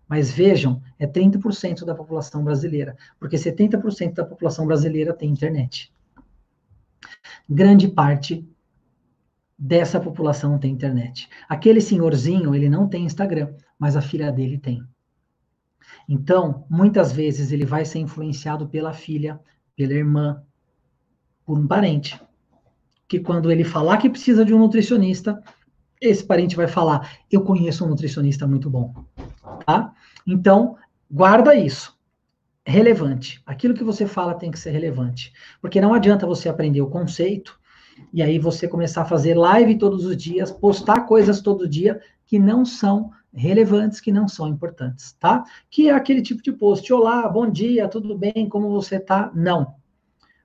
Mas 0.09 0.31
vejam, 0.31 0.83
é 0.99 1.07
30% 1.07 1.85
da 1.85 1.95
população 1.95 2.45
brasileira, 2.45 2.97
porque 3.19 3.37
70% 3.37 4.15
da 4.15 4.25
população 4.25 4.67
brasileira 4.67 5.15
tem 5.15 5.31
internet. 5.31 5.93
Grande 7.49 7.89
parte 7.89 8.47
dessa 9.59 9.99
população 9.99 10.59
tem 10.59 10.73
internet. 10.73 11.29
Aquele 11.49 11.81
senhorzinho, 11.81 12.55
ele 12.55 12.69
não 12.69 12.89
tem 12.89 13.05
Instagram, 13.05 13.55
mas 13.79 13.97
a 13.97 14.03
filha 14.03 14.31
dele 14.31 14.59
tem. 14.59 14.83
Então, 16.09 16.67
muitas 16.69 17.13
vezes 17.13 17.51
ele 17.51 17.65
vai 17.65 17.85
ser 17.85 17.99
influenciado 17.99 18.69
pela 18.69 18.93
filha, 18.93 19.41
pela 19.75 19.95
irmã, 19.95 20.43
por 21.45 21.59
um 21.59 21.67
parente. 21.67 22.21
Que 23.07 23.21
quando 23.21 23.51
ele 23.51 23.65
falar 23.65 23.99
que 23.99 24.09
precisa 24.09 24.45
de 24.45 24.55
um 24.55 24.59
nutricionista, 24.59 25.43
esse 26.01 26.25
parente 26.25 26.57
vai 26.57 26.67
falar: 26.67 27.19
Eu 27.31 27.43
conheço 27.43 27.85
um 27.85 27.89
nutricionista 27.89 28.47
muito 28.47 28.71
bom. 28.71 28.95
Tá? 29.67 29.93
Então, 30.27 30.77
guarda 31.11 31.55
isso. 31.55 31.97
Relevante. 32.67 33.43
Aquilo 33.45 33.75
que 33.75 33.85
você 33.85 34.07
fala 34.07 34.35
tem 34.35 34.51
que 34.51 34.59
ser 34.59 34.71
relevante. 34.71 35.33
Porque 35.61 35.81
não 35.81 35.93
adianta 35.93 36.27
você 36.27 36.49
aprender 36.49 36.81
o 36.81 36.89
conceito 36.89 37.59
e 38.13 38.23
aí 38.23 38.39
você 38.39 38.67
começar 38.67 39.03
a 39.03 39.07
fazer 39.07 39.35
live 39.35 39.79
todos 39.79 40.05
os 40.05 40.17
dias, 40.17 40.51
postar 40.51 41.03
coisas 41.03 41.41
todo 41.41 41.69
dia 41.69 42.01
que 42.27 42.39
não 42.39 42.65
são 42.65 43.11
relevantes, 43.33 44.01
que 44.01 44.13
não 44.13 44.29
são 44.29 44.49
importantes, 44.49 45.13
tá? 45.19 45.45
Que 45.69 45.89
é 45.89 45.93
aquele 45.93 46.23
tipo 46.23 46.43
de 46.43 46.53
post: 46.53 46.91
Olá, 46.93 47.29
bom 47.29 47.51
dia, 47.51 47.89
tudo 47.89 48.17
bem? 48.17 48.49
Como 48.49 48.71
você 48.71 48.99
tá? 48.99 49.31
Não. 49.35 49.75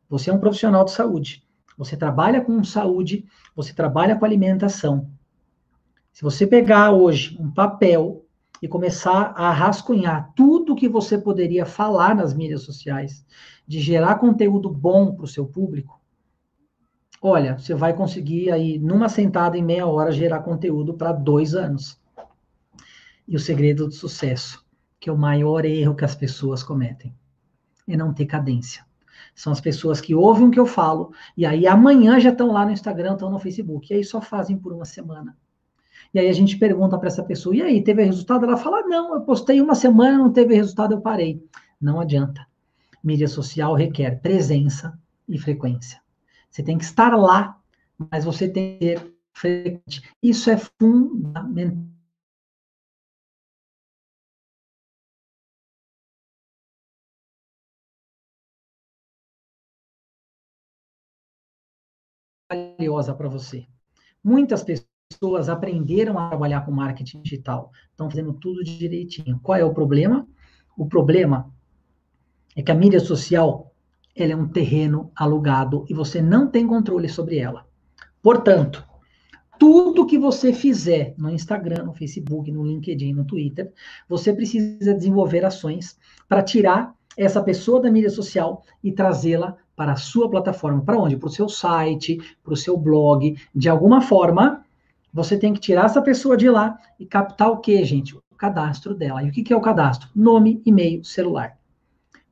Você 0.10 0.32
é 0.32 0.34
um 0.34 0.40
profissional 0.40 0.84
de 0.84 0.92
saúde. 0.92 1.48
Você 1.78 1.96
trabalha 1.96 2.42
com 2.42 2.64
saúde, 2.64 3.26
você 3.56 3.74
trabalha 3.74 4.18
com 4.18 4.26
alimentação. 4.26 5.10
Se 6.12 6.24
você 6.24 6.46
pegar 6.46 6.92
hoje 6.92 7.38
um 7.40 7.50
papel 7.50 8.26
e 8.62 8.68
começar 8.68 9.34
a 9.38 9.52
rascunhar 9.52 10.34
tudo 10.36 10.76
que 10.76 10.90
você 10.90 11.18
poderia 11.18 11.66
falar 11.66 12.16
nas 12.16 12.34
mídias 12.34 12.64
sociais, 12.64 13.26
de 13.66 13.80
gerar 13.80 14.16
conteúdo 14.16 14.70
bom 14.70 15.16
para 15.16 15.24
o 15.24 15.28
seu 15.28 15.46
público, 15.46 16.02
olha, 17.22 17.58
você 17.58 17.74
vai 17.74 17.94
conseguir 17.94 18.52
aí, 18.52 18.80
numa 18.80 19.08
sentada 19.08 19.58
em 19.58 19.64
meia 19.64 19.88
hora, 19.88 20.12
gerar 20.12 20.40
conteúdo 20.40 20.96
para 20.96 21.14
dois 21.14 21.54
anos. 21.54 22.02
E 23.28 23.36
o 23.36 23.40
segredo 23.40 23.86
do 23.86 23.94
sucesso, 23.94 24.66
que 25.00 25.10
é 25.10 25.14
o 25.14 25.18
maior 25.18 25.64
erro 25.64 25.96
que 25.96 26.04
as 26.04 26.16
pessoas 26.16 26.64
cometem, 26.64 27.16
é 27.88 27.96
não 27.96 28.14
ter 28.14 28.26
cadência. 28.26 28.89
São 29.40 29.54
as 29.54 29.62
pessoas 29.62 30.02
que 30.02 30.14
ouvem 30.14 30.48
o 30.50 30.52
que 30.52 30.60
eu 30.60 30.66
falo, 30.66 31.14
e 31.38 31.46
aí 31.46 31.66
amanhã 31.66 32.20
já 32.20 32.30
estão 32.30 32.52
lá 32.52 32.66
no 32.66 32.74
Instagram, 32.74 33.14
estão 33.14 33.32
no 33.32 33.40
Facebook, 33.40 33.90
e 33.90 33.96
aí 33.96 34.04
só 34.04 34.20
fazem 34.20 34.58
por 34.58 34.74
uma 34.74 34.84
semana. 34.84 35.34
E 36.14 36.20
aí 36.20 36.28
a 36.28 36.34
gente 36.34 36.58
pergunta 36.58 36.98
para 36.98 37.08
essa 37.08 37.24
pessoa, 37.24 37.56
e 37.56 37.62
aí, 37.62 37.82
teve 37.82 38.04
resultado? 38.04 38.44
Ela 38.44 38.58
fala, 38.58 38.82
não, 38.82 39.14
eu 39.16 39.22
postei 39.22 39.62
uma 39.62 39.76
semana, 39.76 40.18
não 40.18 40.34
teve 40.34 40.54
resultado, 40.56 40.94
eu 40.94 41.00
parei. 41.00 41.42
Não 41.80 42.02
adianta. 42.02 42.46
Mídia 43.02 43.30
social 43.30 43.74
requer 43.76 44.20
presença 44.20 45.00
e 45.26 45.40
frequência. 45.40 46.02
Você 46.52 46.62
tem 46.62 46.78
que 46.78 46.84
estar 46.84 47.16
lá, 47.16 47.58
mas 48.12 48.26
você 48.26 48.50
tem 48.50 48.78
que 48.78 48.88
ser 48.88 49.16
frequente. 49.32 50.04
Isso 50.22 50.50
é 50.50 50.58
fundamental. 50.58 51.88
Valiosa 62.50 63.14
para 63.14 63.30
você. 63.30 63.66
Muitas 64.24 64.64
pessoas 64.64 65.50
aprenderam 65.50 66.18
a 66.18 66.30
trabalhar 66.30 66.62
com 66.62 66.72
marketing 66.72 67.22
digital, 67.22 67.72
estão 67.92 68.10
fazendo 68.10 68.34
tudo 68.34 68.64
direitinho. 68.64 69.40
Qual 69.42 69.58
é 69.58 69.64
o 69.64 69.74
problema? 69.74 70.28
O 70.76 70.88
problema 70.88 71.52
é 72.56 72.64
que 72.64 72.72
a 72.72 72.76
mídia 72.76 73.00
social 73.00 73.72
ela 74.16 74.34
é 74.34 74.36
um 74.36 74.48
terreno 74.48 75.12
alugado 75.16 75.86
e 75.88 75.94
você 75.94 76.22
não 76.22 76.50
tem 76.50 76.68
controle 76.68 77.08
sobre 77.08 77.38
ela. 77.38 77.66
Portanto, 78.22 78.84
tudo 79.58 80.06
que 80.06 80.18
você 80.18 80.52
fizer 80.52 81.14
no 81.18 81.30
Instagram, 81.30 81.84
no 81.84 81.94
Facebook, 81.94 82.52
no 82.52 82.66
LinkedIn, 82.66 83.14
no 83.14 83.26
Twitter, 83.26 83.72
você 84.08 84.34
precisa 84.34 84.94
desenvolver 84.94 85.46
ações 85.46 85.98
para 86.28 86.42
tirar 86.42 86.94
essa 87.16 87.42
pessoa 87.42 87.82
da 87.82 87.92
mídia 87.92 88.10
social 88.10 88.64
e 88.84 88.92
trazê-la 88.92 89.56
para 89.80 89.94
a 89.94 89.96
sua 89.96 90.30
plataforma. 90.30 90.82
Para 90.82 91.00
onde? 91.00 91.16
Para 91.16 91.28
o 91.28 91.32
seu 91.32 91.48
site, 91.48 92.20
para 92.44 92.52
o 92.52 92.58
seu 92.58 92.76
blog. 92.76 93.38
De 93.56 93.70
alguma 93.70 94.02
forma, 94.02 94.66
você 95.14 95.38
tem 95.38 95.54
que 95.54 95.60
tirar 95.62 95.86
essa 95.86 96.02
pessoa 96.02 96.36
de 96.36 96.50
lá 96.50 96.78
e 97.00 97.06
captar 97.06 97.50
o 97.50 97.60
que, 97.60 97.82
gente? 97.86 98.14
O 98.14 98.22
cadastro 98.38 98.94
dela. 98.94 99.24
E 99.24 99.30
o 99.30 99.32
que 99.32 99.54
é 99.54 99.56
o 99.56 99.62
cadastro? 99.62 100.10
Nome, 100.14 100.62
e-mail, 100.66 101.02
celular. 101.06 101.58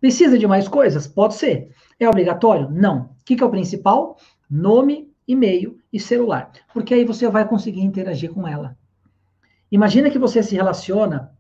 Precisa 0.02 0.38
de 0.38 0.46
mais 0.46 0.68
coisas? 0.68 1.08
Pode 1.08 1.36
ser. 1.36 1.72
É 1.98 2.10
obrigatório? 2.10 2.70
Não. 2.70 3.12
O 3.22 3.24
que 3.24 3.42
é 3.42 3.46
o 3.46 3.50
principal? 3.50 4.18
Nome, 4.52 5.10
e-mail 5.26 5.80
e 5.92 6.02
celular. 6.02 6.52
Porque 6.74 6.94
aí 6.94 7.06
você 7.06 7.30
vai 7.30 7.48
conseguir 7.48 7.80
interagir 7.80 8.30
com 8.30 8.46
ela. 8.46 8.78
Imagina 9.72 10.10
que 10.10 10.20
você 10.20 10.44
se 10.44 10.54
relaciona 10.54 11.32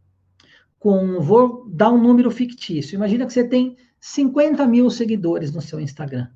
com. 0.80 1.20
Vou 1.20 1.66
dar 1.68 1.91
um 1.91 2.01
número 2.01 2.32
fictício. 2.32 2.95
Imagina 2.95 3.26
que 3.26 3.34
você 3.34 3.45
tem 3.45 3.76
50 3.99 4.65
mil 4.67 4.89
seguidores 4.89 5.51
no 5.51 5.61
seu 5.61 5.79
Instagram. 5.79 6.27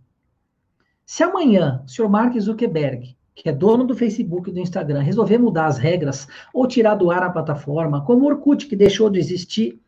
Se 1.06 1.24
amanhã 1.24 1.84
o 1.86 1.90
senhor 1.90 2.10
Mark 2.10 2.40
Zuckerberg, 2.40 3.16
que 3.36 3.50
é 3.50 3.52
dono 3.52 3.86
do 3.86 3.96
Facebook 3.96 4.50
e 4.50 4.54
do 4.54 4.60
Instagram, 4.60 5.02
resolver 5.02 5.38
mudar 5.38 5.66
as 5.66 5.78
regras 5.78 6.28
ou 6.54 6.68
tirar 6.68 6.96
do 6.96 7.12
ar 7.12 7.24
a 7.24 7.30
plataforma, 7.30 8.04
como 8.04 8.24
o 8.24 8.28
Orkut, 8.28 8.68
que 8.68 8.76
deixou 8.76 9.10
de 9.10 9.20
existir, 9.20 9.80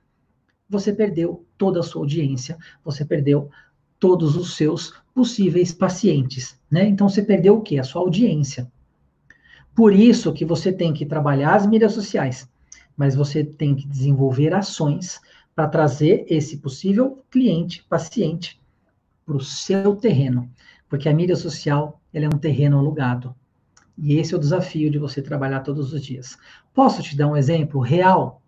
você 0.69 0.91
perdeu 0.91 1.45
toda 1.57 1.79
a 1.79 1.83
sua 1.83 2.01
audiência, 2.01 2.57
você 2.83 3.05
perdeu 3.05 3.49
todos 3.99 4.35
os 4.35 4.55
seus 4.55 4.93
possíveis 5.13 5.71
pacientes, 5.71 6.59
né? 6.69 6.85
Então 6.85 7.07
você 7.07 7.21
perdeu 7.21 7.57
o 7.57 7.61
quê? 7.61 7.79
A 7.79 7.83
sua 7.83 8.01
audiência. 8.01 8.69
Por 9.75 9.93
isso 9.93 10.33
que 10.33 10.43
você 10.43 10.71
tem 10.71 10.93
que 10.93 11.05
trabalhar 11.05 11.55
as 11.55 11.65
mídias 11.65 11.93
sociais, 11.93 12.49
mas 12.97 13.15
você 13.15 13.43
tem 13.43 13.75
que 13.75 13.87
desenvolver 13.87 14.53
ações 14.53 15.19
para 15.55 15.67
trazer 15.67 16.25
esse 16.27 16.57
possível 16.57 17.23
cliente, 17.29 17.83
paciente, 17.87 18.61
para 19.25 19.35
o 19.35 19.41
seu 19.41 19.95
terreno. 19.95 20.49
Porque 20.89 21.07
a 21.07 21.13
mídia 21.13 21.35
social 21.35 22.01
ela 22.13 22.25
é 22.25 22.27
um 22.27 22.39
terreno 22.39 22.77
alugado. 22.77 23.35
E 23.97 24.15
esse 24.15 24.33
é 24.33 24.37
o 24.37 24.39
desafio 24.39 24.89
de 24.89 24.97
você 24.97 25.21
trabalhar 25.21 25.61
todos 25.61 25.93
os 25.93 26.03
dias. 26.03 26.37
Posso 26.73 27.01
te 27.03 27.15
dar 27.15 27.27
um 27.27 27.37
exemplo 27.37 27.79
real? 27.79 28.41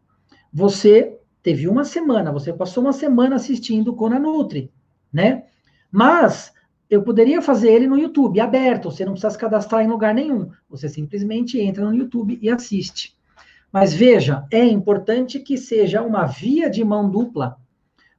Você 0.52 1.20
teve 1.44 1.68
uma 1.68 1.84
semana, 1.84 2.32
você 2.32 2.52
passou 2.52 2.84
uma 2.84 2.94
semana 2.94 3.36
assistindo 3.36 3.90
o 3.90 3.96
Kona 3.96 4.20
Nutri, 4.20 4.72
né? 5.14 5.44
Mas 5.92 6.52
eu 6.90 7.04
poderia 7.04 7.42
fazer 7.42 7.72
ele 7.72 7.88
no 7.88 7.98
YouTube, 7.98 8.40
aberto, 8.40 8.90
você 8.90 9.06
não 9.06 9.14
precisa 9.14 9.32
se 9.32 9.38
cadastrar 9.38 9.84
em 9.84 9.88
lugar 9.88 10.14
nenhum. 10.14 10.50
Você 10.70 10.90
simplesmente 10.90 11.60
entra 11.60 11.86
no 11.86 11.94
YouTube 11.94 12.40
e 12.42 12.50
assiste. 12.50 13.16
Mas 13.76 13.94
veja, 13.94 14.48
é 14.54 14.64
importante 14.64 15.38
que 15.38 15.58
seja 15.58 16.02
uma 16.02 16.26
via 16.26 16.70
de 16.70 16.82
mão 16.82 17.10
dupla. 17.10 17.58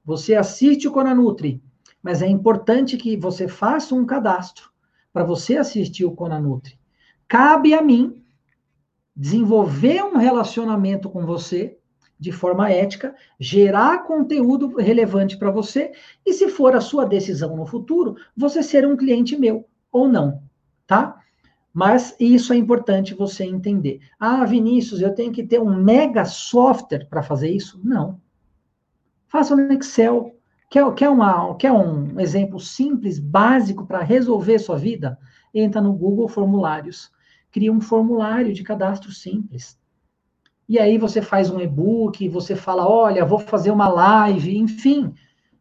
Você 0.04 0.34
assiste 0.34 0.86
o 0.86 0.92
Conanutri, 0.92 1.62
mas 2.02 2.20
é 2.20 2.26
importante 2.26 2.98
que 2.98 3.16
você 3.16 3.48
faça 3.48 3.94
um 3.94 4.04
cadastro 4.04 4.68
para 5.14 5.24
você 5.24 5.56
assistir 5.56 6.04
o 6.04 6.14
Conanutri. 6.14 6.78
Cabe 7.26 7.72
a 7.72 7.80
mim 7.80 8.22
desenvolver 9.16 10.04
um 10.04 10.18
relacionamento 10.18 11.08
com 11.08 11.24
você 11.24 11.78
de 12.20 12.32
forma 12.32 12.70
ética, 12.70 13.14
gerar 13.40 14.04
conteúdo 14.04 14.76
relevante 14.76 15.38
para 15.38 15.50
você 15.50 15.90
e, 16.26 16.34
se 16.34 16.50
for 16.50 16.76
a 16.76 16.82
sua 16.82 17.06
decisão 17.06 17.56
no 17.56 17.64
futuro, 17.64 18.14
você 18.36 18.62
ser 18.62 18.86
um 18.86 18.94
cliente 18.94 19.38
meu 19.38 19.66
ou 19.90 20.06
não, 20.06 20.42
tá? 20.86 21.18
Mas 21.76 22.16
isso 22.18 22.54
é 22.54 22.56
importante 22.56 23.12
você 23.12 23.44
entender. 23.44 24.00
Ah, 24.18 24.46
Vinícius, 24.46 25.02
eu 25.02 25.14
tenho 25.14 25.30
que 25.30 25.44
ter 25.44 25.60
um 25.60 25.76
mega 25.76 26.24
software 26.24 27.06
para 27.10 27.22
fazer 27.22 27.50
isso? 27.50 27.78
Não. 27.84 28.18
Faça 29.28 29.54
no 29.54 29.70
Excel. 29.70 30.34
Quer, 30.70 30.90
quer, 30.94 31.10
uma, 31.10 31.54
quer 31.56 31.72
um 31.72 32.18
exemplo 32.18 32.58
simples, 32.58 33.18
básico 33.18 33.86
para 33.86 34.02
resolver 34.02 34.58
sua 34.58 34.78
vida? 34.78 35.18
Entra 35.52 35.82
no 35.82 35.92
Google 35.92 36.28
Formulários. 36.28 37.10
Cria 37.52 37.70
um 37.70 37.80
formulário 37.80 38.54
de 38.54 38.62
cadastro 38.62 39.12
simples 39.12 39.78
e 40.68 40.78
aí 40.78 40.98
você 40.98 41.22
faz 41.22 41.48
um 41.48 41.60
e-book, 41.60 42.28
você 42.28 42.56
fala, 42.56 42.88
olha, 42.88 43.24
vou 43.24 43.38
fazer 43.38 43.70
uma 43.70 43.88
live, 43.88 44.58
enfim. 44.58 45.14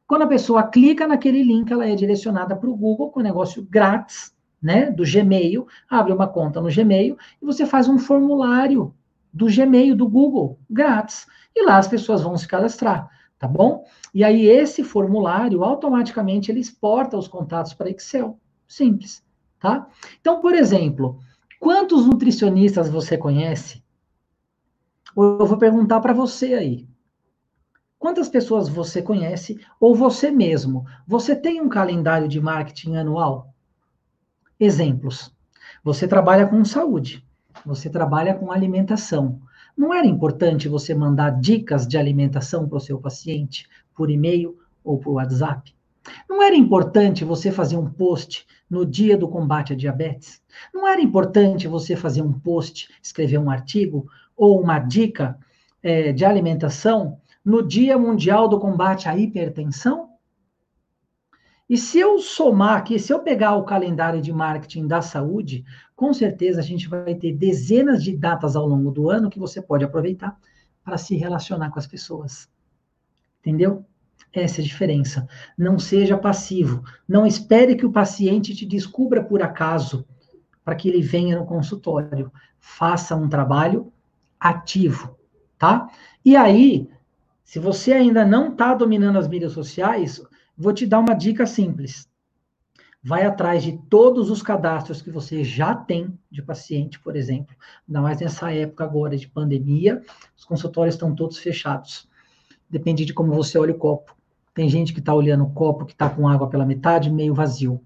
Quando 0.07 0.23
a 0.23 0.27
pessoa 0.27 0.63
clica 0.63 1.07
naquele 1.07 1.43
link, 1.43 1.71
ela 1.71 1.85
é 1.85 1.95
direcionada 1.95 2.55
para 2.55 2.69
o 2.69 2.75
Google 2.75 3.11
com 3.11 3.19
um 3.19 3.23
negócio 3.23 3.63
grátis, 3.69 4.34
né, 4.65 4.89
do 4.89 5.03
Gmail, 5.03 5.67
abre 5.87 6.11
uma 6.11 6.27
conta 6.27 6.59
no 6.59 6.73
Gmail 6.73 7.15
e 7.39 7.45
você 7.45 7.67
faz 7.67 7.87
um 7.87 7.99
formulário 7.99 8.95
do 9.31 9.45
Gmail 9.45 9.95
do 9.95 10.09
Google, 10.09 10.57
grátis. 10.67 11.27
E 11.55 11.63
lá 11.63 11.77
as 11.77 11.87
pessoas 11.87 12.23
vão 12.23 12.35
se 12.35 12.47
cadastrar, 12.47 13.07
tá 13.37 13.47
bom? 13.47 13.85
E 14.11 14.23
aí 14.23 14.47
esse 14.47 14.83
formulário 14.83 15.63
automaticamente 15.63 16.51
ele 16.51 16.61
exporta 16.61 17.15
os 17.15 17.27
contatos 17.27 17.75
para 17.75 17.91
Excel. 17.91 18.39
Simples, 18.67 19.23
tá? 19.59 19.87
Então, 20.19 20.41
por 20.41 20.55
exemplo, 20.55 21.19
quantos 21.59 22.07
nutricionistas 22.07 22.89
você 22.89 23.15
conhece 23.15 23.85
eu 25.15 25.45
vou 25.45 25.57
perguntar 25.57 26.01
para 26.01 26.11
você 26.11 26.55
aí. 26.55 26.85
Quantas 27.97 28.27
pessoas 28.27 28.67
você 28.67 29.01
conhece 29.01 29.57
ou 29.79 29.95
você 29.95 30.29
mesmo? 30.29 30.85
Você 31.07 31.33
tem 31.35 31.61
um 31.61 31.69
calendário 31.69 32.27
de 32.27 32.41
marketing 32.41 32.97
anual? 32.97 33.54
Exemplos. 34.59 35.33
Você 35.83 36.07
trabalha 36.07 36.47
com 36.47 36.63
saúde. 36.63 37.25
Você 37.65 37.89
trabalha 37.89 38.33
com 38.33 38.51
alimentação. 38.51 39.41
Não 39.77 39.93
era 39.93 40.07
importante 40.07 40.69
você 40.69 40.95
mandar 40.95 41.31
dicas 41.31 41.85
de 41.85 41.97
alimentação 41.97 42.67
para 42.67 42.77
o 42.77 42.81
seu 42.81 42.97
paciente 42.97 43.67
por 43.93 44.09
e-mail 44.09 44.57
ou 44.83 44.97
por 44.97 45.13
WhatsApp? 45.13 45.75
Não 46.29 46.41
era 46.41 46.55
importante 46.55 47.25
você 47.25 47.51
fazer 47.51 47.75
um 47.75 47.89
post 47.89 48.45
no 48.69 48.85
dia 48.85 49.17
do 49.17 49.27
combate 49.27 49.73
à 49.73 49.75
diabetes? 49.75 50.41
Não 50.73 50.87
era 50.87 51.01
importante 51.01 51.67
você 51.67 51.95
fazer 51.95 52.21
um 52.21 52.31
post, 52.31 52.89
escrever 53.01 53.39
um 53.39 53.49
artigo 53.49 54.07
ou 54.37 54.61
uma 54.61 54.79
dica 54.79 55.37
é, 55.83 56.13
de 56.13 56.23
alimentação 56.23 57.19
no 57.43 57.61
Dia 57.61 57.97
Mundial 57.97 58.47
do 58.47 58.59
Combate 58.59 59.09
à 59.09 59.17
Hipertensão? 59.17 60.04
E 61.67 61.77
se 61.77 61.99
eu 61.99 62.19
somar 62.19 62.77
aqui, 62.77 62.99
se 62.99 63.11
eu 63.11 63.19
pegar 63.19 63.55
o 63.55 63.63
calendário 63.63 64.21
de 64.21 64.31
marketing 64.31 64.87
da 64.87 65.01
saúde, 65.01 65.65
com 65.95 66.13
certeza 66.13 66.59
a 66.59 66.63
gente 66.63 66.87
vai 66.87 67.15
ter 67.15 67.33
dezenas 67.33 68.03
de 68.03 68.15
datas 68.15 68.55
ao 68.55 68.67
longo 68.67 68.91
do 68.91 69.09
ano 69.09 69.29
que 69.29 69.39
você 69.39 69.61
pode 69.61 69.83
aproveitar 69.83 70.37
para 70.83 70.97
se 70.97 71.15
relacionar 71.15 71.71
com 71.71 71.79
as 71.79 71.87
pessoas. 71.87 72.47
Entendeu? 73.39 73.83
Essa 74.31 74.61
é 74.61 74.63
a 74.63 74.65
diferença. 74.65 75.27
Não 75.57 75.79
seja 75.79 76.17
passivo. 76.17 76.83
Não 77.07 77.25
espere 77.25 77.75
que 77.75 77.85
o 77.85 77.91
paciente 77.91 78.55
te 78.55 78.65
descubra 78.65 79.23
por 79.23 79.41
acaso 79.41 80.05
para 80.63 80.75
que 80.75 80.89
ele 80.89 81.01
venha 81.01 81.39
no 81.39 81.45
consultório. 81.45 82.31
Faça 82.59 83.15
um 83.15 83.29
trabalho 83.29 83.91
ativo, 84.39 85.17
tá? 85.57 85.89
E 86.23 86.35
aí, 86.35 86.87
se 87.43 87.59
você 87.59 87.93
ainda 87.93 88.25
não 88.25 88.49
está 88.49 88.73
dominando 88.73 89.17
as 89.17 89.27
mídias 89.27 89.53
sociais, 89.53 90.21
vou 90.57 90.73
te 90.73 90.85
dar 90.85 90.99
uma 90.99 91.13
dica 91.13 91.45
simples. 91.45 92.09
Vai 93.03 93.25
atrás 93.25 93.61
de 93.61 93.77
todos 93.89 94.31
os 94.31 94.41
cadastros 94.41 95.01
que 95.01 95.11
você 95.11 95.43
já 95.43 95.75
tem 95.75 96.17
de 96.31 96.41
paciente, 96.41 96.99
por 96.99 97.15
exemplo. 97.15 97.55
Ainda 97.87 98.01
mais 98.01 98.19
nessa 98.19 98.51
época 98.51 98.83
agora 98.83 99.15
de 99.15 99.27
pandemia, 99.27 100.01
os 100.35 100.43
consultórios 100.43 100.95
estão 100.95 101.13
todos 101.13 101.37
fechados. 101.37 102.09
Depende 102.67 103.05
de 103.05 103.13
como 103.13 103.33
você 103.33 103.59
olha 103.59 103.73
o 103.73 103.77
copo. 103.77 104.15
Tem 104.53 104.67
gente 104.67 104.91
que 104.91 104.99
está 104.99 105.13
olhando 105.13 105.43
o 105.43 105.51
copo 105.51 105.85
que 105.85 105.91
está 105.91 106.09
com 106.09 106.27
água 106.27 106.49
pela 106.49 106.65
metade, 106.65 107.11
meio 107.11 107.33
vazio. 107.33 107.79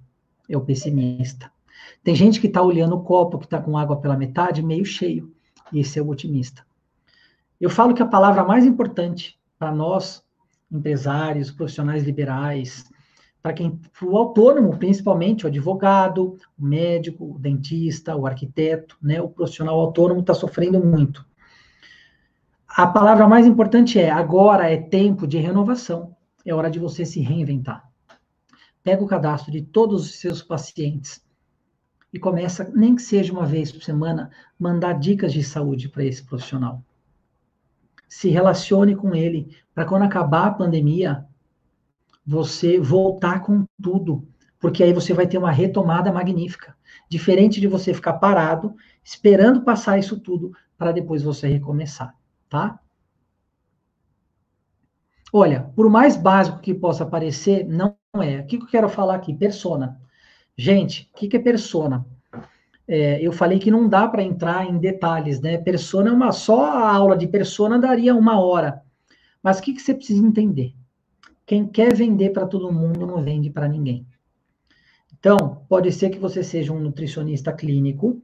É 0.47 0.55
o 0.55 0.61
pessimista. 0.61 1.51
Tem 2.03 2.15
gente 2.15 2.39
que 2.39 2.47
está 2.47 2.61
olhando 2.61 2.95
o 2.95 3.03
copo 3.03 3.39
que 3.39 3.45
está 3.45 3.61
com 3.61 3.77
água 3.77 3.97
pela 3.99 4.15
metade, 4.15 4.63
meio 4.63 4.85
cheio 4.85 5.33
e 5.71 5.79
esse 5.79 5.99
é 5.99 6.01
o 6.01 6.09
otimista. 6.09 6.65
Eu 7.59 7.69
falo 7.69 7.93
que 7.93 8.01
a 8.01 8.07
palavra 8.07 8.43
mais 8.43 8.65
importante 8.65 9.39
para 9.57 9.71
nós, 9.71 10.23
empresários, 10.71 11.51
profissionais 11.51 12.03
liberais, 12.03 12.89
para 13.41 13.53
quem, 13.53 13.79
o 14.01 14.17
autônomo, 14.17 14.77
principalmente 14.77 15.45
o 15.45 15.47
advogado, 15.47 16.37
o 16.57 16.65
médico, 16.65 17.35
o 17.35 17.39
dentista, 17.39 18.15
o 18.15 18.27
arquiteto, 18.27 18.97
né, 19.01 19.21
o 19.21 19.29
profissional 19.29 19.79
autônomo 19.79 20.19
está 20.19 20.33
sofrendo 20.33 20.83
muito. 20.83 21.25
A 22.67 22.85
palavra 22.85 23.27
mais 23.27 23.47
importante 23.47 23.99
é 23.99 24.09
agora 24.09 24.69
é 24.69 24.77
tempo 24.77 25.25
de 25.25 25.37
renovação. 25.37 26.15
É 26.45 26.53
hora 26.53 26.69
de 26.69 26.79
você 26.79 27.05
se 27.05 27.19
reinventar. 27.19 27.89
Pega 28.83 29.03
o 29.03 29.07
cadastro 29.07 29.51
de 29.51 29.61
todos 29.61 30.03
os 30.03 30.15
seus 30.19 30.41
pacientes 30.41 31.21
e 32.13 32.19
começa, 32.19 32.71
nem 32.75 32.95
que 32.95 33.01
seja 33.01 33.33
uma 33.33 33.45
vez 33.45 33.71
por 33.71 33.81
semana, 33.81 34.31
mandar 34.57 34.93
dicas 34.93 35.33
de 35.33 35.43
saúde 35.43 35.89
para 35.89 36.03
esse 36.03 36.23
profissional. 36.23 36.83
Se 38.09 38.27
relacione 38.27 38.95
com 38.95 39.15
ele, 39.15 39.55
para 39.73 39.85
quando 39.85 40.03
acabar 40.03 40.47
a 40.47 40.51
pandemia, 40.51 41.25
você 42.25 42.79
voltar 42.79 43.41
com 43.41 43.63
tudo, 43.81 44.27
porque 44.59 44.83
aí 44.83 44.91
você 44.91 45.13
vai 45.13 45.25
ter 45.25 45.37
uma 45.37 45.51
retomada 45.51 46.11
magnífica. 46.11 46.75
Diferente 47.07 47.61
de 47.61 47.67
você 47.67 47.93
ficar 47.93 48.13
parado, 48.13 48.75
esperando 49.03 49.61
passar 49.61 49.97
isso 49.97 50.19
tudo, 50.19 50.51
para 50.77 50.91
depois 50.91 51.23
você 51.23 51.47
recomeçar, 51.47 52.13
tá? 52.49 52.79
Olha, 55.31 55.71
por 55.75 55.89
mais 55.89 56.17
básico 56.17 56.59
que 56.59 56.73
possa 56.73 57.05
parecer, 57.05 57.65
não 57.65 57.95
é. 58.15 58.39
O 58.39 58.45
que 58.45 58.57
eu 58.57 58.65
quero 58.65 58.89
falar 58.89 59.15
aqui? 59.15 59.33
Persona. 59.33 60.01
Gente, 60.57 61.09
o 61.13 61.17
que, 61.17 61.37
é 61.37 61.39
persona? 61.39 62.05
É, 62.91 63.21
eu 63.21 63.31
falei 63.31 63.59
que 63.59 63.69
não 63.69 63.87
dá 63.87 64.07
para 64.07 64.23
entrar 64.23 64.67
em 64.67 64.79
detalhes, 64.79 65.39
né? 65.39 65.59
Persona 65.59 66.09
é 66.09 66.11
uma 66.11 66.31
só 66.31 66.65
a 66.65 66.91
aula 66.91 67.15
de 67.15 67.27
persona 67.27 67.77
daria 67.77 68.15
uma 68.15 68.41
hora. 68.41 68.81
Mas 69.43 69.59
o 69.59 69.61
que, 69.61 69.73
que 69.73 69.81
você 69.81 69.93
precisa 69.93 70.25
entender? 70.25 70.73
Quem 71.45 71.67
quer 71.67 71.93
vender 71.93 72.31
para 72.31 72.47
todo 72.47 72.73
mundo 72.73 73.05
não 73.05 73.23
vende 73.23 73.51
para 73.51 73.67
ninguém. 73.67 74.07
Então, 75.19 75.63
pode 75.69 75.91
ser 75.91 76.09
que 76.09 76.17
você 76.17 76.41
seja 76.41 76.73
um 76.73 76.79
nutricionista 76.79 77.53
clínico, 77.53 78.19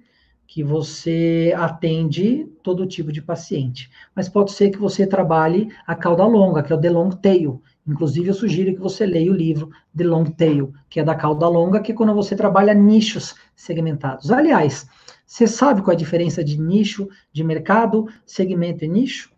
que 0.48 0.64
você 0.64 1.54
atende 1.56 2.48
todo 2.64 2.88
tipo 2.88 3.12
de 3.12 3.22
paciente. 3.22 3.92
Mas 4.16 4.28
pode 4.28 4.52
ser 4.52 4.72
que 4.72 4.80
você 4.80 5.06
trabalhe 5.06 5.70
a 5.86 5.94
cauda 5.94 6.26
longa, 6.26 6.64
que 6.64 6.74
é 6.74 6.76
o 6.76 6.82
the 6.82 6.90
long 6.90 7.12
tail, 7.12 7.62
Inclusive, 7.88 8.30
eu 8.30 8.34
sugiro 8.34 8.74
que 8.74 8.82
você 8.82 9.06
leia 9.06 9.32
o 9.32 9.36
livro 9.36 9.70
The 9.96 10.04
Long 10.04 10.26
Tail, 10.26 10.74
que 10.90 11.00
é 11.00 11.04
da 11.04 11.14
cauda 11.14 11.48
longa, 11.48 11.80
que 11.80 11.92
é 11.92 11.96
quando 11.96 12.16
você 12.16 12.36
trabalha 12.36 12.74
nichos 12.74 13.36
segmentados. 13.56 14.32
Aliás, 14.32 14.88
você 15.26 15.48
sabe 15.48 15.82
qual 15.82 15.92
é 15.92 15.96
a 15.96 15.98
diferença 16.00 16.44
de 16.44 16.60
nicho, 16.60 17.08
de 17.32 17.44
mercado, 17.44 18.08
segmento 18.26 18.84
e 18.84 18.88
nicho? 18.88 19.34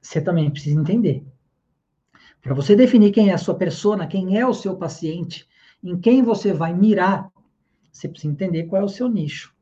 Você 0.00 0.20
também 0.20 0.50
precisa 0.50 0.80
entender. 0.80 1.24
Para 2.40 2.54
você 2.54 2.74
definir 2.74 3.12
quem 3.12 3.30
é 3.30 3.34
a 3.34 3.38
sua 3.38 3.54
persona, 3.54 4.06
quem 4.06 4.38
é 4.38 4.46
o 4.46 4.54
seu 4.54 4.76
paciente, 4.76 5.46
em 5.82 5.98
quem 5.98 6.22
você 6.22 6.52
vai 6.52 6.72
mirar, 6.72 7.30
você 7.92 8.08
precisa 8.08 8.32
entender 8.32 8.64
qual 8.64 8.82
é 8.82 8.84
o 8.84 8.88
seu 8.88 9.08
nicho. 9.08 9.54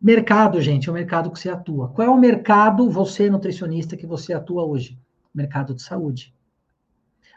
Mercado, 0.00 0.60
gente, 0.60 0.88
é 0.88 0.92
o 0.92 0.94
mercado 0.94 1.30
que 1.30 1.38
você 1.38 1.50
atua. 1.50 1.88
Qual 1.88 2.06
é 2.06 2.10
o 2.10 2.18
mercado, 2.18 2.90
você 2.90 3.28
nutricionista, 3.28 3.96
que 3.96 4.06
você 4.06 4.32
atua 4.32 4.64
hoje? 4.64 4.98
mercado 5.34 5.74
de 5.74 5.82
saúde. 5.82 6.34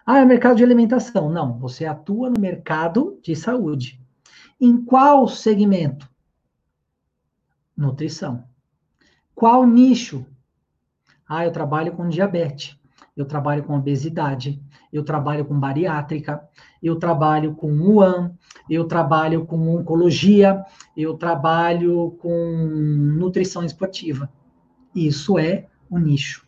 Ah, 0.05 0.19
é 0.19 0.25
mercado 0.25 0.57
de 0.57 0.63
alimentação. 0.63 1.29
Não, 1.29 1.59
você 1.59 1.85
atua 1.85 2.29
no 2.29 2.39
mercado 2.39 3.19
de 3.21 3.35
saúde. 3.35 4.00
Em 4.63 4.79
qual 4.85 5.27
segmento? 5.27 6.07
Nutrição. 7.75 8.43
Qual 9.33 9.65
nicho? 9.65 10.23
Ah, 11.27 11.43
eu 11.43 11.51
trabalho 11.51 11.93
com 11.93 12.07
diabetes, 12.07 12.77
eu 13.17 13.25
trabalho 13.25 13.63
com 13.63 13.75
obesidade, 13.75 14.61
eu 14.93 15.03
trabalho 15.03 15.45
com 15.45 15.59
bariátrica, 15.59 16.47
eu 16.83 16.95
trabalho 16.95 17.55
com 17.55 17.71
UAM, 17.73 18.37
eu 18.69 18.85
trabalho 18.85 19.47
com 19.47 19.75
oncologia, 19.75 20.63
eu 20.95 21.17
trabalho 21.17 22.11
com 22.21 22.37
nutrição 23.17 23.63
esportiva. 23.63 24.31
Isso 24.93 25.39
é 25.39 25.65
o 25.89 25.97
nicho. 25.97 26.47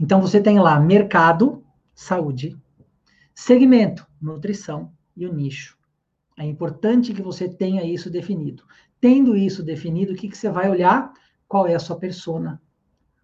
Então 0.00 0.22
você 0.22 0.40
tem 0.40 0.58
lá 0.58 0.80
mercado, 0.80 1.62
saúde, 1.94 2.58
segmento, 3.34 4.06
nutrição 4.18 4.90
e 5.14 5.26
o 5.26 5.34
nicho. 5.34 5.81
É 6.38 6.44
importante 6.44 7.12
que 7.12 7.22
você 7.22 7.48
tenha 7.48 7.84
isso 7.84 8.10
definido. 8.10 8.64
Tendo 9.00 9.36
isso 9.36 9.62
definido, 9.62 10.12
o 10.12 10.16
que, 10.16 10.28
que 10.28 10.36
você 10.36 10.50
vai 10.50 10.70
olhar? 10.70 11.12
Qual 11.46 11.66
é 11.66 11.74
a 11.74 11.78
sua 11.78 11.96
persona? 11.96 12.60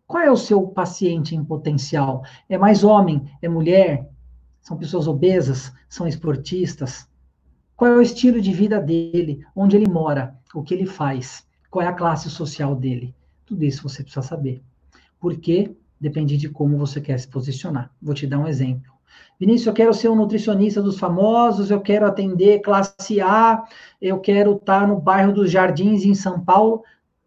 Qual 0.07 0.23
é 0.23 0.31
o 0.31 0.37
seu 0.37 0.67
paciente 0.67 1.35
em 1.35 1.45
potencial? 1.45 2.25
É 2.49 2.57
mais 2.59 2.83
homem? 2.83 3.31
É 3.41 3.49
mulher? 3.49 4.09
São 4.61 4.77
pessoas 4.77 5.07
obesas? 5.07 5.73
São 5.89 6.07
esportistas? 6.07 7.09
Qual 7.77 7.91
é 7.91 7.95
o 7.95 8.03
estilo 8.03 8.41
de 8.41 8.53
vida 8.53 8.81
dele? 8.81 9.47
Onde 9.55 9.77
ele 9.77 9.89
mora? 9.89 10.37
O 10.55 10.63
que 10.63 10.75
ele 10.75 10.87
faz? 10.87 11.47
Qual 11.71 11.85
é 11.85 11.89
a 11.89 11.93
classe 11.93 12.29
social 12.29 12.75
dele? 12.75 13.15
Tudo 13.47 13.65
isso 13.65 13.83
você 13.83 14.03
precisa 14.03 14.27
saber. 14.27 14.63
Porque 15.21 15.77
depende 16.01 16.37
de 16.37 16.49
como 16.49 16.77
você 16.77 17.01
quer 17.01 17.19
se 17.19 17.29
posicionar. 17.29 17.91
Vou 18.01 18.15
te 18.15 18.27
dar 18.27 18.39
um 18.39 18.49
exemplo. 18.49 18.93
Vinícius, 19.39 19.67
eu 19.69 19.73
quero 19.73 19.95
ser 19.95 20.09
um 20.09 20.17
nutricionista 20.17 20.83
dos 20.83 20.99
famosos, 20.99 21.71
eu 21.71 21.81
quero 21.81 22.07
atender 22.07 22.61
classe 22.61 23.21
A, 23.21 23.63
eu 24.01 24.19
quero 24.19 24.57
estar 24.57 24.87
no 24.87 25.01
bairro 25.01 25.33
dos 25.33 25.51
Jardins, 25.51 26.05
em 26.05 26.15
São 26.15 26.41
Paulo. 26.45 26.83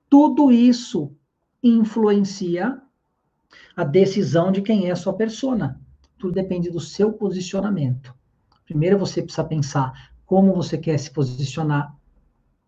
Tudo 0.10 0.52
isso 0.52 1.12
influencia 1.64 2.82
a 3.76 3.84
decisão 3.84 4.52
de 4.52 4.62
quem 4.62 4.88
é 4.88 4.92
a 4.92 4.96
sua 4.96 5.14
persona. 5.14 5.80
Tudo 6.18 6.34
depende 6.34 6.70
do 6.70 6.80
seu 6.80 7.14
posicionamento. 7.14 8.14
Primeiro 8.66 8.98
você 8.98 9.22
precisa 9.22 9.44
pensar 9.44 10.12
como 10.26 10.54
você 10.54 10.78
quer 10.78 10.98
se 10.98 11.12
posicionar 11.12 11.96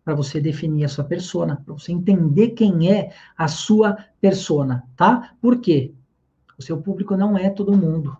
para 0.04 0.14
você 0.14 0.40
definir 0.40 0.84
a 0.84 0.88
sua 0.88 1.04
persona, 1.04 1.62
para 1.64 1.72
você 1.72 1.92
entender 1.92 2.50
quem 2.50 2.92
é 2.92 3.10
a 3.36 3.48
sua 3.48 3.96
persona, 4.20 4.84
tá? 4.96 5.34
Por 5.40 5.60
quê? 5.60 5.94
O 6.58 6.62
seu 6.62 6.80
público 6.80 7.16
não 7.16 7.38
é 7.38 7.48
todo 7.48 7.76
mundo. 7.76 8.16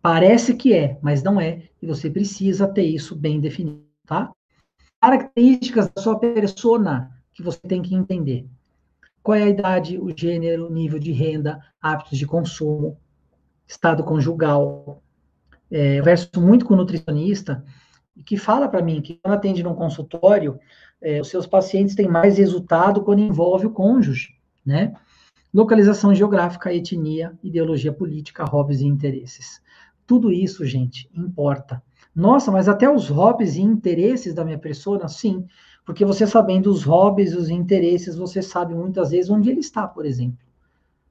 Parece 0.00 0.54
que 0.54 0.72
é, 0.74 0.98
mas 1.02 1.22
não 1.22 1.40
é, 1.40 1.62
e 1.82 1.86
você 1.86 2.08
precisa 2.08 2.66
ter 2.68 2.84
isso 2.84 3.16
bem 3.16 3.40
definido, 3.40 3.82
tá? 4.06 4.32
Características 5.00 5.90
da 5.90 6.02
sua 6.02 6.18
persona 6.18 7.10
que 7.32 7.42
você 7.42 7.60
tem 7.60 7.82
que 7.82 7.94
entender. 7.94 8.46
Qual 9.22 9.36
é 9.36 9.42
a 9.42 9.48
idade, 9.48 9.98
o 9.98 10.12
gênero, 10.16 10.70
nível 10.70 10.98
de 10.98 11.12
renda, 11.12 11.60
hábitos 11.80 12.18
de 12.18 12.26
consumo, 12.26 12.96
estado 13.68 14.02
conjugal. 14.02 15.02
É, 15.70 15.96
eu 15.96 15.98
converso 15.98 16.40
muito 16.40 16.64
com 16.64 16.74
o 16.74 16.76
nutricionista 16.76 17.62
que 18.24 18.36
fala 18.36 18.68
para 18.68 18.82
mim 18.82 19.00
que 19.00 19.20
quando 19.22 19.34
atende 19.34 19.62
num 19.62 19.74
consultório, 19.74 20.58
é, 21.00 21.20
os 21.20 21.28
seus 21.28 21.46
pacientes 21.46 21.94
têm 21.94 22.08
mais 22.08 22.38
resultado 22.38 23.02
quando 23.02 23.20
envolve 23.20 23.66
o 23.66 23.70
cônjuge, 23.70 24.34
né? 24.64 24.92
Localização 25.54 26.14
geográfica, 26.14 26.74
etnia, 26.74 27.38
ideologia 27.42 27.92
política, 27.92 28.44
hobbies 28.44 28.80
e 28.80 28.86
interesses. 28.86 29.62
Tudo 30.08 30.32
isso, 30.32 30.64
gente, 30.64 31.06
importa. 31.14 31.82
Nossa, 32.16 32.50
mas 32.50 32.66
até 32.66 32.90
os 32.90 33.10
hobbies 33.10 33.56
e 33.56 33.60
interesses 33.60 34.32
da 34.32 34.42
minha 34.42 34.58
pessoa, 34.58 35.06
sim. 35.06 35.46
Porque 35.84 36.02
você 36.02 36.26
sabendo 36.26 36.70
os 36.70 36.82
hobbies, 36.82 37.34
os 37.34 37.50
interesses, 37.50 38.16
você 38.16 38.40
sabe 38.40 38.74
muitas 38.74 39.10
vezes 39.10 39.30
onde 39.30 39.50
ele 39.50 39.60
está, 39.60 39.86
por 39.86 40.06
exemplo. 40.06 40.38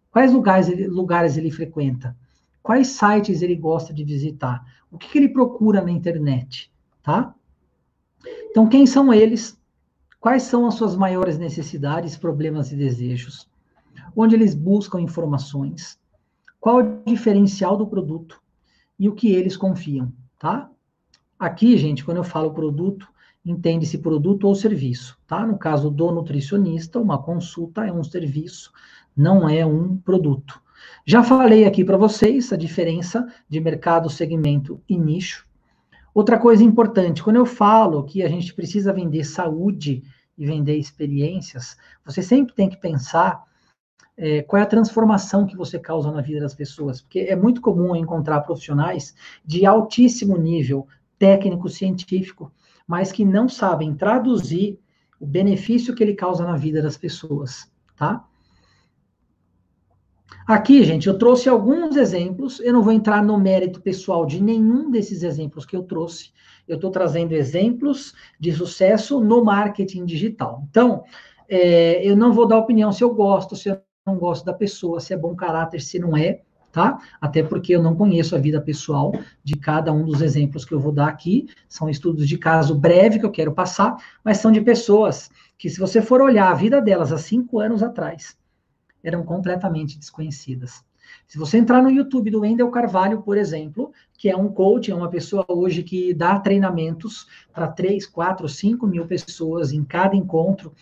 Quais 0.09 0.33
lugares 0.33 0.67
ele, 0.67 0.87
lugares 0.87 1.37
ele 1.37 1.51
frequenta? 1.51 2.17
Quais 2.63 2.87
sites 2.87 3.43
ele 3.43 3.55
gosta 3.55 3.93
de 3.93 4.03
visitar? 4.03 4.65
O 4.91 4.97
que, 4.97 5.09
que 5.09 5.19
ele 5.19 5.29
procura 5.29 5.79
na 5.79 5.91
internet? 5.91 6.71
Tá? 7.03 7.35
Então, 8.49 8.67
quem 8.67 8.87
são 8.87 9.13
eles? 9.13 9.61
Quais 10.19 10.41
são 10.41 10.65
as 10.65 10.73
suas 10.73 10.95
maiores 10.95 11.37
necessidades, 11.37 12.17
problemas 12.17 12.71
e 12.71 12.75
desejos? 12.75 13.47
Onde 14.15 14.33
eles 14.33 14.55
buscam 14.55 14.99
informações? 14.99 15.99
Qual 16.59 16.79
o 16.79 17.03
diferencial 17.05 17.77
do 17.77 17.85
produto? 17.85 18.41
E 18.99 19.07
o 19.07 19.13
que 19.13 19.31
eles 19.31 19.55
confiam, 19.55 20.11
tá? 20.39 20.69
Aqui, 21.39 21.77
gente, 21.77 22.03
quando 22.03 22.17
eu 22.17 22.23
falo 22.23 22.53
produto, 22.53 23.07
entende-se 23.45 23.99
produto 23.99 24.45
ou 24.45 24.55
serviço, 24.55 25.17
tá? 25.27 25.45
No 25.45 25.57
caso 25.57 25.89
do 25.89 26.11
nutricionista, 26.11 26.99
uma 26.99 27.21
consulta 27.21 27.85
é 27.85 27.91
um 27.91 28.03
serviço, 28.03 28.71
não 29.15 29.47
é 29.47 29.65
um 29.65 29.97
produto. 29.97 30.61
Já 31.05 31.23
falei 31.23 31.65
aqui 31.65 31.83
para 31.83 31.97
vocês 31.97 32.51
a 32.51 32.57
diferença 32.57 33.27
de 33.47 33.59
mercado, 33.59 34.09
segmento 34.09 34.81
e 34.87 34.97
nicho. 34.97 35.45
Outra 36.13 36.39
coisa 36.39 36.63
importante, 36.63 37.23
quando 37.23 37.37
eu 37.37 37.45
falo 37.45 38.03
que 38.03 38.23
a 38.23 38.27
gente 38.27 38.53
precisa 38.53 38.91
vender 38.91 39.23
saúde 39.23 40.03
e 40.37 40.45
vender 40.45 40.75
experiências, 40.77 41.77
você 42.03 42.21
sempre 42.21 42.53
tem 42.53 42.69
que 42.69 42.77
pensar 42.77 43.43
é, 44.17 44.41
qual 44.41 44.59
é 44.59 44.63
a 44.63 44.67
transformação 44.67 45.45
que 45.45 45.55
você 45.55 45.77
causa 45.77 46.11
na 46.11 46.21
vida 46.21 46.39
das 46.39 46.55
pessoas, 46.55 47.01
porque 47.01 47.19
é 47.19 47.35
muito 47.35 47.61
comum 47.61 47.95
encontrar 47.95 48.41
profissionais 48.41 49.13
de 49.45 49.65
altíssimo 49.65 50.35
nível 50.37 50.87
técnico, 51.19 51.69
científico, 51.69 52.51
mas 52.87 53.11
que 53.11 53.23
não 53.23 53.47
sabem 53.47 53.93
traduzir 53.93 54.79
o 55.19 55.25
benefício 55.25 55.93
que 55.93 56.03
ele 56.03 56.15
causa 56.15 56.43
na 56.43 56.55
vida 56.55 56.81
das 56.81 56.97
pessoas, 56.97 57.71
tá? 57.95 58.25
Aqui, 60.47 60.83
gente, 60.83 61.07
eu 61.07 61.17
trouxe 61.17 61.49
alguns 61.49 61.97
exemplos, 61.97 62.59
eu 62.61 62.71
não 62.71 62.81
vou 62.81 62.93
entrar 62.93 63.21
no 63.23 63.37
mérito 63.37 63.81
pessoal 63.81 64.25
de 64.25 64.41
nenhum 64.41 64.89
desses 64.89 65.21
exemplos 65.21 65.65
que 65.65 65.75
eu 65.75 65.83
trouxe, 65.83 66.31
eu 66.67 66.75
estou 66.75 66.89
trazendo 66.89 67.33
exemplos 67.33 68.13
de 68.39 68.51
sucesso 68.53 69.19
no 69.19 69.43
marketing 69.43 70.05
digital. 70.05 70.63
Então, 70.69 71.03
é, 71.49 72.05
eu 72.05 72.15
não 72.15 72.31
vou 72.31 72.47
dar 72.47 72.57
opinião 72.57 72.91
se 72.91 73.03
eu 73.03 73.13
gosto, 73.13 73.55
se 73.55 73.69
eu 73.69 73.81
não 74.07 74.17
gosto 74.17 74.45
da 74.45 74.53
pessoa, 74.53 74.99
se 74.99 75.13
é 75.13 75.17
bom 75.17 75.35
caráter, 75.35 75.81
se 75.81 75.99
não 75.99 76.15
é, 76.15 76.41
tá? 76.71 76.99
Até 77.19 77.43
porque 77.43 77.75
eu 77.75 77.83
não 77.83 77.95
conheço 77.95 78.35
a 78.35 78.39
vida 78.39 78.61
pessoal 78.61 79.11
de 79.43 79.55
cada 79.55 79.91
um 79.91 80.05
dos 80.05 80.21
exemplos 80.21 80.63
que 80.63 80.73
eu 80.73 80.79
vou 80.79 80.91
dar 80.91 81.07
aqui. 81.07 81.47
São 81.67 81.89
estudos 81.89 82.27
de 82.27 82.37
caso 82.37 82.73
breve 82.73 83.19
que 83.19 83.25
eu 83.25 83.31
quero 83.31 83.51
passar, 83.51 83.97
mas 84.23 84.37
são 84.37 84.51
de 84.51 84.61
pessoas 84.61 85.29
que, 85.57 85.69
se 85.69 85.79
você 85.79 86.01
for 86.01 86.21
olhar 86.21 86.49
a 86.49 86.55
vida 86.55 86.81
delas 86.81 87.11
há 87.11 87.17
cinco 87.17 87.59
anos 87.59 87.83
atrás, 87.83 88.37
eram 89.03 89.23
completamente 89.23 89.97
desconhecidas. 89.97 90.85
Se 91.27 91.37
você 91.37 91.57
entrar 91.57 91.81
no 91.81 91.89
YouTube 91.89 92.29
do 92.31 92.41
Wendel 92.41 92.69
Carvalho, 92.69 93.21
por 93.21 93.37
exemplo, 93.37 93.91
que 94.17 94.29
é 94.29 94.35
um 94.35 94.49
coach, 94.49 94.91
é 94.91 94.95
uma 94.95 95.09
pessoa 95.09 95.45
hoje 95.47 95.83
que 95.83 96.13
dá 96.13 96.39
treinamentos 96.39 97.27
para 97.53 97.67
3, 97.67 98.05
4, 98.05 98.47
5 98.47 98.87
mil 98.87 99.05
pessoas 99.05 99.71
em 99.71 99.83
cada 99.83 100.15
encontro, 100.15 100.73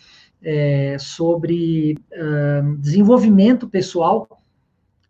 é, 0.48 0.96
sobre 1.00 1.98
desenvolvimento 2.78 3.68
pessoal. 3.68 4.28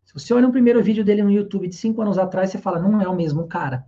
Se 0.03 0.14
você 0.14 0.32
olha 0.32 0.49
um 0.49 0.51
primeiro 0.51 0.82
vídeo 0.82 1.05
dele 1.05 1.22
no 1.22 1.30
YouTube 1.30 1.68
de 1.68 1.76
cinco 1.76 2.01
anos 2.01 2.16
atrás, 2.16 2.49
você 2.49 2.57
fala, 2.57 2.80
não 2.80 3.03
é 3.03 3.07
o 3.07 3.14
mesmo 3.14 3.47
cara. 3.47 3.84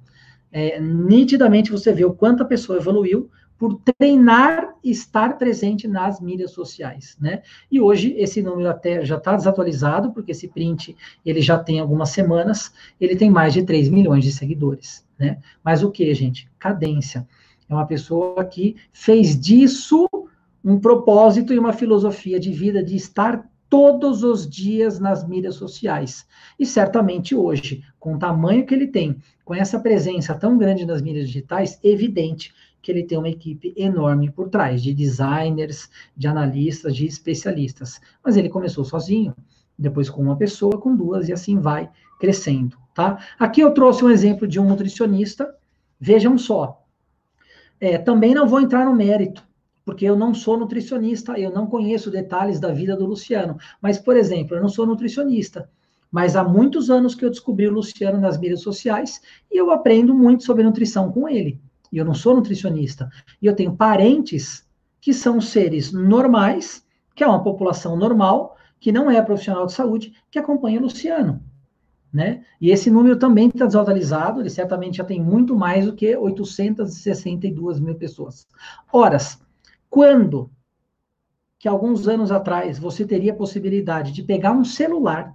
É, 0.53 0.79
nitidamente 0.79 1.73
você 1.73 1.91
vê 1.91 2.05
o 2.05 2.13
quanto 2.13 2.43
a 2.43 2.47
pessoa 2.47 2.79
evoluiu 2.79 3.31
por 3.57 3.81
treinar 3.99 4.75
estar 4.85 5.39
presente 5.39 5.89
nas 5.89 6.21
mídias 6.21 6.53
sociais, 6.53 7.17
né? 7.21 7.43
E 7.73 7.81
hoje 7.81 8.15
esse 8.17 8.41
número 8.41 8.69
até 8.69 9.05
já 9.05 9.17
está 9.17 9.35
desatualizado, 9.35 10.13
porque 10.13 10.33
esse 10.33 10.49
print 10.49 10.95
ele 11.25 11.41
já 11.41 11.59
tem 11.59 11.81
algumas 11.81 12.11
semanas, 12.11 12.73
ele 13.01 13.17
tem 13.17 13.31
mais 13.31 13.55
de 13.55 13.65
3 13.65 13.89
milhões 13.89 14.23
de 14.23 14.33
seguidores, 14.33 15.05
né? 15.19 15.39
Mas 15.65 15.83
o 15.83 15.91
que, 15.91 16.13
gente? 16.15 16.49
Cadência. 16.59 17.27
É 17.69 17.75
uma 17.75 17.87
pessoa 17.87 18.45
que 18.45 18.77
fez 18.93 19.39
disso 19.39 20.09
um 20.65 20.79
propósito 20.79 21.53
e 21.53 21.59
uma 21.59 21.73
filosofia 21.73 22.39
de 22.39 22.53
vida 22.53 22.83
de 22.83 22.97
estar 22.97 23.49
todos 23.69 24.23
os 24.23 24.49
dias 24.49 24.99
nas 24.99 25.27
mídias 25.27 25.55
sociais. 25.55 26.27
E 26.59 26.65
certamente 26.65 27.35
hoje, 27.35 27.83
com 27.99 28.15
o 28.15 28.19
tamanho 28.19 28.65
que 28.65 28.75
ele 28.75 28.87
tem, 28.87 29.17
com 29.45 29.55
essa 29.55 29.79
presença 29.79 30.35
tão 30.35 30.57
grande 30.57 30.87
nas 30.87 31.03
mídias 31.03 31.27
digitais, 31.27 31.79
evidente 31.83 32.53
que 32.81 32.91
ele 32.91 33.03
tem 33.03 33.19
uma 33.19 33.29
equipe 33.29 33.75
enorme 33.77 34.31
por 34.31 34.49
trás, 34.49 34.83
de 34.83 34.95
designers, 34.95 35.91
de 36.17 36.27
analistas, 36.27 36.97
de 36.97 37.07
especialistas. 37.07 38.01
Mas 38.25 38.37
ele 38.37 38.49
começou 38.49 38.85
sozinho, 38.85 39.35
depois 39.79 40.09
com 40.09 40.23
uma 40.23 40.37
pessoa, 40.37 40.79
com 40.79 40.95
duas, 40.95 41.29
e 41.29 41.33
assim 41.33 41.59
vai 41.59 41.91
crescendo, 42.19 42.77
tá? 42.95 43.19
Aqui 43.39 43.61
eu 43.61 43.73
trouxe 43.73 44.05
um 44.05 44.11
exemplo 44.11 44.47
de 44.47 44.59
um 44.59 44.65
nutricionista, 44.65 45.55
vejam 46.01 46.37
só. 46.37 46.85
É, 47.81 47.97
também 47.97 48.35
não 48.35 48.47
vou 48.47 48.61
entrar 48.61 48.85
no 48.85 48.95
mérito, 48.95 49.47
porque 49.89 50.05
eu 50.05 50.15
não 50.15 50.35
sou 50.35 50.59
nutricionista, 50.59 51.41
eu 51.41 51.51
não 51.51 51.67
conheço 51.67 52.11
detalhes 52.11 52.61
da 52.61 52.71
vida 52.71 52.95
do 52.95 53.07
Luciano. 53.07 53.57
Mas, 53.81 53.99
por 53.99 54.19
exemplo, 54.19 54.55
eu 54.55 54.61
não 54.61 54.69
sou 54.69 54.85
nutricionista. 54.85 55.71
Mas 56.13 56.37
há 56.37 56.45
muitos 56.45 56.91
anos 56.91 57.15
que 57.15 57.25
eu 57.25 57.31
descobri 57.31 57.67
o 57.67 57.73
Luciano 57.73 58.21
nas 58.21 58.39
mídias 58.39 58.61
sociais 58.61 59.23
e 59.51 59.57
eu 59.57 59.71
aprendo 59.71 60.15
muito 60.15 60.45
sobre 60.45 60.63
nutrição 60.63 61.11
com 61.11 61.27
ele. 61.27 61.59
E 61.91 61.97
eu 61.97 62.05
não 62.05 62.13
sou 62.13 62.37
nutricionista. 62.37 63.09
E 63.41 63.47
eu 63.47 63.57
tenho 63.57 63.75
parentes 63.75 64.69
que 65.01 65.15
são 65.15 65.41
seres 65.41 65.91
normais, 65.91 66.85
que 67.15 67.25
é 67.25 67.27
uma 67.27 67.43
população 67.43 67.97
normal, 67.97 68.59
que 68.79 68.93
não 68.93 69.11
é 69.11 69.23
profissional 69.23 69.65
de 69.65 69.73
saúde, 69.73 70.13
que 70.31 70.39
acompanha 70.39 70.81
o 70.81 70.83
Luciano. 70.83 71.43
Né? 72.13 72.45
E 72.61 72.71
esse 72.71 72.91
número 72.91 73.19
também 73.19 73.49
está 73.49 73.65
desatualizado, 73.65 74.43
ele 74.43 74.51
certamente 74.51 74.99
já 74.99 75.05
tem 75.05 75.19
muito 75.19 75.57
mais 75.57 75.87
do 75.87 75.95
que 75.95 76.15
862 76.15 77.81
mil 77.81 77.95
pessoas. 77.95 78.47
Horas, 78.93 79.41
quando 79.91 80.51
que 81.59 81.69
alguns 81.69 82.07
anos 82.07 82.31
atrás 82.31 82.79
você 82.79 83.05
teria 83.05 83.33
a 83.33 83.37
possibilidade 83.37 84.13
de 84.13 84.23
pegar 84.23 84.53
um 84.53 84.65
celular 84.65 85.35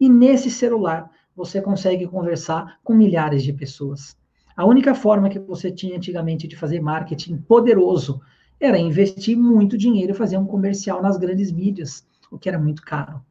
e 0.00 0.08
nesse 0.08 0.50
celular 0.50 1.10
você 1.36 1.60
consegue 1.60 2.06
conversar 2.06 2.78
com 2.82 2.94
milhares 2.94 3.42
de 3.42 3.52
pessoas. 3.52 4.16
A 4.56 4.64
única 4.64 4.94
forma 4.94 5.28
que 5.28 5.38
você 5.38 5.70
tinha 5.70 5.96
antigamente 5.96 6.48
de 6.48 6.56
fazer 6.56 6.80
marketing 6.80 7.36
poderoso 7.36 8.20
era 8.58 8.78
investir 8.78 9.36
muito 9.36 9.78
dinheiro 9.78 10.12
e 10.12 10.16
fazer 10.16 10.36
um 10.36 10.46
comercial 10.46 11.00
nas 11.00 11.16
grandes 11.16 11.52
mídias, 11.52 12.04
o 12.30 12.38
que 12.38 12.48
era 12.48 12.58
muito 12.58 12.82
caro. 12.82 13.22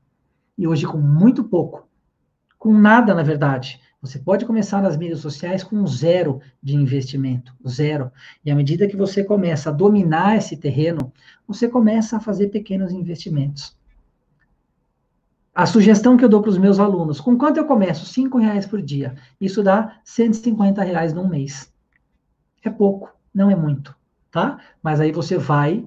E 0.58 0.68
hoje, 0.68 0.88
com 0.88 0.98
muito 0.98 1.44
pouco, 1.44 1.88
com 2.58 2.74
nada, 2.74 3.14
na 3.14 3.24
verdade, 3.24 3.80
você 4.02 4.20
pode 4.20 4.46
começar 4.46 4.82
nas 4.82 4.96
mídias 4.96 5.20
sociais 5.20 5.64
com 5.64 5.86
zero 5.88 6.40
de 6.62 6.76
investimento, 6.76 7.54
zero. 7.68 8.12
E 8.46 8.52
à 8.52 8.56
medida 8.56 8.88
que 8.88 8.96
você 8.96 9.24
começa 9.24 9.70
a 9.70 9.74
dominar 9.74 10.38
esse 10.38 10.56
terreno, 10.56 11.12
você 11.48 11.68
começa 11.68 12.18
a 12.18 12.20
fazer 12.20 12.50
pequenos 12.50 12.92
investimentos. 12.92 13.76
A 15.54 15.66
sugestão 15.66 16.16
que 16.16 16.24
eu 16.24 16.30
dou 16.30 16.42
para 16.42 16.52
os 16.52 16.58
meus 16.60 16.78
alunos, 16.80 17.20
com 17.20 17.36
quanto 17.36 17.58
eu 17.58 17.66
começo? 17.66 18.06
Cinco 18.06 18.38
reais 18.38 18.68
por 18.68 18.80
dia. 18.80 19.16
Isso 19.42 19.64
dá 19.64 20.00
150 20.04 20.84
reais 20.84 21.14
num 21.14 21.28
mês. 21.28 21.74
É 22.64 22.70
pouco, 22.70 23.12
não 23.34 23.50
é 23.50 23.56
muito, 23.56 23.96
tá? 24.30 24.60
Mas 24.84 25.00
aí 25.00 25.12
você 25.12 25.40
vai 25.40 25.84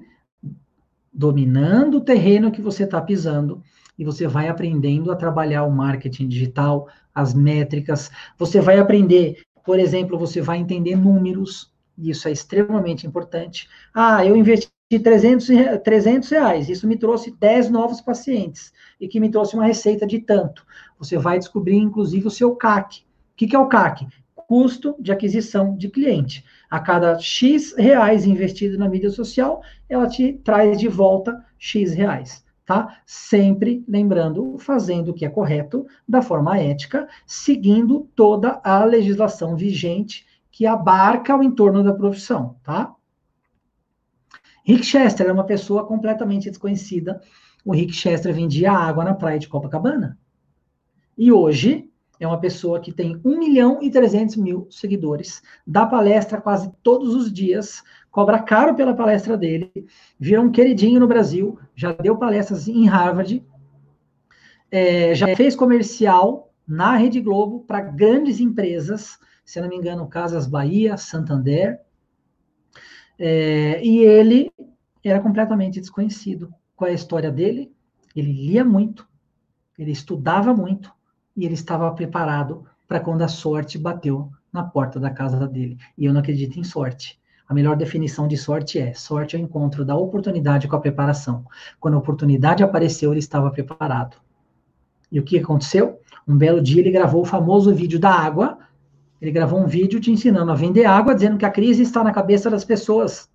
dominando 1.12 1.98
o 1.98 2.00
terreno 2.00 2.50
que 2.50 2.60
você 2.60 2.82
está 2.82 3.00
pisando 3.00 3.62
e 4.00 4.04
você 4.04 4.26
vai 4.26 4.48
aprendendo 4.48 5.12
a 5.12 5.14
trabalhar 5.14 5.64
o 5.64 5.70
marketing 5.70 6.26
digital, 6.26 6.88
as 7.14 7.34
métricas. 7.34 8.10
Você 8.38 8.58
vai 8.58 8.78
aprender, 8.78 9.42
por 9.62 9.78
exemplo, 9.78 10.18
você 10.18 10.40
vai 10.40 10.56
entender 10.56 10.96
números, 10.96 11.70
e 11.98 12.08
isso 12.08 12.26
é 12.26 12.32
extremamente 12.32 13.06
importante. 13.06 13.68
Ah, 13.92 14.24
eu 14.24 14.34
investi 14.34 14.70
300, 14.90 15.48
300 15.84 16.30
reais, 16.30 16.70
isso 16.70 16.88
me 16.88 16.96
trouxe 16.96 17.30
10 17.30 17.68
novos 17.68 18.00
pacientes, 18.00 18.72
e 18.98 19.06
que 19.06 19.20
me 19.20 19.30
trouxe 19.30 19.54
uma 19.54 19.66
receita 19.66 20.06
de 20.06 20.18
tanto. 20.20 20.64
Você 20.98 21.18
vai 21.18 21.38
descobrir, 21.38 21.76
inclusive, 21.76 22.26
o 22.26 22.30
seu 22.30 22.56
CAC. 22.56 23.00
O 23.00 23.04
que, 23.36 23.48
que 23.48 23.54
é 23.54 23.58
o 23.58 23.68
CAC? 23.68 24.08
Custo 24.34 24.96
de 24.98 25.12
aquisição 25.12 25.76
de 25.76 25.90
cliente. 25.90 26.42
A 26.70 26.80
cada 26.80 27.18
X 27.18 27.74
reais 27.76 28.24
investido 28.24 28.78
na 28.78 28.88
mídia 28.88 29.10
social, 29.10 29.60
ela 29.90 30.08
te 30.08 30.32
traz 30.42 30.78
de 30.78 30.88
volta 30.88 31.44
X 31.58 31.92
reais. 31.92 32.42
Tá? 32.70 33.00
Sempre 33.04 33.84
lembrando, 33.88 34.56
fazendo 34.56 35.08
o 35.08 35.12
que 35.12 35.26
é 35.26 35.28
correto, 35.28 35.88
da 36.08 36.22
forma 36.22 36.56
ética, 36.56 37.08
seguindo 37.26 38.08
toda 38.14 38.60
a 38.62 38.84
legislação 38.84 39.56
vigente 39.56 40.24
que 40.52 40.66
abarca 40.66 41.36
o 41.36 41.42
entorno 41.42 41.82
da 41.82 41.92
profissão, 41.92 42.54
tá? 42.62 42.94
Rick 44.64 44.84
Chester 44.84 45.26
é 45.26 45.32
uma 45.32 45.42
pessoa 45.42 45.84
completamente 45.84 46.48
desconhecida. 46.48 47.20
O 47.64 47.74
Rick 47.74 47.92
Chester 47.92 48.32
vendia 48.32 48.70
água 48.70 49.02
na 49.02 49.14
praia 49.14 49.40
de 49.40 49.48
Copacabana. 49.48 50.16
E 51.18 51.32
hoje 51.32 51.90
é 52.20 52.26
uma 52.26 52.38
pessoa 52.38 52.78
que 52.78 52.92
tem 52.92 53.20
1 53.24 53.36
milhão 53.36 53.82
e 53.82 53.90
300 53.90 54.36
mil 54.36 54.68
seguidores, 54.70 55.42
dá 55.66 55.86
palestra 55.86 56.40
quase 56.40 56.70
todos 56.84 57.16
os 57.16 57.32
dias, 57.32 57.82
cobra 58.10 58.40
caro 58.40 58.74
pela 58.74 58.94
palestra 58.94 59.36
dele, 59.36 59.70
vira 60.18 60.40
um 60.40 60.50
queridinho 60.50 61.00
no 61.00 61.06
Brasil, 61.06 61.58
já 61.74 61.92
deu 61.92 62.16
palestras 62.16 62.66
em 62.66 62.86
Harvard, 62.86 63.44
é, 64.70 65.14
já 65.14 65.34
fez 65.36 65.54
comercial 65.54 66.52
na 66.66 66.96
Rede 66.96 67.20
Globo 67.20 67.60
para 67.60 67.80
grandes 67.80 68.40
empresas, 68.40 69.18
se 69.44 69.60
não 69.60 69.68
me 69.68 69.76
engano, 69.76 70.08
Casas 70.08 70.46
Bahia, 70.46 70.96
Santander, 70.96 71.80
é, 73.18 73.84
e 73.84 73.98
ele 73.98 74.50
era 75.04 75.20
completamente 75.20 75.80
desconhecido. 75.80 76.52
Qual 76.74 76.88
é 76.88 76.92
a 76.92 76.94
história 76.94 77.30
dele? 77.30 77.70
Ele 78.16 78.32
lia 78.32 78.64
muito, 78.64 79.06
ele 79.78 79.90
estudava 79.90 80.54
muito 80.54 80.92
e 81.36 81.44
ele 81.44 81.54
estava 81.54 81.92
preparado 81.92 82.64
para 82.88 83.00
quando 83.00 83.22
a 83.22 83.28
sorte 83.28 83.78
bateu 83.78 84.30
na 84.52 84.64
porta 84.64 84.98
da 84.98 85.10
casa 85.10 85.46
dele. 85.46 85.78
E 85.96 86.06
eu 86.06 86.12
não 86.12 86.20
acredito 86.20 86.58
em 86.58 86.64
sorte. 86.64 87.19
A 87.50 87.54
melhor 87.54 87.76
definição 87.76 88.26
de 88.26 88.38
sorte 88.38 88.78
é: 88.78 88.94
sorte 88.94 89.36
é 89.36 89.38
o 89.38 89.42
encontro 89.42 89.84
da 89.84 89.94
oportunidade 89.94 90.66
com 90.66 90.76
a 90.76 90.80
preparação. 90.80 91.44
Quando 91.78 91.94
a 91.94 91.98
oportunidade 91.98 92.62
apareceu, 92.62 93.10
ele 93.10 93.18
estava 93.18 93.50
preparado. 93.50 94.16
E 95.12 95.20
o 95.20 95.22
que 95.22 95.38
aconteceu? 95.38 96.00
Um 96.26 96.38
belo 96.38 96.62
dia 96.62 96.80
ele 96.80 96.90
gravou 96.90 97.20
o 97.20 97.26
famoso 97.26 97.74
vídeo 97.74 97.98
da 97.98 98.10
água 98.10 98.56
ele 99.20 99.30
gravou 99.32 99.60
um 99.60 99.66
vídeo 99.66 100.00
te 100.00 100.10
ensinando 100.10 100.50
a 100.50 100.54
vender 100.54 100.86
água, 100.86 101.14
dizendo 101.14 101.36
que 101.36 101.44
a 101.44 101.50
crise 101.50 101.82
está 101.82 102.02
na 102.02 102.10
cabeça 102.10 102.48
das 102.48 102.64
pessoas. 102.64 103.28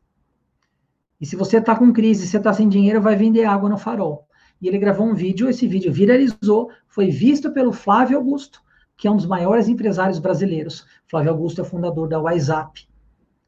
E 1.22 1.26
se 1.26 1.36
você 1.36 1.58
está 1.58 1.76
com 1.76 1.94
crise, 1.94 2.28
você 2.28 2.38
está 2.38 2.52
sem 2.52 2.68
dinheiro, 2.68 3.00
vai 3.00 3.16
vender 3.16 3.46
água 3.46 3.70
no 3.70 3.78
farol. 3.78 4.28
E 4.60 4.68
ele 4.68 4.80
gravou 4.80 5.06
um 5.06 5.14
vídeo, 5.14 5.48
esse 5.48 5.68
vídeo 5.68 5.94
viralizou, 5.94 6.72
foi 6.88 7.12
visto 7.12 7.52
pelo 7.52 7.72
Flávio 7.72 8.18
Augusto, 8.18 8.62
que 8.98 9.08
é 9.08 9.12
um 9.12 9.16
dos 9.16 9.28
maiores 9.28 9.68
empresários 9.68 10.18
brasileiros. 10.18 10.86
Flávio 11.06 11.32
Augusto 11.32 11.62
é 11.62 11.64
fundador 11.64 12.08
da 12.08 12.20
WhatsApp. 12.20 12.88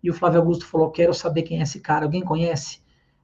E 0.03 0.09
o 0.09 0.13
Flávio 0.13 0.39
Augusto 0.39 0.65
falou: 0.65 0.91
Quero 0.91 1.13
saber 1.13 1.43
quem 1.43 1.59
é 1.59 1.63
esse 1.63 1.79
cara, 1.79 2.05
alguém 2.05 2.21
conhece? 2.21 2.79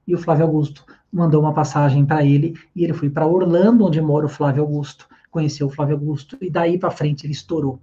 E 0.06 0.14
o 0.14 0.18
Flávio 0.18 0.44
Augusto 0.44 0.84
mandou 1.12 1.40
uma 1.40 1.54
passagem 1.54 2.04
para 2.04 2.24
ele, 2.24 2.58
e 2.74 2.84
ele 2.84 2.92
foi 2.92 3.08
para 3.08 3.26
Orlando, 3.26 3.86
onde 3.86 4.00
mora 4.00 4.26
o 4.26 4.28
Flávio 4.28 4.62
Augusto, 4.62 5.08
conheceu 5.30 5.66
o 5.66 5.70
Flávio 5.70 5.94
Augusto, 5.96 6.36
e 6.40 6.50
daí 6.50 6.78
para 6.78 6.90
frente 6.90 7.24
ele 7.24 7.32
estourou. 7.32 7.80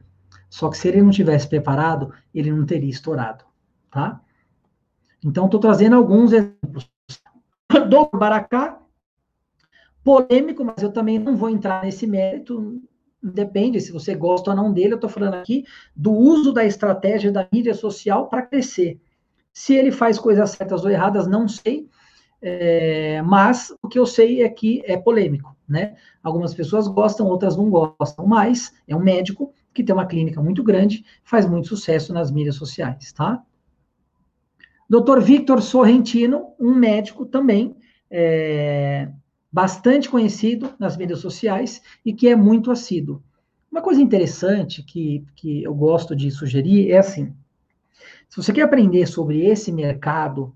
Só 0.50 0.70
que 0.70 0.78
se 0.78 0.88
ele 0.90 1.02
não 1.02 1.12
tivesse 1.12 1.48
preparado, 1.48 2.14
ele 2.34 2.52
não 2.52 2.66
teria 2.66 2.90
estourado, 2.90 3.46
tá? 3.90 4.22
Então, 5.24 5.46
estou 5.46 5.60
trazendo 5.60 5.96
alguns 5.96 6.34
exemplos. 6.34 6.92
Do 7.90 8.10
Baracá, 8.14 8.82
polêmico, 10.04 10.66
mas 10.66 10.84
eu 10.84 10.92
também 10.92 11.18
não 11.18 11.38
vou 11.38 11.50
entrar 11.50 11.84
nesse 11.84 12.06
mérito. 12.06 12.82
Depende 13.22 13.80
se 13.80 13.92
você 13.92 14.16
gosta 14.16 14.50
ou 14.50 14.56
não 14.56 14.74
dele. 14.74 14.94
Eu 14.94 14.96
estou 14.96 15.10
falando 15.10 15.36
aqui 15.36 15.64
do 15.96 16.12
uso 16.12 16.52
da 16.52 16.66
estratégia 16.66 17.32
da 17.32 17.48
mídia 17.52 17.74
social 17.74 18.28
para 18.28 18.42
crescer. 18.42 19.00
Se 19.54 19.76
ele 19.76 19.92
faz 19.92 20.18
coisas 20.18 20.52
certas 20.52 20.84
ou 20.84 20.90
erradas, 20.90 21.28
não 21.28 21.48
sei. 21.48 21.88
É, 22.42 23.22
mas 23.22 23.72
o 23.84 23.88
que 23.88 24.00
eu 24.00 24.06
sei 24.06 24.42
é 24.42 24.50
que 24.50 24.82
é 24.86 24.98
polêmico, 24.98 25.56
né? 25.70 25.96
Algumas 26.24 26.56
pessoas 26.56 26.88
gostam, 26.88 27.28
outras 27.28 27.56
não 27.56 27.70
gostam, 27.70 28.26
mas 28.26 28.74
é 28.88 28.96
um 28.96 29.00
médico 29.00 29.54
que 29.72 29.84
tem 29.84 29.94
uma 29.94 30.08
clínica 30.08 30.42
muito 30.42 30.64
grande, 30.64 31.06
faz 31.24 31.46
muito 31.46 31.68
sucesso 31.68 32.12
nas 32.12 32.32
mídias 32.32 32.56
sociais, 32.56 33.14
tá? 33.14 33.44
Dr. 34.90 35.20
Victor 35.22 35.62
Sorrentino, 35.62 36.54
um 36.60 36.74
médico 36.74 37.26
também, 37.26 37.78
é, 38.10 39.08
bastante 39.52 40.10
conhecido 40.10 40.74
nas 40.80 40.96
mídias 40.96 41.20
sociais 41.20 41.82
e 42.06 42.14
que 42.14 42.28
é 42.28 42.36
muito 42.36 42.72
assíduo. 42.72 43.22
Uma 43.72 43.82
coisa 43.82 44.02
interessante 44.02 44.84
que, 44.84 45.26
que 45.36 45.64
eu 45.64 45.74
gosto 45.74 46.16
de 46.16 46.30
sugerir 46.32 46.92
é 46.92 46.98
assim: 46.98 47.34
se 48.30 48.38
você 48.38 48.54
quer 48.54 48.64
aprender 48.64 49.06
sobre 49.08 49.46
esse 49.46 49.72
mercado, 49.72 50.54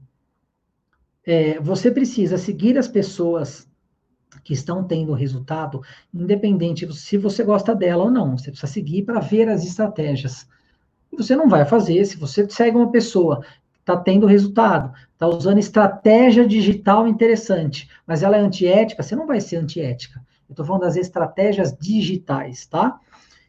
é, 1.25 1.59
você 1.59 1.91
precisa 1.91 2.37
seguir 2.37 2.77
as 2.77 2.87
pessoas 2.87 3.67
que 4.43 4.53
estão 4.53 4.83
tendo 4.83 5.13
resultado, 5.13 5.81
independente 6.13 6.91
se 6.93 7.17
você 7.17 7.43
gosta 7.43 7.73
dela 7.73 8.03
ou 8.03 8.11
não. 8.11 8.37
Você 8.37 8.51
precisa 8.51 8.71
seguir 8.71 9.03
para 9.03 9.19
ver 9.19 9.49
as 9.49 9.63
estratégias. 9.63 10.47
Você 11.17 11.35
não 11.35 11.47
vai 11.47 11.65
fazer 11.65 12.03
se 12.05 12.17
você 12.17 12.47
segue 12.49 12.75
uma 12.75 12.91
pessoa 12.91 13.43
está 13.85 13.95
tendo 13.95 14.25
resultado, 14.25 14.91
está 15.13 15.27
usando 15.27 15.59
estratégia 15.59 16.47
digital 16.47 17.07
interessante, 17.07 17.87
mas 18.05 18.23
ela 18.23 18.35
é 18.35 18.39
antiética, 18.39 19.03
você 19.03 19.15
não 19.15 19.27
vai 19.27 19.39
ser 19.39 19.57
antiética. 19.57 20.19
Eu 20.49 20.53
estou 20.53 20.65
falando 20.65 20.81
das 20.81 20.95
estratégias 20.95 21.75
digitais, 21.79 22.65
tá? 22.65 22.99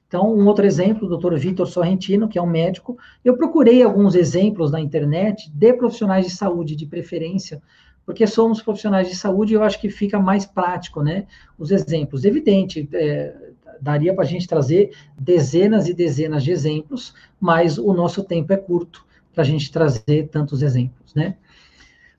Então, 0.06 0.32
um 0.32 0.46
outro 0.46 0.64
exemplo, 0.64 1.08
o 1.08 1.16
Dr. 1.16 1.34
Vitor 1.36 1.66
Sorrentino, 1.66 2.28
que 2.28 2.38
é 2.38 2.42
um 2.42 2.46
médico, 2.46 2.96
eu 3.24 3.36
procurei 3.36 3.82
alguns 3.82 4.14
exemplos 4.14 4.70
na 4.70 4.78
internet 4.78 5.50
de 5.50 5.72
profissionais 5.72 6.26
de 6.26 6.32
saúde, 6.32 6.76
de 6.76 6.86
preferência, 6.86 7.60
porque 8.04 8.26
somos 8.26 8.62
profissionais 8.62 9.08
de 9.08 9.16
saúde 9.16 9.52
e 9.52 9.56
eu 9.56 9.64
acho 9.64 9.80
que 9.80 9.90
fica 9.90 10.18
mais 10.18 10.46
prático, 10.46 11.02
né? 11.02 11.26
Os 11.58 11.70
exemplos. 11.70 12.24
Evidente, 12.24 12.88
é, 12.92 13.34
daria 13.80 14.14
para 14.14 14.22
a 14.22 14.26
gente 14.26 14.46
trazer 14.46 14.90
dezenas 15.18 15.88
e 15.88 15.94
dezenas 15.94 16.44
de 16.44 16.52
exemplos, 16.52 17.14
mas 17.40 17.78
o 17.78 17.92
nosso 17.92 18.22
tempo 18.22 18.52
é 18.52 18.56
curto 18.56 19.05
para 19.36 19.42
a 19.42 19.46
gente 19.46 19.70
trazer 19.70 20.30
tantos 20.30 20.62
exemplos, 20.62 21.14
né? 21.14 21.36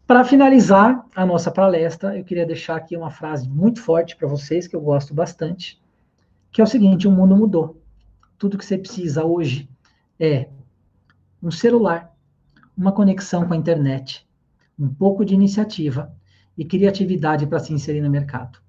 Para 0.06 0.24
finalizar 0.24 1.04
a 1.16 1.26
nossa 1.26 1.50
palestra, 1.50 2.16
eu 2.16 2.24
queria 2.24 2.46
deixar 2.46 2.76
aqui 2.76 2.96
uma 2.96 3.10
frase 3.10 3.50
muito 3.50 3.82
forte 3.82 4.16
para 4.16 4.28
vocês, 4.28 4.68
que 4.68 4.76
eu 4.76 4.80
gosto 4.80 5.16
bastante, 5.16 5.82
que 6.52 6.62
é 6.62 6.64
o 6.64 6.68
seguinte: 6.68 7.08
o 7.08 7.12
mundo 7.12 7.36
mudou. 7.36 7.82
Tudo 8.38 8.56
que 8.56 8.64
você 8.64 8.78
precisa 8.78 9.26
hoje 9.26 9.68
é 10.20 10.48
um 11.42 11.50
celular, 11.50 12.16
uma 12.78 12.92
conexão 12.92 13.48
com 13.48 13.54
a 13.56 13.58
internet, 13.58 14.24
um 14.78 14.88
pouco 14.88 15.26
de 15.26 15.34
iniciativa 15.34 16.16
e 16.56 16.64
criatividade 16.64 17.48
para 17.48 17.58
se 17.58 17.74
inserir 17.74 18.02
no 18.02 18.12
mercado. 18.12 18.60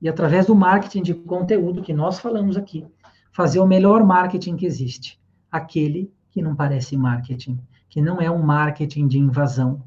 E 0.00 0.08
através 0.08 0.46
do 0.46 0.54
marketing 0.54 1.02
de 1.02 1.12
conteúdo 1.12 1.82
que 1.82 1.92
nós 1.92 2.18
falamos 2.18 2.56
aqui, 2.56 2.86
fazer 3.30 3.60
o 3.60 3.66
melhor 3.66 4.02
marketing 4.02 4.56
que 4.56 4.64
existe, 4.64 5.20
aquele 5.52 6.10
que 6.30 6.40
não 6.40 6.56
parece 6.56 6.96
marketing, 6.96 7.60
que 7.90 8.00
não 8.00 8.20
é 8.20 8.30
um 8.30 8.42
marketing 8.42 9.06
de 9.08 9.18
invasão, 9.18 9.82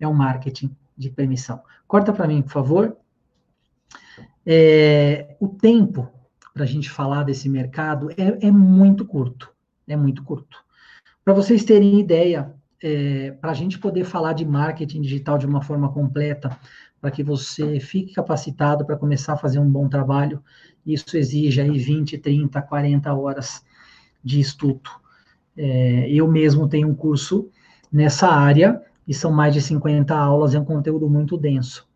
é 0.00 0.08
um 0.08 0.14
marketing 0.14 0.74
de 0.96 1.10
permissão. 1.10 1.60
Corta 1.86 2.12
para 2.12 2.26
mim, 2.26 2.42
por 2.42 2.50
favor. 2.50 2.96
É, 4.44 5.36
o 5.38 5.46
tempo 5.46 6.08
para 6.52 6.64
a 6.64 6.66
gente 6.66 6.90
falar 6.90 7.22
desse 7.22 7.48
mercado 7.48 8.10
é, 8.12 8.46
é, 8.46 8.50
muito 8.50 9.04
curto, 9.04 9.50
é 9.86 9.94
muito 9.94 10.24
curto. 10.24 10.58
Para 11.24 11.34
vocês 11.34 11.64
terem 11.64 12.00
ideia, 12.00 12.52
é, 12.82 13.30
para 13.32 13.52
a 13.52 13.54
gente 13.54 13.78
poder 13.78 14.04
falar 14.04 14.32
de 14.32 14.44
marketing 14.44 15.02
digital 15.02 15.38
de 15.38 15.46
uma 15.46 15.62
forma 15.62 15.92
completa, 15.92 16.58
para 17.00 17.10
que 17.10 17.22
você 17.22 17.78
fique 17.78 18.14
capacitado 18.14 18.84
para 18.84 18.96
começar 18.96 19.34
a 19.34 19.36
fazer 19.36 19.58
um 19.58 19.70
bom 19.70 19.88
trabalho, 19.88 20.42
isso 20.84 21.16
exige 21.16 21.60
aí 21.60 21.78
20, 21.78 22.18
30, 22.18 22.62
40 22.62 23.12
horas 23.14 23.64
de 24.22 24.40
estudo. 24.40 25.01
É, 25.56 26.08
eu 26.10 26.26
mesmo 26.28 26.68
tenho 26.68 26.88
um 26.88 26.94
curso 26.94 27.50
nessa 27.90 28.28
área, 28.28 28.82
e 29.06 29.12
são 29.12 29.32
mais 29.32 29.52
de 29.52 29.60
50 29.60 30.16
aulas, 30.16 30.54
é 30.54 30.58
um 30.58 30.64
conteúdo 30.64 31.08
muito 31.08 31.36
denso. 31.36 31.88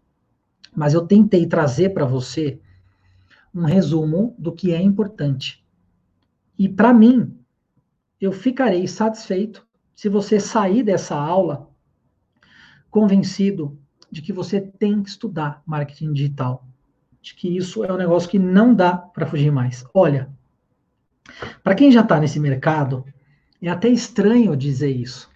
Mas 0.75 0.93
eu 0.93 1.07
tentei 1.07 1.47
trazer 1.47 1.91
para 1.91 2.05
você 2.05 2.61
um 3.55 3.65
resumo 3.65 4.35
do 4.39 4.53
que 4.53 4.75
é 4.75 4.83
importante. 4.83 5.65
E 6.59 6.69
para 6.69 6.93
mim, 6.93 7.35
eu 8.21 8.33
ficarei 8.33 8.87
satisfeito 8.87 9.67
se 9.95 10.09
você 10.09 10.39
sair 10.39 10.83
dessa 10.83 11.17
aula 11.17 11.71
convencido 12.91 13.79
de 14.11 14.23
que 14.23 14.33
você 14.33 14.61
tem 14.61 15.03
que 15.03 15.09
estudar 15.09 15.63
marketing 15.67 16.13
digital. 16.13 16.67
De 17.21 17.35
que 17.35 17.57
isso 17.57 17.85
é 17.85 17.93
um 17.93 17.97
negócio 17.97 18.29
que 18.29 18.39
não 18.39 18.75
dá 18.75 18.97
para 18.97 19.27
fugir 19.27 19.51
mais. 19.51 19.85
Olha, 19.93 20.31
para 21.63 21.75
quem 21.75 21.91
já 21.91 22.03
está 22.03 22.21
nesse 22.21 22.39
mercado, 22.39 23.05
é 23.63 23.69
até 23.69 23.89
estranho 23.89 24.57
dizer 24.57 24.91
isso. 24.91 25.31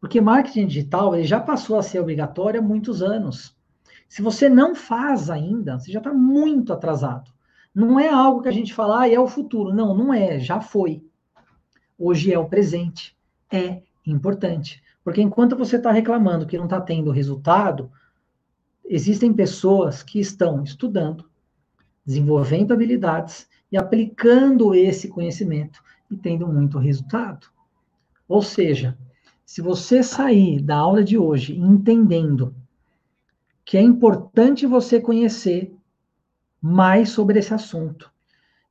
Porque 0.00 0.20
marketing 0.20 0.66
digital 0.66 1.14
ele 1.14 1.24
já 1.24 1.40
passou 1.40 1.78
a 1.78 1.82
ser 1.82 1.98
obrigatório 1.98 2.60
há 2.60 2.62
muitos 2.62 3.02
anos. 3.02 3.56
Se 4.08 4.22
você 4.22 4.48
não 4.48 4.74
faz 4.74 5.28
ainda, 5.28 5.78
você 5.78 5.90
já 5.90 5.98
está 5.98 6.12
muito 6.12 6.72
atrasado. 6.72 7.30
Não 7.74 7.98
é 7.98 8.08
algo 8.08 8.42
que 8.42 8.48
a 8.48 8.52
gente 8.52 8.72
fala, 8.72 9.02
ah, 9.02 9.08
é 9.12 9.18
o 9.18 9.26
futuro. 9.26 9.74
Não, 9.74 9.94
não 9.94 10.14
é, 10.14 10.38
já 10.38 10.60
foi. 10.60 11.04
Hoje 11.98 12.32
é 12.32 12.38
o 12.38 12.48
presente. 12.48 13.16
É 13.52 13.82
importante. 14.06 14.82
Porque 15.04 15.20
enquanto 15.20 15.56
você 15.56 15.76
está 15.76 15.90
reclamando 15.90 16.46
que 16.46 16.56
não 16.56 16.64
está 16.64 16.80
tendo 16.80 17.10
resultado, 17.10 17.90
existem 18.84 19.32
pessoas 19.32 20.02
que 20.02 20.18
estão 20.18 20.62
estudando, 20.62 21.28
desenvolvendo 22.04 22.72
habilidades 22.72 23.48
e 23.70 23.76
aplicando 23.76 24.74
esse 24.74 25.08
conhecimento 25.08 25.82
e 26.10 26.16
tendo 26.16 26.46
muito 26.46 26.78
resultado. 26.78 27.46
Ou 28.28 28.42
seja, 28.42 28.96
se 29.44 29.62
você 29.62 30.02
sair 30.02 30.60
da 30.60 30.76
aula 30.76 31.02
de 31.02 31.16
hoje 31.16 31.56
entendendo 31.56 32.54
que 33.64 33.76
é 33.76 33.82
importante 33.82 34.66
você 34.66 34.98
conhecer 34.98 35.74
mais 36.60 37.10
sobre 37.10 37.38
esse 37.38 37.52
assunto. 37.52 38.10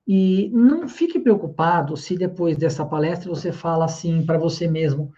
E 0.07 0.49
não 0.53 0.87
fique 0.87 1.19
preocupado 1.19 1.95
se 1.97 2.15
depois 2.15 2.57
dessa 2.57 2.85
palestra 2.85 3.29
você 3.29 3.51
fala 3.51 3.85
assim 3.85 4.25
para 4.25 4.37
você 4.37 4.67
mesmo: 4.67 5.11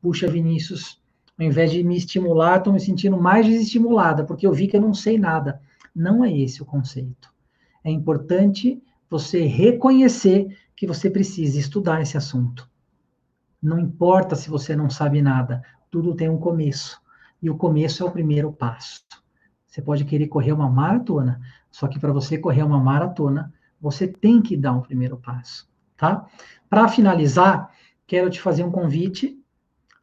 puxa, 0.00 0.26
Vinícius, 0.26 1.00
ao 1.38 1.44
invés 1.44 1.70
de 1.70 1.82
me 1.82 1.96
estimular, 1.96 2.58
estou 2.58 2.72
me 2.72 2.80
sentindo 2.80 3.16
mais 3.16 3.44
desestimulada, 3.44 4.24
porque 4.24 4.46
eu 4.46 4.52
vi 4.52 4.68
que 4.68 4.76
eu 4.76 4.80
não 4.80 4.94
sei 4.94 5.18
nada. 5.18 5.60
Não 5.94 6.24
é 6.24 6.34
esse 6.34 6.62
o 6.62 6.66
conceito. 6.66 7.30
É 7.84 7.90
importante 7.90 8.82
você 9.08 9.44
reconhecer 9.44 10.56
que 10.76 10.86
você 10.86 11.10
precisa 11.10 11.58
estudar 11.58 12.02
esse 12.02 12.16
assunto. 12.16 12.68
Não 13.62 13.78
importa 13.78 14.36
se 14.36 14.50
você 14.50 14.76
não 14.76 14.90
sabe 14.90 15.22
nada, 15.22 15.62
tudo 15.90 16.14
tem 16.14 16.28
um 16.28 16.38
começo. 16.38 17.00
E 17.42 17.48
o 17.48 17.56
começo 17.56 18.02
é 18.02 18.06
o 18.06 18.10
primeiro 18.10 18.52
passo. 18.52 19.04
Você 19.66 19.80
pode 19.82 20.04
querer 20.04 20.28
correr 20.28 20.52
uma 20.52 20.70
maratona, 20.70 21.40
só 21.70 21.88
que 21.88 21.98
para 21.98 22.12
você 22.12 22.38
correr 22.38 22.62
uma 22.62 22.78
maratona, 22.78 23.52
você 23.80 24.06
tem 24.06 24.40
que 24.40 24.56
dar 24.56 24.72
um 24.72 24.80
primeiro 24.80 25.16
passo, 25.16 25.68
tá? 25.96 26.26
Para 26.68 26.88
finalizar, 26.88 27.70
quero 28.06 28.30
te 28.30 28.40
fazer 28.40 28.64
um 28.64 28.70
convite. 28.70 29.38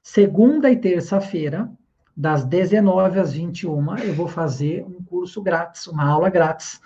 Segunda 0.01 0.69
e 0.69 0.75
terça-feira, 0.75 1.71
das 2.15 2.45
19 2.45 3.19
às 3.19 3.33
21, 3.33 3.97
eu 3.97 4.13
vou 4.13 4.27
fazer 4.27 4.85
um 4.85 5.03
curso 5.03 5.41
grátis, 5.41 5.87
uma 5.87 6.05
aula 6.05 6.29
grátis 6.29 6.79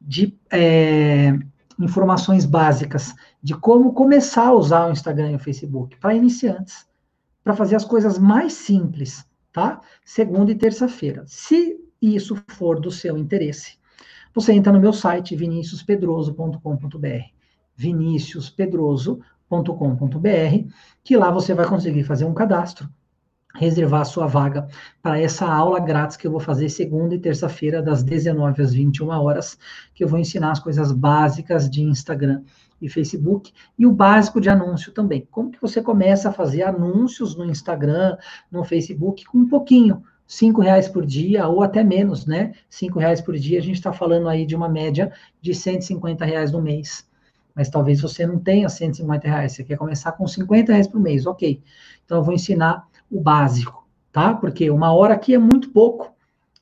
de 0.00 0.38
é, 0.50 1.36
informações 1.78 2.44
básicas 2.44 3.14
de 3.42 3.54
como 3.54 3.92
começar 3.92 4.48
a 4.48 4.52
usar 4.52 4.88
o 4.88 4.92
Instagram 4.92 5.32
e 5.32 5.36
o 5.36 5.38
Facebook 5.38 5.96
para 5.98 6.14
iniciantes, 6.14 6.86
para 7.42 7.54
fazer 7.54 7.76
as 7.76 7.84
coisas 7.84 8.18
mais 8.18 8.52
simples, 8.52 9.24
tá? 9.52 9.80
Segunda 10.04 10.50
e 10.50 10.54
terça-feira. 10.54 11.24
Se 11.26 11.78
isso 12.00 12.36
for 12.48 12.80
do 12.80 12.90
seu 12.90 13.16
interesse, 13.16 13.78
você 14.34 14.52
entra 14.52 14.72
no 14.72 14.80
meu 14.80 14.92
site 14.92 15.34
viniciuspedroso.com.br, 15.34 17.24
viniciuspedroso.com.br, 17.74 20.72
que 21.02 21.16
lá 21.16 21.30
você 21.30 21.54
vai 21.54 21.66
conseguir 21.66 22.04
fazer 22.04 22.24
um 22.24 22.34
cadastro, 22.34 22.88
reservar 23.54 24.02
a 24.02 24.04
sua 24.04 24.26
vaga 24.26 24.68
para 25.02 25.20
essa 25.20 25.46
aula 25.46 25.80
grátis 25.80 26.16
que 26.16 26.26
eu 26.26 26.30
vou 26.30 26.40
fazer 26.40 26.68
segunda 26.68 27.14
e 27.14 27.18
terça-feira, 27.18 27.82
das 27.82 28.02
19 28.02 28.62
às 28.62 28.72
21 28.72 29.08
horas, 29.08 29.58
que 29.94 30.04
eu 30.04 30.08
vou 30.08 30.18
ensinar 30.18 30.52
as 30.52 30.60
coisas 30.60 30.92
básicas 30.92 31.68
de 31.68 31.82
Instagram 31.82 32.42
e 32.80 32.88
Facebook, 32.88 33.52
e 33.78 33.86
o 33.86 33.92
básico 33.92 34.40
de 34.40 34.48
anúncio 34.48 34.92
também. 34.92 35.26
Como 35.30 35.50
que 35.50 35.60
você 35.60 35.82
começa 35.82 36.28
a 36.28 36.32
fazer 36.32 36.62
anúncios 36.62 37.36
no 37.36 37.44
Instagram, 37.44 38.16
no 38.50 38.64
Facebook, 38.64 39.24
com 39.24 39.38
um 39.38 39.48
pouquinho, 39.48 40.02
cinco 40.26 40.60
reais 40.60 40.88
por 40.88 41.04
dia 41.04 41.48
ou 41.48 41.62
até 41.62 41.82
menos, 41.82 42.26
né? 42.26 42.52
Cinco 42.68 42.98
reais 42.98 43.20
por 43.20 43.36
dia, 43.36 43.58
a 43.58 43.62
gente 43.62 43.76
está 43.76 43.92
falando 43.92 44.28
aí 44.28 44.46
de 44.46 44.54
uma 44.54 44.68
média 44.68 45.12
de 45.40 45.54
150 45.54 46.24
reais 46.24 46.52
no 46.52 46.62
mês. 46.62 47.08
Mas 47.54 47.68
talvez 47.68 48.00
você 48.00 48.24
não 48.24 48.38
tenha 48.38 48.68
150 48.68 49.26
reais, 49.26 49.52
você 49.52 49.64
quer 49.64 49.76
começar 49.76 50.12
com 50.12 50.28
50 50.28 50.70
reais 50.70 50.86
por 50.86 51.00
mês, 51.00 51.26
ok. 51.26 51.60
Então 52.04 52.18
eu 52.18 52.22
vou 52.22 52.32
ensinar 52.32 52.86
o 53.10 53.20
básico, 53.20 53.86
tá? 54.12 54.34
Porque 54.34 54.70
uma 54.70 54.92
hora 54.92 55.14
aqui 55.14 55.34
é 55.34 55.38
muito 55.38 55.70
pouco. 55.70 56.12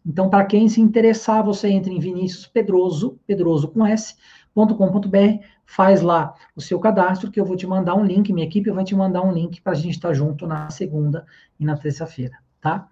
Então, 0.05 0.30
para 0.30 0.44
quem 0.44 0.68
se 0.68 0.80
interessar, 0.80 1.42
você 1.42 1.68
entra 1.68 1.92
em 1.92 1.99
Vinícius 1.99 2.47
Pedroso, 2.47 3.18
Pedroso 3.26 3.68
com 3.68 3.84
S, 3.84 4.14
.com.br, 4.55 5.44
faz 5.66 6.01
lá 6.01 6.34
o 6.55 6.61
seu 6.61 6.78
cadastro, 6.78 7.30
que 7.30 7.38
eu 7.38 7.44
vou 7.44 7.57
te 7.57 7.66
mandar 7.66 7.94
um 7.94 8.05
link, 8.05 8.32
minha 8.32 8.47
equipe 8.47 8.70
vai 8.70 8.84
te 8.84 8.94
mandar 8.94 9.22
um 9.22 9.32
link 9.32 9.61
para 9.61 9.72
a 9.72 9.76
gente 9.76 9.97
estar 9.97 10.09
tá 10.09 10.14
junto 10.14 10.47
na 10.47 10.70
segunda 10.70 11.26
e 11.59 11.64
na 11.64 11.76
terça-feira, 11.76 12.38
tá? 12.61 12.88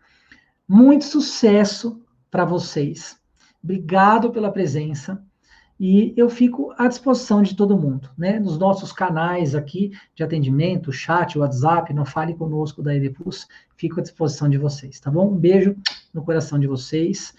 Muito 0.68 1.04
sucesso 1.04 2.02
para 2.30 2.44
vocês. 2.44 3.18
Obrigado 3.62 4.30
pela 4.30 4.50
presença. 4.50 5.24
E 5.78 6.14
eu 6.16 6.28
fico 6.28 6.72
à 6.78 6.86
disposição 6.86 7.42
de 7.42 7.56
todo 7.56 7.76
mundo, 7.76 8.08
né? 8.16 8.38
Nos 8.38 8.58
nossos 8.58 8.92
canais 8.92 9.54
aqui 9.54 9.92
de 10.14 10.22
atendimento, 10.22 10.92
chat, 10.92 11.36
WhatsApp, 11.36 11.92
não 11.92 12.04
fale 12.04 12.34
conosco 12.34 12.82
da 12.82 12.94
Edepus, 12.94 13.48
fico 13.76 13.98
à 13.98 14.02
disposição 14.02 14.48
de 14.48 14.56
vocês, 14.56 15.00
tá 15.00 15.10
bom? 15.10 15.32
Um 15.32 15.36
beijo 15.36 15.76
no 16.12 16.22
coração 16.22 16.58
de 16.58 16.66
vocês. 16.66 17.34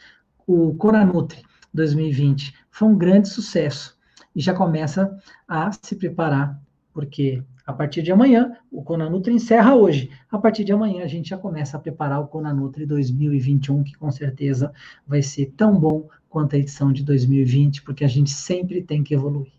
O 0.45 0.75
Coranutri 0.75 1.43
2020 1.73 2.53
foi 2.69 2.87
um 2.89 2.97
grande 2.97 3.29
sucesso 3.29 3.97
e 4.35 4.41
já 4.41 4.53
começa 4.53 5.17
a 5.47 5.71
se 5.71 5.95
preparar, 5.95 6.59
porque 6.93 7.41
a 7.65 7.73
partir 7.73 8.03
de 8.03 8.11
amanhã, 8.11 8.55
o 8.71 8.83
Conanutri 8.83 9.33
encerra 9.33 9.73
hoje. 9.73 10.11
A 10.31 10.37
partir 10.37 10.63
de 10.63 10.71
amanhã, 10.71 11.03
a 11.03 11.07
gente 11.07 11.29
já 11.29 11.37
começa 11.37 11.77
a 11.77 11.79
preparar 11.79 12.21
o 12.21 12.27
Conanutri 12.27 12.85
2021, 12.85 13.83
que 13.83 13.93
com 13.93 14.11
certeza 14.11 14.71
vai 15.07 15.21
ser 15.21 15.51
tão 15.57 15.77
bom 15.77 16.07
quanto 16.29 16.55
a 16.55 16.59
edição 16.59 16.93
de 16.93 17.03
2020, 17.03 17.81
porque 17.81 18.05
a 18.05 18.07
gente 18.07 18.29
sempre 18.29 18.83
tem 18.83 19.03
que 19.03 19.15
evoluir. 19.15 19.51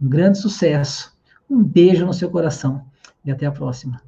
Um 0.00 0.08
grande 0.08 0.38
sucesso, 0.38 1.16
um 1.48 1.62
beijo 1.62 2.04
no 2.04 2.12
seu 2.12 2.30
coração 2.30 2.84
e 3.24 3.30
até 3.30 3.46
a 3.46 3.52
próxima. 3.52 4.07